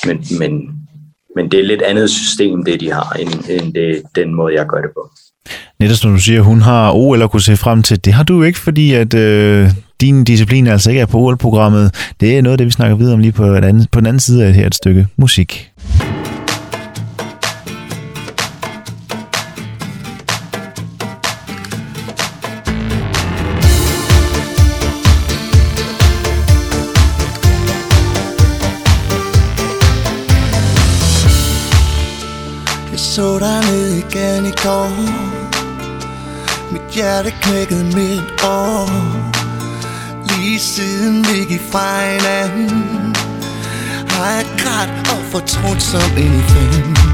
men, 0.08 0.18
men, 0.39 0.51
men 1.36 1.51
det 1.51 1.58
er 1.58 1.62
et 1.62 1.68
lidt 1.68 1.82
andet 1.82 2.10
system, 2.10 2.64
det 2.64 2.80
de 2.80 2.91
har, 2.91 3.14
end, 3.14 3.49
end 3.49 3.74
det, 3.74 4.03
den 4.16 4.34
måde, 4.34 4.53
jeg 4.53 4.66
gør 4.68 4.82
det 4.82 4.91
på. 4.93 5.10
Netop 5.80 5.97
som 5.97 6.11
du 6.11 6.19
siger, 6.19 6.41
hun 6.41 6.61
har 6.61 6.91
OL 6.91 7.21
at 7.21 7.32
kunne 7.32 7.41
se 7.41 7.57
frem 7.57 7.84
til. 7.84 8.05
Det 8.05 8.13
har 8.13 8.23
du 8.23 8.43
ikke, 8.43 8.59
fordi 8.59 8.93
at 8.93 9.13
øh, 9.13 9.69
din 10.01 10.23
disciplin 10.23 10.67
altså 10.67 10.89
ikke 10.89 11.01
er 11.01 11.05
på 11.05 11.17
OL-programmet. 11.17 12.13
Det 12.19 12.38
er 12.38 12.41
noget 12.41 12.53
af 12.53 12.57
det, 12.57 12.65
vi 12.65 12.71
snakker 12.71 12.95
videre 12.95 13.13
om 13.13 13.19
lige 13.19 13.32
på, 13.32 13.55
den 13.55 13.63
anden, 13.63 13.88
på 13.91 13.99
den 13.99 14.07
anden 14.07 14.19
side 14.19 14.45
af 14.45 14.53
her 14.53 14.67
et 14.67 14.75
stykke 14.75 15.07
musik. 15.17 15.71
Jeg 32.91 32.99
så 32.99 33.39
dig 33.39 33.71
ned 33.71 33.89
igen 33.89 34.45
i 34.45 34.51
går 34.63 35.26
hjerte 36.97 37.31
knækkede 37.41 37.83
mit 37.83 38.43
år 38.43 38.89
Lige 40.27 40.59
siden 40.59 41.25
vi 41.27 41.45
gik 41.53 41.61
fra 41.71 42.05
hinanden. 42.05 43.15
Har 44.09 44.29
jeg 44.31 44.45
grædt 44.57 44.89
og 45.11 45.23
fortrudt 45.31 45.81
som 45.81 46.11
en 46.17 46.41
fan 46.43 47.07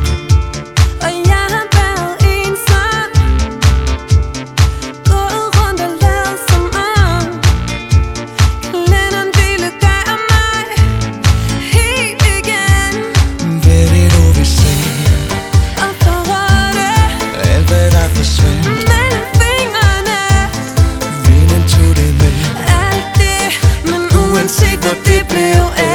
feel 25.34 25.73
it. 25.77 25.93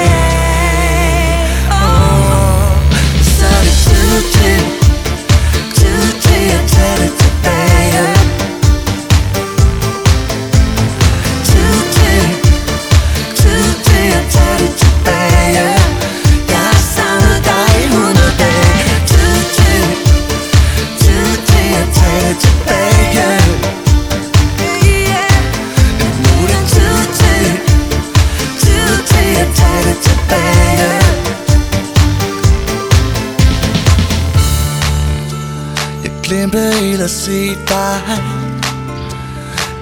Til 36.99 37.05
at 37.05 37.11
se 37.11 37.49
dig. 37.69 38.01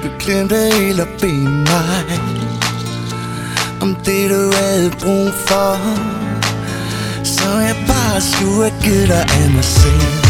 Du 0.02 0.08
glemte 0.18 0.56
helt 0.56 1.00
at 1.00 1.08
bede 1.20 1.48
mig. 1.48 2.20
Om 3.80 3.94
det 3.94 4.30
du 4.30 4.52
havde 4.56 4.90
brug 4.90 5.32
for. 5.46 5.78
Så 7.24 7.58
jeg 7.58 7.76
bare 7.86 8.20
skulle 8.20 8.70
have 8.70 8.82
givet 8.82 9.08
dig 9.08 9.26
af 9.40 9.50
mig 9.50 9.64
selv 9.64 10.25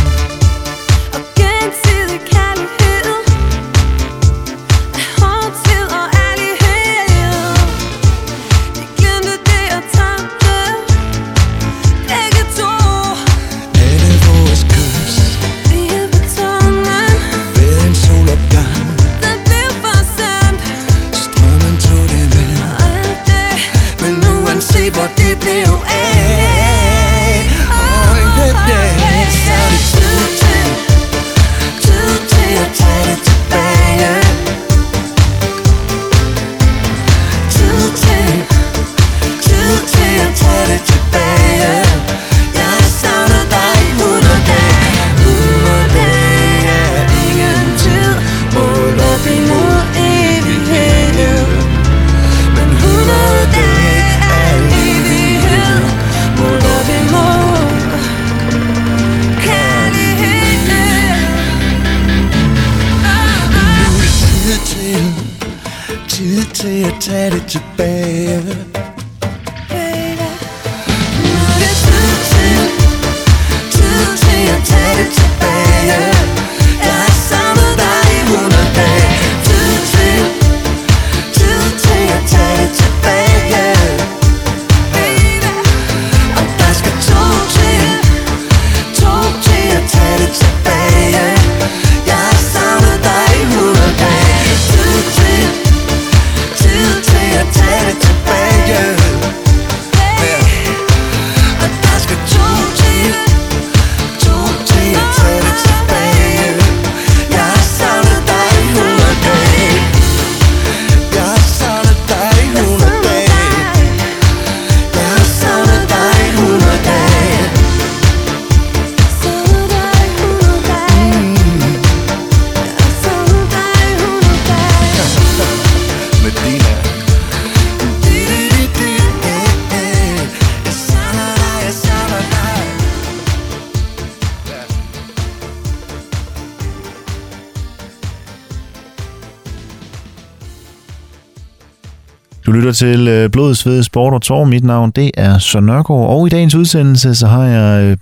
til 142.76 143.08
øh, 143.08 143.30
Blod, 143.30 143.54
Sved, 143.54 143.82
Sport 143.82 144.14
og 144.14 144.22
Tår. 144.22 144.44
Mit 144.44 144.64
navn 144.64 144.90
det 144.90 145.10
er 145.14 145.38
Søren 145.38 145.66
Nørgaard, 145.66 146.08
og 146.08 146.26
i 146.26 146.30
dagens 146.30 146.54
udsendelse 146.54 147.14
så 147.14 147.26
har 147.26 147.44
jeg 147.44 147.84
øh, 147.84 147.96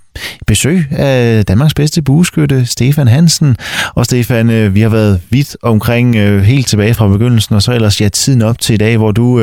besøg 0.47 0.87
af 0.91 1.45
Danmarks 1.45 1.73
bedste 1.73 2.01
bueskytte, 2.01 2.65
Stefan 2.65 3.07
Hansen. 3.07 3.57
Og 3.95 4.05
Stefan, 4.05 4.49
øh, 4.49 4.75
vi 4.75 4.81
har 4.81 4.89
været 4.89 5.21
vidt 5.29 5.57
omkring 5.61 6.15
helt 6.43 6.67
tilbage 6.67 6.93
fra 6.93 7.07
begyndelsen, 7.07 7.55
og 7.55 7.61
så 7.61 7.73
ellers 7.73 8.01
ja, 8.01 8.09
tiden 8.09 8.41
op 8.41 8.59
til 8.59 8.73
i 8.73 8.77
dag, 8.77 8.97
hvor 8.97 9.11
du 9.11 9.41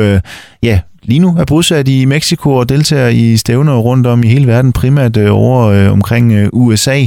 ja, 0.63 0.79
lige 1.03 1.19
nu 1.19 1.35
er 1.37 1.45
bosat 1.45 1.87
i 1.87 2.05
Mexico 2.05 2.53
og 2.53 2.69
deltager 2.69 3.07
i 3.07 3.37
stævner 3.37 3.77
rundt 3.77 4.07
om 4.07 4.23
i 4.23 4.27
hele 4.27 4.47
verden, 4.47 4.73
primært 4.73 5.17
over 5.17 5.89
omkring 5.89 6.49
USA. 6.53 7.05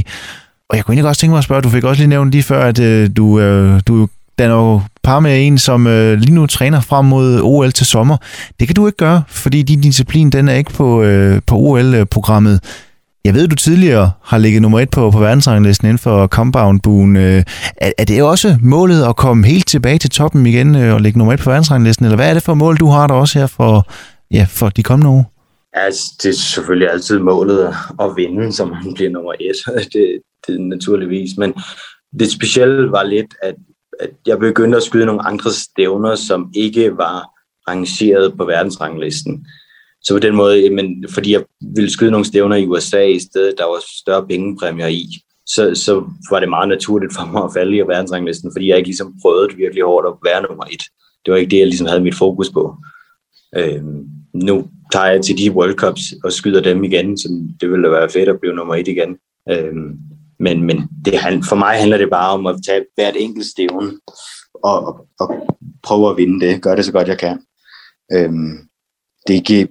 Og 0.69 0.77
jeg 0.77 0.85
kunne 0.85 0.93
egentlig 0.93 1.09
også 1.09 1.21
tænke 1.21 1.31
mig 1.31 1.37
at 1.37 1.43
spørge, 1.43 1.61
du 1.61 1.69
fik 1.69 1.83
også 1.83 2.01
lige 2.01 2.09
nævnt 2.09 2.31
lige 2.31 2.43
før, 2.43 2.65
at 2.65 2.79
øh, 2.79 3.09
du, 3.17 3.39
øh, 3.39 3.81
du 3.87 4.07
danner 4.39 4.55
jo 4.55 4.81
par 5.03 5.19
med 5.19 5.47
en, 5.47 5.57
som 5.57 5.87
øh, 5.87 6.17
lige 6.17 6.33
nu 6.33 6.45
træner 6.45 6.81
frem 6.81 7.05
mod 7.05 7.41
OL 7.43 7.71
til 7.71 7.85
sommer. 7.85 8.17
Det 8.59 8.67
kan 8.67 8.75
du 8.75 8.87
ikke 8.87 8.97
gøre, 8.97 9.23
fordi 9.27 9.61
din 9.61 9.81
disciplin 9.81 10.29
den 10.29 10.47
er 10.47 10.53
ikke 10.53 10.71
på, 10.71 11.03
øh, 11.03 11.41
på 11.47 11.55
OL-programmet. 11.55 12.59
Jeg 13.25 13.33
ved, 13.33 13.47
du 13.47 13.55
tidligere 13.55 14.11
har 14.23 14.37
ligget 14.37 14.61
nummer 14.61 14.79
et 14.79 14.89
på, 14.89 15.11
på 15.11 15.19
verdensranglisten 15.19 15.87
inden 15.87 15.97
for 15.97 16.27
compound-buen. 16.27 17.15
Øh, 17.15 17.43
er, 17.77 17.91
er 17.97 18.05
det 18.05 18.23
også 18.23 18.57
målet 18.61 19.03
at 19.03 19.15
komme 19.15 19.47
helt 19.47 19.67
tilbage 19.67 19.97
til 19.97 20.09
toppen 20.09 20.45
igen 20.45 20.75
øh, 20.75 20.93
og 20.93 21.01
ligge 21.01 21.17
nummer 21.17 21.33
et 21.33 21.39
på 21.39 21.49
verdensranglisten? 21.49 22.05
Eller 22.05 22.15
hvad 22.15 22.29
er 22.29 22.33
det 22.33 22.43
for 22.43 22.53
mål, 22.53 22.77
du 22.77 22.87
har 22.87 23.07
der 23.07 23.13
også 23.13 23.39
her 23.39 23.47
for, 23.47 23.87
ja, 24.31 24.45
for 24.49 24.69
de 24.69 24.83
kommende 24.83 25.11
år? 25.11 25.33
Altså, 25.73 26.03
det 26.23 26.29
er 26.29 26.33
selvfølgelig 26.33 26.91
altid 26.91 27.19
målet 27.19 27.75
at 28.01 28.09
vinde, 28.15 28.53
så 28.53 28.65
man 28.65 28.93
bliver 28.95 29.11
nummer 29.11 29.33
et. 29.39 29.75
Det, 29.93 30.19
det 30.47 30.55
er 30.55 30.59
naturligvis. 30.59 31.37
Men 31.37 31.53
det 32.19 32.31
specielle 32.31 32.91
var 32.91 33.03
lidt, 33.03 33.35
at, 33.43 33.55
at 33.99 34.09
jeg 34.27 34.39
begyndte 34.39 34.77
at 34.77 34.83
skyde 34.83 35.05
nogle 35.05 35.27
andre 35.27 35.51
stævner, 35.51 36.15
som 36.15 36.51
ikke 36.55 36.97
var 36.97 37.29
rangeret 37.69 38.37
på 38.37 38.45
verdensranglisten. 38.45 39.47
Så 40.01 40.13
på 40.13 40.19
den 40.19 40.35
måde, 40.35 40.61
jamen, 40.61 41.05
fordi 41.09 41.33
jeg 41.33 41.43
ville 41.75 41.91
skyde 41.91 42.11
nogle 42.11 42.25
stævner 42.25 42.55
i 42.55 42.67
USA 42.67 43.03
i 43.03 43.19
stedet, 43.19 43.55
der 43.57 43.65
var 43.65 43.81
større 44.01 44.27
pengepræmier 44.27 44.87
i, 44.87 45.05
så, 45.47 45.75
så 45.75 46.05
var 46.29 46.39
det 46.39 46.49
meget 46.49 46.69
naturligt 46.69 47.15
for 47.15 47.25
mig 47.31 47.43
at 47.43 47.53
falde 47.53 47.77
i 47.77 47.81
verdensranglisten, 47.81 48.51
fordi 48.53 48.67
jeg 48.67 48.77
ikke 48.77 48.87
ligesom 48.87 49.15
prøvede 49.21 49.55
virkelig 49.55 49.83
hårdt 49.83 50.07
at 50.07 50.13
være 50.23 50.41
nummer 50.41 50.63
et. 50.63 50.83
Det 51.25 51.31
var 51.31 51.37
ikke 51.37 51.51
det, 51.51 51.59
jeg 51.59 51.67
ligesom 51.67 51.87
havde 51.87 52.01
mit 52.01 52.15
fokus 52.15 52.49
på. 52.49 52.75
Øhm, 53.57 54.05
nu 54.33 54.67
tager 54.93 55.05
jeg 55.05 55.21
til 55.21 55.37
de 55.37 55.51
World 55.51 55.75
Cups 55.75 56.01
og 56.23 56.31
skyder 56.31 56.61
dem 56.61 56.83
igen, 56.83 57.17
så 57.17 57.27
det 57.61 57.71
ville 57.71 57.83
da 57.83 57.89
være 57.89 58.09
fedt 58.09 58.29
at 58.29 58.39
blive 58.39 58.55
nummer 58.55 58.75
et 58.75 58.87
igen. 58.87 59.17
Øhm, 59.49 59.97
men 60.39 60.63
men 60.63 60.77
det, 61.05 61.13
for 61.49 61.55
mig 61.55 61.75
handler 61.79 61.97
det 61.97 62.09
bare 62.09 62.33
om 62.33 62.45
at 62.45 62.55
tage 62.67 62.85
hvert 62.95 63.15
enkelt 63.17 63.45
stævne 63.45 63.91
og, 64.63 64.85
og, 64.87 65.07
og 65.19 65.29
prøve 65.83 66.09
at 66.09 66.17
vinde 66.17 66.45
det. 66.45 66.61
Gør 66.61 66.75
det 66.75 66.85
så 66.85 66.91
godt 66.91 67.07
jeg 67.07 67.17
kan. 67.17 67.39
Øhm, 68.13 68.57
det 69.27 69.33
er 69.33 69.37
ikke 69.37 69.67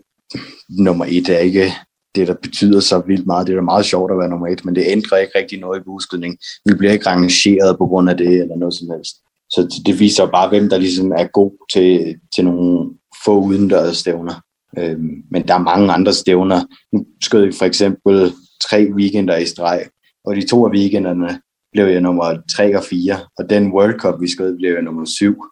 nummer 0.69 1.05
et, 1.09 1.29
er 1.29 1.39
ikke 1.39 1.73
det, 2.15 2.29
der 2.29 2.35
betyder 2.35 2.81
så 2.81 3.03
vildt 3.07 3.27
meget. 3.27 3.47
Det 3.47 3.53
er 3.53 3.57
da 3.57 3.63
meget 3.63 3.85
sjovt 3.85 4.13
at 4.13 4.19
være 4.19 4.29
nummer 4.29 4.47
et, 4.47 4.65
men 4.65 4.75
det 4.75 4.85
ændrer 4.87 5.19
ikke 5.19 5.39
rigtig 5.39 5.61
noget 5.61 5.81
i 5.81 5.85
bueskydning. 5.85 6.39
Vi 6.65 6.75
bliver 6.75 6.93
ikke 6.93 7.07
rangeret 7.07 7.79
på 7.79 7.87
grund 7.87 8.11
af 8.11 8.17
det, 8.17 8.41
eller 8.41 8.57
noget 8.57 8.75
som 8.75 8.91
helst. 8.91 9.17
Så 9.51 9.83
det 9.87 10.01
viser 10.01 10.27
bare, 10.27 10.49
hvem 10.49 10.69
der 10.69 10.79
ligesom 10.79 11.13
er 11.13 11.27
god 11.27 11.67
til, 11.73 12.17
til 12.35 12.45
nogle 12.45 12.91
få 13.25 13.41
udendørs 13.41 13.97
stævner. 13.97 14.35
Øhm, 14.79 15.23
men 15.31 15.49
der 15.49 15.55
er 15.55 15.59
mange 15.59 15.93
andre 15.93 16.13
stævner. 16.13 16.61
Nu 16.93 17.07
skød 17.23 17.45
jeg 17.45 17.55
for 17.55 17.65
eksempel 17.65 18.33
tre 18.71 18.89
weekender 18.97 19.37
i 19.37 19.47
streg, 19.47 19.87
og 20.27 20.37
de 20.37 20.47
to 20.47 20.67
af 20.67 20.71
weekenderne 20.71 21.41
blev 21.73 21.87
jeg 21.87 22.01
nummer 22.01 22.37
3 22.57 22.77
og 22.77 22.85
4, 22.85 23.17
og 23.39 23.51
den 23.51 23.73
World 23.73 23.99
Cup, 24.01 24.21
vi 24.21 24.31
skød, 24.31 24.57
blev 24.57 24.73
jeg 24.73 24.83
nummer 24.83 25.05
7. 25.05 25.45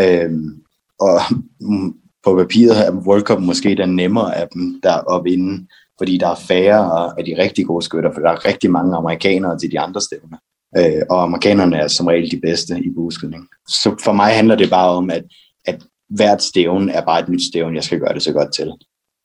Øhm, 0.00 0.62
og 1.00 1.20
på 2.24 2.36
papiret 2.36 2.86
er 2.86 2.92
World 2.92 3.22
Cup 3.22 3.40
måske 3.40 3.74
den 3.74 3.96
nemmere 3.96 4.36
af 4.36 4.48
dem, 4.48 4.80
der 4.82 5.14
at 5.14 5.24
vinde, 5.24 5.66
fordi 5.98 6.18
der 6.18 6.28
er 6.28 6.44
færre 6.48 7.18
af 7.18 7.24
de 7.24 7.42
rigtig 7.42 7.66
gode 7.66 7.84
skytter, 7.84 8.12
for 8.12 8.20
der 8.20 8.30
er 8.30 8.44
rigtig 8.44 8.70
mange 8.70 8.96
amerikanere 8.96 9.58
til 9.58 9.72
de 9.72 9.80
andre 9.80 10.00
stævner. 10.00 10.36
Øh, 10.78 11.02
og 11.10 11.22
amerikanerne 11.22 11.76
er 11.76 11.88
som 11.88 12.06
regel 12.06 12.30
de 12.30 12.40
bedste 12.40 12.78
i 12.84 12.90
bueskydning. 12.90 13.48
Så 13.68 13.96
for 14.04 14.12
mig 14.12 14.34
handler 14.34 14.56
det 14.56 14.70
bare 14.70 14.90
om, 14.90 15.10
at, 15.10 15.24
at 15.64 15.82
hvert 16.08 16.42
stævn 16.42 16.88
er 16.88 17.04
bare 17.04 17.20
et 17.20 17.28
nyt 17.28 17.42
stævn, 17.42 17.74
jeg 17.74 17.84
skal 17.84 17.98
gøre 17.98 18.14
det 18.14 18.22
så 18.22 18.32
godt 18.32 18.54
til. 18.54 18.72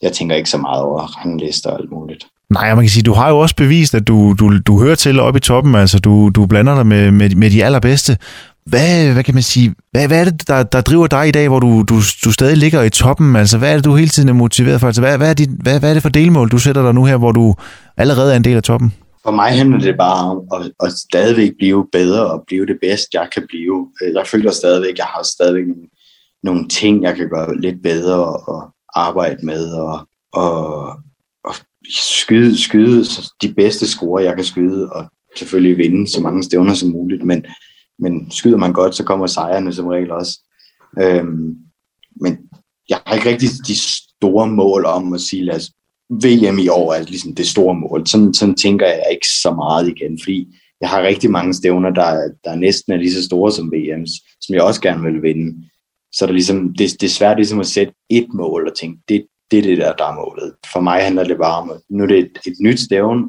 Jeg 0.02 0.14
tænker 0.14 0.36
ikke 0.36 0.50
så 0.50 0.58
meget 0.58 0.84
over 0.84 1.02
ranglister 1.02 1.70
og 1.70 1.80
alt 1.80 1.92
muligt. 1.92 2.28
Nej, 2.52 2.76
man 2.76 2.84
kan 2.84 2.90
sige, 2.90 3.04
du 3.04 3.14
har 3.14 3.30
jo 3.30 3.40
også 3.40 3.56
bevist, 3.56 3.96
at 3.96 4.08
du, 4.08 4.36
du, 4.40 4.60
du 4.60 4.80
hører 4.84 4.96
til 4.96 5.20
oppe 5.20 5.38
i 5.38 5.42
toppen, 5.42 5.76
altså 5.76 6.00
du, 6.00 6.30
du 6.30 6.46
blander 6.46 6.76
dig 6.76 6.88
med, 6.88 7.12
med, 7.12 7.36
med 7.36 7.50
de 7.50 7.64
allerbedste. 7.66 8.18
Hvad, 8.66 9.14
hvad 9.14 9.24
kan 9.24 9.34
man 9.34 9.44
sige, 9.44 9.76
hvad, 9.92 10.08
hvad 10.08 10.20
er 10.20 10.24
det, 10.24 10.48
der, 10.48 10.64
der 10.64 10.82
driver 10.82 11.08
dig 11.08 11.28
i 11.28 11.32
dag, 11.32 11.48
hvor 11.48 11.60
du, 11.60 11.84
du, 11.90 11.96
du 12.26 12.32
stadig 12.32 12.58
ligger 12.58 12.82
i 12.82 12.90
toppen? 12.90 13.36
Altså, 13.36 13.58
hvad 13.58 13.72
er 13.72 13.76
det, 13.76 13.86
du 13.86 13.96
hele 13.96 14.10
tiden 14.10 14.30
er 14.30 14.34
motiveret 14.34 14.80
for? 14.80 14.88
Altså, 14.88 15.02
hvad, 15.02 15.18
hvad, 15.18 15.30
er 15.30 15.34
dit, 15.34 15.50
hvad, 15.50 15.80
hvad 15.80 15.90
er 15.90 15.94
det 15.94 16.04
for 16.04 16.10
delmål, 16.10 16.50
du 16.50 16.58
sætter 16.58 16.82
dig 16.84 16.94
nu 16.94 17.06
her, 17.06 17.18
hvor 17.18 17.32
du 17.32 17.56
allerede 17.98 18.32
er 18.34 18.38
en 18.38 18.44
del 18.44 18.58
af 18.58 18.64
toppen? 18.64 18.94
For 19.24 19.32
mig 19.32 19.52
handler 19.58 19.80
det 19.80 19.96
bare 19.98 20.30
om 20.32 20.42
at, 20.54 20.72
at 20.84 20.92
stadigvæk 20.92 21.52
blive 21.58 21.88
bedre 21.92 22.26
og 22.32 22.44
blive 22.48 22.66
det 22.66 22.78
bedste, 22.82 23.08
jeg 23.14 23.28
kan 23.34 23.44
blive. 23.50 23.88
Jeg 24.16 24.28
føler 24.28 24.52
stadigvæk, 24.52 24.98
jeg 24.98 25.06
har 25.06 25.24
stadigvæk 25.24 25.64
nogle, 25.68 25.88
nogle 26.44 26.68
ting, 26.68 27.04
jeg 27.04 27.16
kan 27.16 27.30
gøre 27.30 27.62
lidt 27.62 27.84
bedre 27.84 28.26
og 28.26 28.74
arbejde 28.96 29.46
med 29.46 29.74
og, 29.74 30.08
og 30.34 30.88
skyde, 31.90 32.64
skyde 32.64 33.06
de 33.42 33.54
bedste 33.54 33.88
score, 33.88 34.24
jeg 34.24 34.36
kan 34.36 34.46
skyde 34.46 34.92
og 34.92 35.06
selvfølgelig 35.38 35.78
vinde 35.78 36.08
så 36.08 36.22
mange 36.22 36.44
stævner 36.44 36.74
som 36.74 36.90
muligt. 36.90 37.24
Men, 37.24 37.46
men 38.00 38.32
skyder 38.32 38.58
man 38.58 38.74
godt, 38.74 38.96
så 38.96 39.04
kommer 39.04 39.28
sejrene 39.28 39.74
som 39.74 39.88
regel 39.88 40.12
også. 40.12 40.40
Øhm, 41.00 41.56
men 42.22 42.38
jeg 42.90 43.00
har 43.06 43.16
ikke 43.16 43.30
rigtig 43.30 43.50
de 43.68 43.78
store 43.78 44.48
mål 44.48 44.86
om 44.86 45.14
at 45.14 45.22
sige, 45.22 45.46
lad 45.46 45.56
os 45.56 45.72
VM 46.10 46.60
i 46.60 46.68
år 46.68 46.94
er 46.94 47.04
ligesom 47.04 47.36
det 47.36 47.48
store 47.48 47.76
mål. 47.76 48.08
Sådan, 48.08 48.34
sådan 48.34 48.56
tænker 48.56 48.86
jeg 48.86 49.06
ikke 49.12 49.28
så 49.28 49.54
meget 49.54 49.88
igen, 49.88 50.20
fordi 50.24 50.48
jeg 50.82 50.90
har 50.90 51.04
rigtig 51.04 51.32
mange 51.32 51.54
stævner, 51.54 51.90
der, 51.90 52.30
der 52.44 52.56
næsten 52.56 52.94
er 52.94 52.98
lige 52.98 53.14
så 53.14 53.24
store 53.24 53.52
som 53.52 53.74
VM's, 53.76 54.38
som 54.42 54.56
jeg 54.56 54.64
også 54.64 54.82
gerne 54.82 55.04
vil 55.04 55.22
vinde. 55.22 55.64
Så 56.12 56.26
er 56.26 56.28
det, 56.28 56.34
ligesom, 56.34 56.74
det, 56.74 56.92
det 57.02 57.04
er 57.04 57.10
svært 57.10 57.38
ligesom 57.38 57.60
at 57.60 57.68
sætte 57.68 57.94
et 58.10 58.28
mål 58.34 58.68
og 58.68 58.76
tænke, 58.76 59.02
det, 59.10 59.26
det 59.52 59.60
er 59.60 59.64
det 59.64 59.78
der, 59.78 59.94
der 59.94 60.06
er 60.06 60.16
målet. 60.16 60.54
For 60.74 60.80
mig 60.80 61.04
handler 61.04 61.24
det 61.24 61.38
bare 61.38 61.62
om, 61.62 61.70
at 61.70 61.78
nu 61.90 62.04
er 62.04 62.08
det 62.08 62.20
et, 62.20 62.38
et 62.48 62.54
nyt 62.62 62.80
stævn, 62.80 63.24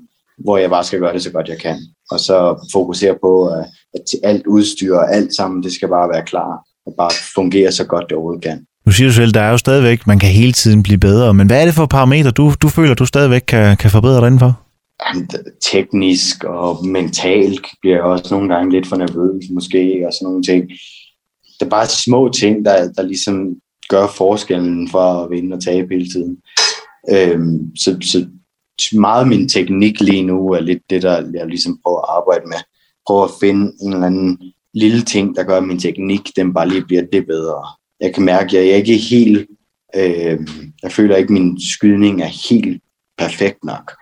hvor 0.45 0.57
jeg 0.57 0.71
bare 0.71 0.85
skal 0.85 1.01
gøre 1.01 1.13
det 1.13 1.23
så 1.23 1.33
godt 1.33 1.49
jeg 1.49 1.59
kan. 1.59 1.79
Og 2.11 2.21
så 2.21 2.69
fokusere 2.73 3.15
på, 3.23 3.47
at, 3.47 3.67
alt 4.23 4.47
udstyr 4.47 4.95
og 4.95 5.15
alt 5.15 5.37
sammen, 5.37 5.63
det 5.63 5.73
skal 5.73 5.89
bare 5.89 6.09
være 6.09 6.25
klar 6.25 6.53
og 6.87 6.95
bare 6.99 7.11
fungere 7.35 7.73
så 7.73 7.87
godt 7.87 8.05
det 8.09 8.17
overhovedet 8.17 8.45
kan. 8.45 8.67
Nu 8.87 8.93
siger 8.93 9.09
du 9.09 9.15
selv, 9.15 9.33
der 9.33 9.41
er 9.41 9.51
jo 9.51 9.59
stadigvæk, 9.59 10.07
man 10.07 10.19
kan 10.19 10.29
hele 10.29 10.53
tiden 10.53 10.83
blive 10.83 10.99
bedre, 10.99 11.35
men 11.35 11.47
hvad 11.47 11.61
er 11.61 11.65
det 11.65 11.75
for 11.75 11.87
parametre, 11.87 12.31
du, 12.31 12.53
du 12.63 12.69
føler, 12.69 12.95
du 12.95 13.07
stadigvæk 13.07 13.43
kan, 13.49 13.77
kan 13.77 13.91
forbedre 13.91 14.21
dig 14.21 14.27
indenfor? 14.27 14.61
Jamen, 15.07 15.29
teknisk 15.63 16.45
og 16.45 16.87
mentalt 16.87 17.67
bliver 17.81 17.97
jeg 17.97 18.05
også 18.05 18.35
nogle 18.35 18.55
gange 18.55 18.73
lidt 18.73 18.87
for 18.87 18.97
nervøs 18.97 19.45
måske, 19.51 20.03
og 20.07 20.13
sådan 20.13 20.27
nogle 20.27 20.43
ting. 20.43 20.63
Det 21.61 21.67
er 21.67 21.71
bare 21.71 21.87
små 21.87 22.29
ting, 22.29 22.65
der, 22.65 22.93
der 22.93 23.03
ligesom 23.03 23.35
gør 23.95 24.07
forskellen 24.07 24.89
for 24.89 24.99
at 24.99 25.31
vinde 25.31 25.57
og 25.57 25.63
tabe 25.63 25.95
hele 25.95 26.09
tiden. 26.15 26.37
Øhm, 27.11 27.77
så, 27.77 27.91
så 28.01 28.27
meget 28.93 29.21
af 29.21 29.27
min 29.27 29.49
teknik 29.49 30.01
lige 30.01 30.23
nu 30.23 30.49
er 30.53 30.61
lidt 30.61 30.83
det, 30.91 31.03
der 31.03 31.31
jeg 31.35 31.47
ligesom 31.47 31.79
prøver 31.83 32.01
at 32.01 32.17
arbejde 32.19 32.47
med. 32.47 32.61
Prøver 33.07 33.25
at 33.25 33.37
finde 33.41 33.73
en 33.83 33.93
eller 33.93 34.07
anden 34.07 34.39
lille 34.75 35.03
ting, 35.03 35.37
der 35.37 35.43
gør, 35.43 35.57
at 35.57 35.65
min 35.65 35.79
teknik 35.79 36.21
den 36.37 36.55
bare 36.55 36.69
lige 36.69 36.85
bliver 36.85 37.03
det 37.13 37.27
bedre. 37.27 37.67
Jeg 38.01 38.15
kan 38.15 38.25
mærke, 38.25 38.59
at 38.59 38.65
jeg 38.65 38.73
er 38.73 38.77
ikke 38.77 38.97
helt... 38.97 39.47
Øh, 39.97 40.39
jeg 40.83 40.93
føler 40.93 41.17
ikke, 41.17 41.27
at 41.27 41.39
min 41.41 41.61
skydning 41.61 42.23
er 42.23 42.51
helt 42.51 42.83
perfekt 43.19 43.65
nok. 43.65 43.93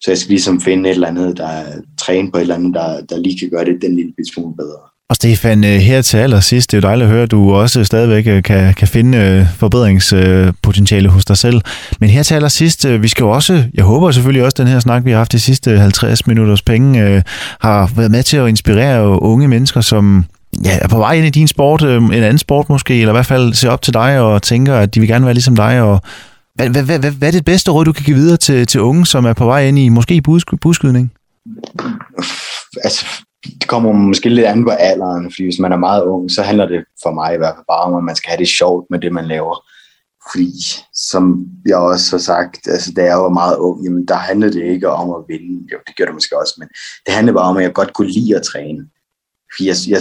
Så 0.00 0.10
jeg 0.10 0.18
skal 0.18 0.30
ligesom 0.30 0.60
finde 0.60 0.90
et 0.90 0.94
eller 0.94 1.08
andet, 1.08 1.36
der 1.36 1.82
træne 1.98 2.30
på 2.30 2.36
et 2.36 2.40
eller 2.40 2.54
andet, 2.54 2.74
der, 2.74 3.04
der 3.04 3.18
lige 3.18 3.38
kan 3.38 3.50
gøre 3.50 3.64
det 3.64 3.82
den 3.82 3.96
lille 3.96 4.14
smule 4.32 4.56
bedre. 4.56 4.95
Og 5.08 5.16
Stefan, 5.16 5.64
øh, 5.64 5.70
her 5.70 6.02
til 6.02 6.16
allersidst, 6.16 6.70
det 6.70 6.76
er 6.76 6.80
jo 6.80 6.88
dejligt 6.88 7.04
at 7.04 7.12
høre, 7.12 7.22
at 7.22 7.30
du 7.30 7.54
også 7.54 7.84
stadigvæk 7.84 8.26
øh, 8.26 8.42
kan, 8.42 8.74
kan 8.74 8.88
finde 8.88 9.18
øh, 9.18 9.46
forbedringspotentiale 9.56 11.08
hos 11.08 11.24
dig 11.24 11.36
selv. 11.36 11.60
Men 12.00 12.10
her 12.10 12.22
til 12.22 12.34
allersidst, 12.34 12.86
vi 12.88 13.08
skal 13.08 13.24
jo 13.24 13.30
også, 13.30 13.64
jeg 13.74 13.84
håber 13.84 14.10
selvfølgelig 14.10 14.44
også, 14.44 14.54
den 14.58 14.66
her 14.66 14.80
snak, 14.80 15.04
vi 15.04 15.10
har 15.10 15.18
haft 15.18 15.32
de 15.32 15.40
sidste 15.40 15.78
50 15.78 16.26
minutters 16.26 16.62
penge, 16.62 17.22
har 17.60 17.90
været 17.96 18.10
med 18.10 18.22
til 18.22 18.36
at 18.36 18.48
inspirere 18.48 19.22
unge 19.22 19.48
mennesker, 19.48 19.80
som 19.80 20.24
ja, 20.64 20.78
er 20.82 20.88
på 20.88 20.98
vej 20.98 21.12
ind 21.12 21.26
i 21.26 21.30
din 21.30 21.48
sport, 21.48 21.82
en 21.82 22.12
anden 22.12 22.38
sport 22.38 22.68
måske, 22.68 23.00
eller 23.00 23.12
i 23.12 23.16
hvert 23.16 23.26
fald 23.26 23.54
ser 23.54 23.70
op 23.70 23.82
til 23.82 23.94
dig 23.94 24.20
og 24.20 24.42
tænker, 24.42 24.74
at 24.74 24.94
de 24.94 25.00
vil 25.00 25.08
gerne 25.08 25.24
være 25.24 25.34
ligesom 25.34 25.56
dig. 25.56 25.82
Og 25.82 26.00
hvad, 26.54 26.68
hvad, 26.68 26.82
hvad, 26.82 26.98
hvad, 26.98 27.10
hvad 27.10 27.28
er 27.28 27.32
det 27.32 27.44
bedste 27.44 27.70
råd, 27.70 27.84
du 27.84 27.92
kan 27.92 28.04
give 28.04 28.16
videre 28.16 28.36
til, 28.36 28.66
til 28.66 28.80
unge, 28.80 29.06
som 29.06 29.24
er 29.24 29.32
på 29.32 29.44
vej 29.44 29.66
ind 29.66 29.78
i 29.78 29.88
måske 29.88 30.22
busk, 30.22 30.46
buskydning? 30.60 31.12
Altså, 32.84 33.06
det 33.44 33.68
kommer 33.68 33.92
måske 33.92 34.28
lidt 34.28 34.46
an 34.46 34.64
på 34.64 34.70
alderen, 34.70 35.24
fordi 35.24 35.44
hvis 35.44 35.58
man 35.58 35.72
er 35.72 35.76
meget 35.76 36.04
ung, 36.04 36.30
så 36.30 36.42
handler 36.42 36.66
det 36.66 36.84
for 37.02 37.10
mig 37.10 37.34
i 37.34 37.38
hvert 37.38 37.54
fald 37.56 37.64
bare 37.68 37.82
om, 37.82 37.94
at 37.94 38.04
man 38.04 38.16
skal 38.16 38.28
have 38.28 38.38
det 38.38 38.48
sjovt 38.48 38.86
med 38.90 38.98
det, 38.98 39.12
man 39.12 39.26
laver. 39.26 39.66
Fordi, 40.32 40.52
som 40.94 41.46
jeg 41.66 41.76
også 41.76 42.16
har 42.16 42.18
sagt, 42.18 42.68
altså 42.68 42.92
da 42.92 43.04
jeg 43.04 43.18
var 43.18 43.28
meget 43.28 43.56
ung, 43.56 43.84
jamen 43.84 44.08
der 44.08 44.14
handlede 44.14 44.52
det 44.52 44.64
ikke 44.64 44.88
om 44.88 45.10
at 45.10 45.24
vinde. 45.28 45.66
Jo, 45.72 45.78
det 45.86 45.96
gjorde 45.96 46.08
det 46.08 46.16
måske 46.16 46.40
også, 46.40 46.54
men 46.58 46.68
det 47.06 47.14
handlede 47.14 47.34
bare 47.34 47.50
om, 47.50 47.56
at 47.56 47.62
jeg 47.62 47.72
godt 47.72 47.94
kunne 47.94 48.10
lide 48.10 48.36
at 48.36 48.42
træne. 48.42 48.86
Fordi 49.52 49.68
jeg, 49.68 49.76
jeg, 49.88 50.00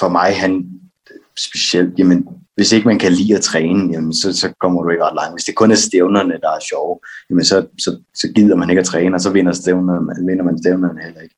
for 0.00 0.08
mig, 0.08 0.36
han 0.36 0.64
specielt, 1.38 1.98
jamen, 1.98 2.28
hvis 2.54 2.72
ikke 2.72 2.88
man 2.88 2.98
kan 2.98 3.12
lide 3.12 3.36
at 3.36 3.42
træne, 3.42 3.92
jamen, 3.92 4.14
så, 4.14 4.32
så 4.32 4.52
kommer 4.60 4.82
du 4.82 4.90
ikke 4.90 5.04
ret 5.04 5.14
langt. 5.14 5.34
Hvis 5.34 5.44
det 5.44 5.56
kun 5.56 5.70
er 5.70 5.74
stævnerne, 5.74 6.40
der 6.40 6.50
er 6.50 6.60
sjove, 6.70 7.00
jamen, 7.30 7.44
så, 7.44 7.66
så, 7.78 7.98
så 8.14 8.28
gider 8.34 8.56
man 8.56 8.70
ikke 8.70 8.80
at 8.80 8.86
træne, 8.86 9.16
og 9.16 9.20
så 9.20 9.30
vinder, 9.30 9.52
stævnerne, 9.52 10.06
man, 10.06 10.26
vinder 10.26 10.44
man 10.44 10.58
stævnerne 10.58 11.02
heller 11.04 11.20
ikke 11.20 11.34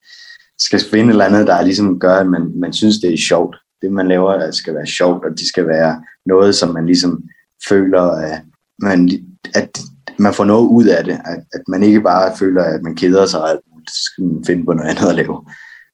skal 0.59 0.81
finde 0.91 1.05
et 1.05 1.11
eller 1.11 1.25
andet, 1.25 1.47
der 1.47 1.63
ligesom 1.63 1.99
gør, 1.99 2.15
at 2.15 2.27
man, 2.27 2.53
man 2.61 2.73
synes, 2.73 2.99
det 2.99 3.13
er 3.13 3.19
sjovt. 3.19 3.57
Det, 3.83 3.93
man 3.93 4.09
laver, 4.09 4.51
skal 4.51 4.75
være 4.75 4.87
sjovt, 4.87 5.25
og 5.25 5.31
det 5.31 5.47
skal 5.47 5.67
være 5.67 6.03
noget, 6.27 6.55
som 6.55 6.75
man 6.75 6.87
ligesom 6.87 7.23
føler, 7.69 8.03
at 8.03 8.43
man, 8.79 9.11
at 9.55 9.79
man 10.19 10.35
får 10.35 10.45
noget 10.45 10.69
ud 10.69 10.85
af 10.85 11.05
det. 11.05 11.13
At, 11.13 11.39
at 11.53 11.63
man 11.69 11.83
ikke 11.83 12.01
bare 12.01 12.37
føler, 12.37 12.63
at 12.63 12.83
man 12.83 12.97
keder 12.97 13.27
sig, 13.27 13.41
og 13.41 13.51
alt 13.51 13.61
muligt, 13.73 13.91
så 13.91 14.03
skal 14.03 14.25
man 14.25 14.45
finde 14.45 14.65
på 14.65 14.73
noget 14.73 14.91
andet 14.91 15.09
at 15.09 15.15
lave. 15.15 15.45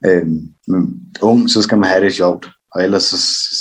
Øhm, 0.07 0.49
men 0.69 1.01
ung, 1.23 1.51
så 1.51 1.63
skal 1.63 1.79
man 1.79 1.91
have 1.91 2.05
det 2.05 2.15
sjovt, 2.15 2.51
og 2.75 2.85
ellers 2.85 3.03
så 3.03 3.17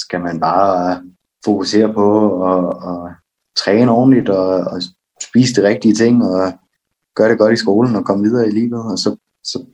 skal 0.05 0.21
man 0.21 0.39
bare 0.39 1.01
fokusere 1.45 1.93
på 1.93 2.07
at, 2.51 2.65
at 2.67 3.13
træne 3.55 3.91
ordentligt 3.91 4.29
og, 4.29 4.47
og 4.47 4.81
spise 5.29 5.61
de 5.61 5.67
rigtige 5.67 5.93
ting 5.93 6.23
og 6.23 6.53
gøre 7.15 7.29
det 7.29 7.37
godt 7.37 7.53
i 7.53 7.63
skolen 7.63 7.95
og 7.95 8.05
komme 8.05 8.23
videre 8.23 8.47
i 8.47 8.51
livet, 8.51 8.83
og 8.91 8.97
så, 8.97 9.17
så 9.43 9.65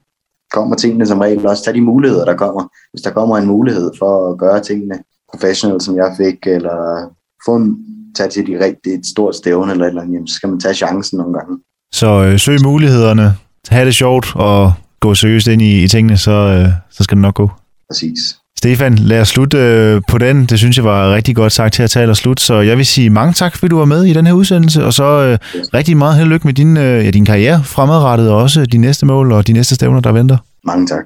kommer 0.53 0.75
tingene 0.75 1.07
som 1.07 1.19
regel 1.19 1.47
også. 1.47 1.63
Tag 1.63 1.73
de 1.73 1.81
muligheder, 1.81 2.25
der 2.25 2.35
kommer. 2.35 2.63
Hvis 2.91 3.01
der 3.01 3.11
kommer 3.11 3.37
en 3.37 3.47
mulighed 3.47 3.91
for 3.99 4.31
at 4.31 4.39
gøre 4.39 4.63
tingene 4.63 4.99
professionelt, 5.31 5.83
som 5.83 5.95
jeg 5.95 6.13
fik, 6.17 6.47
eller 6.47 7.09
få 7.45 7.55
en, 7.55 7.77
tage 8.15 8.29
til 8.29 8.47
de 8.47 8.65
rigtige, 8.65 8.95
et 8.95 9.05
stort 9.05 9.35
stævne 9.35 9.71
eller 9.71 9.85
et 9.85 9.89
eller 9.89 10.01
andet, 10.01 10.13
jamen, 10.13 10.27
så 10.27 10.35
skal 10.35 10.49
man 10.49 10.59
tage 10.59 10.73
chancen 10.73 11.17
nogle 11.17 11.33
gange. 11.33 11.59
Så 11.93 12.23
øh, 12.23 12.39
søg 12.39 12.57
mulighederne, 12.63 13.35
have 13.69 13.85
det 13.85 13.95
sjovt 13.95 14.35
og 14.35 14.73
gå 14.99 15.15
seriøst 15.15 15.47
ind 15.47 15.61
i, 15.61 15.83
i 15.83 15.87
tingene, 15.87 16.17
så, 16.17 16.31
øh, 16.31 16.69
så 16.89 17.03
skal 17.03 17.15
det 17.15 17.21
nok 17.21 17.35
gå. 17.35 17.51
Præcis. 17.89 18.19
Stefan, 18.57 18.95
lad 18.95 19.21
os 19.21 19.27
slutte 19.27 19.57
øh, 19.57 20.01
på 20.07 20.17
den. 20.17 20.45
Det 20.45 20.59
synes 20.59 20.77
jeg 20.77 20.85
var 20.85 21.13
rigtig 21.15 21.35
godt 21.35 21.53
sagt 21.53 21.73
til 21.73 21.83
at 21.83 21.89
tale 21.89 22.11
og 22.11 22.17
slut. 22.17 22.39
Så 22.39 22.61
jeg 22.61 22.77
vil 22.77 22.85
sige 22.85 23.09
mange 23.09 23.33
tak, 23.33 23.55
fordi 23.55 23.69
du 23.69 23.77
var 23.77 23.85
med 23.85 24.03
i 24.03 24.13
den 24.13 24.25
her 24.25 24.33
udsendelse, 24.33 24.85
og 24.85 24.93
så 24.93 25.03
øh, 25.03 25.37
rigtig 25.73 25.97
meget 25.97 26.15
held 26.15 26.27
og 26.27 26.31
lykke 26.31 26.47
med 26.47 26.53
din, 26.53 26.77
øh, 26.77 27.05
ja, 27.05 27.11
din 27.11 27.25
karriere 27.25 27.63
fremadrettet, 27.63 28.31
og 28.31 28.37
også 28.37 28.65
de 28.65 28.77
næste 28.77 29.05
mål 29.05 29.31
og 29.31 29.47
de 29.47 29.53
næste 29.53 29.75
stævner, 29.75 29.99
der 29.99 30.11
venter. 30.11 30.37
Mange 30.63 30.87
tak. 30.87 31.03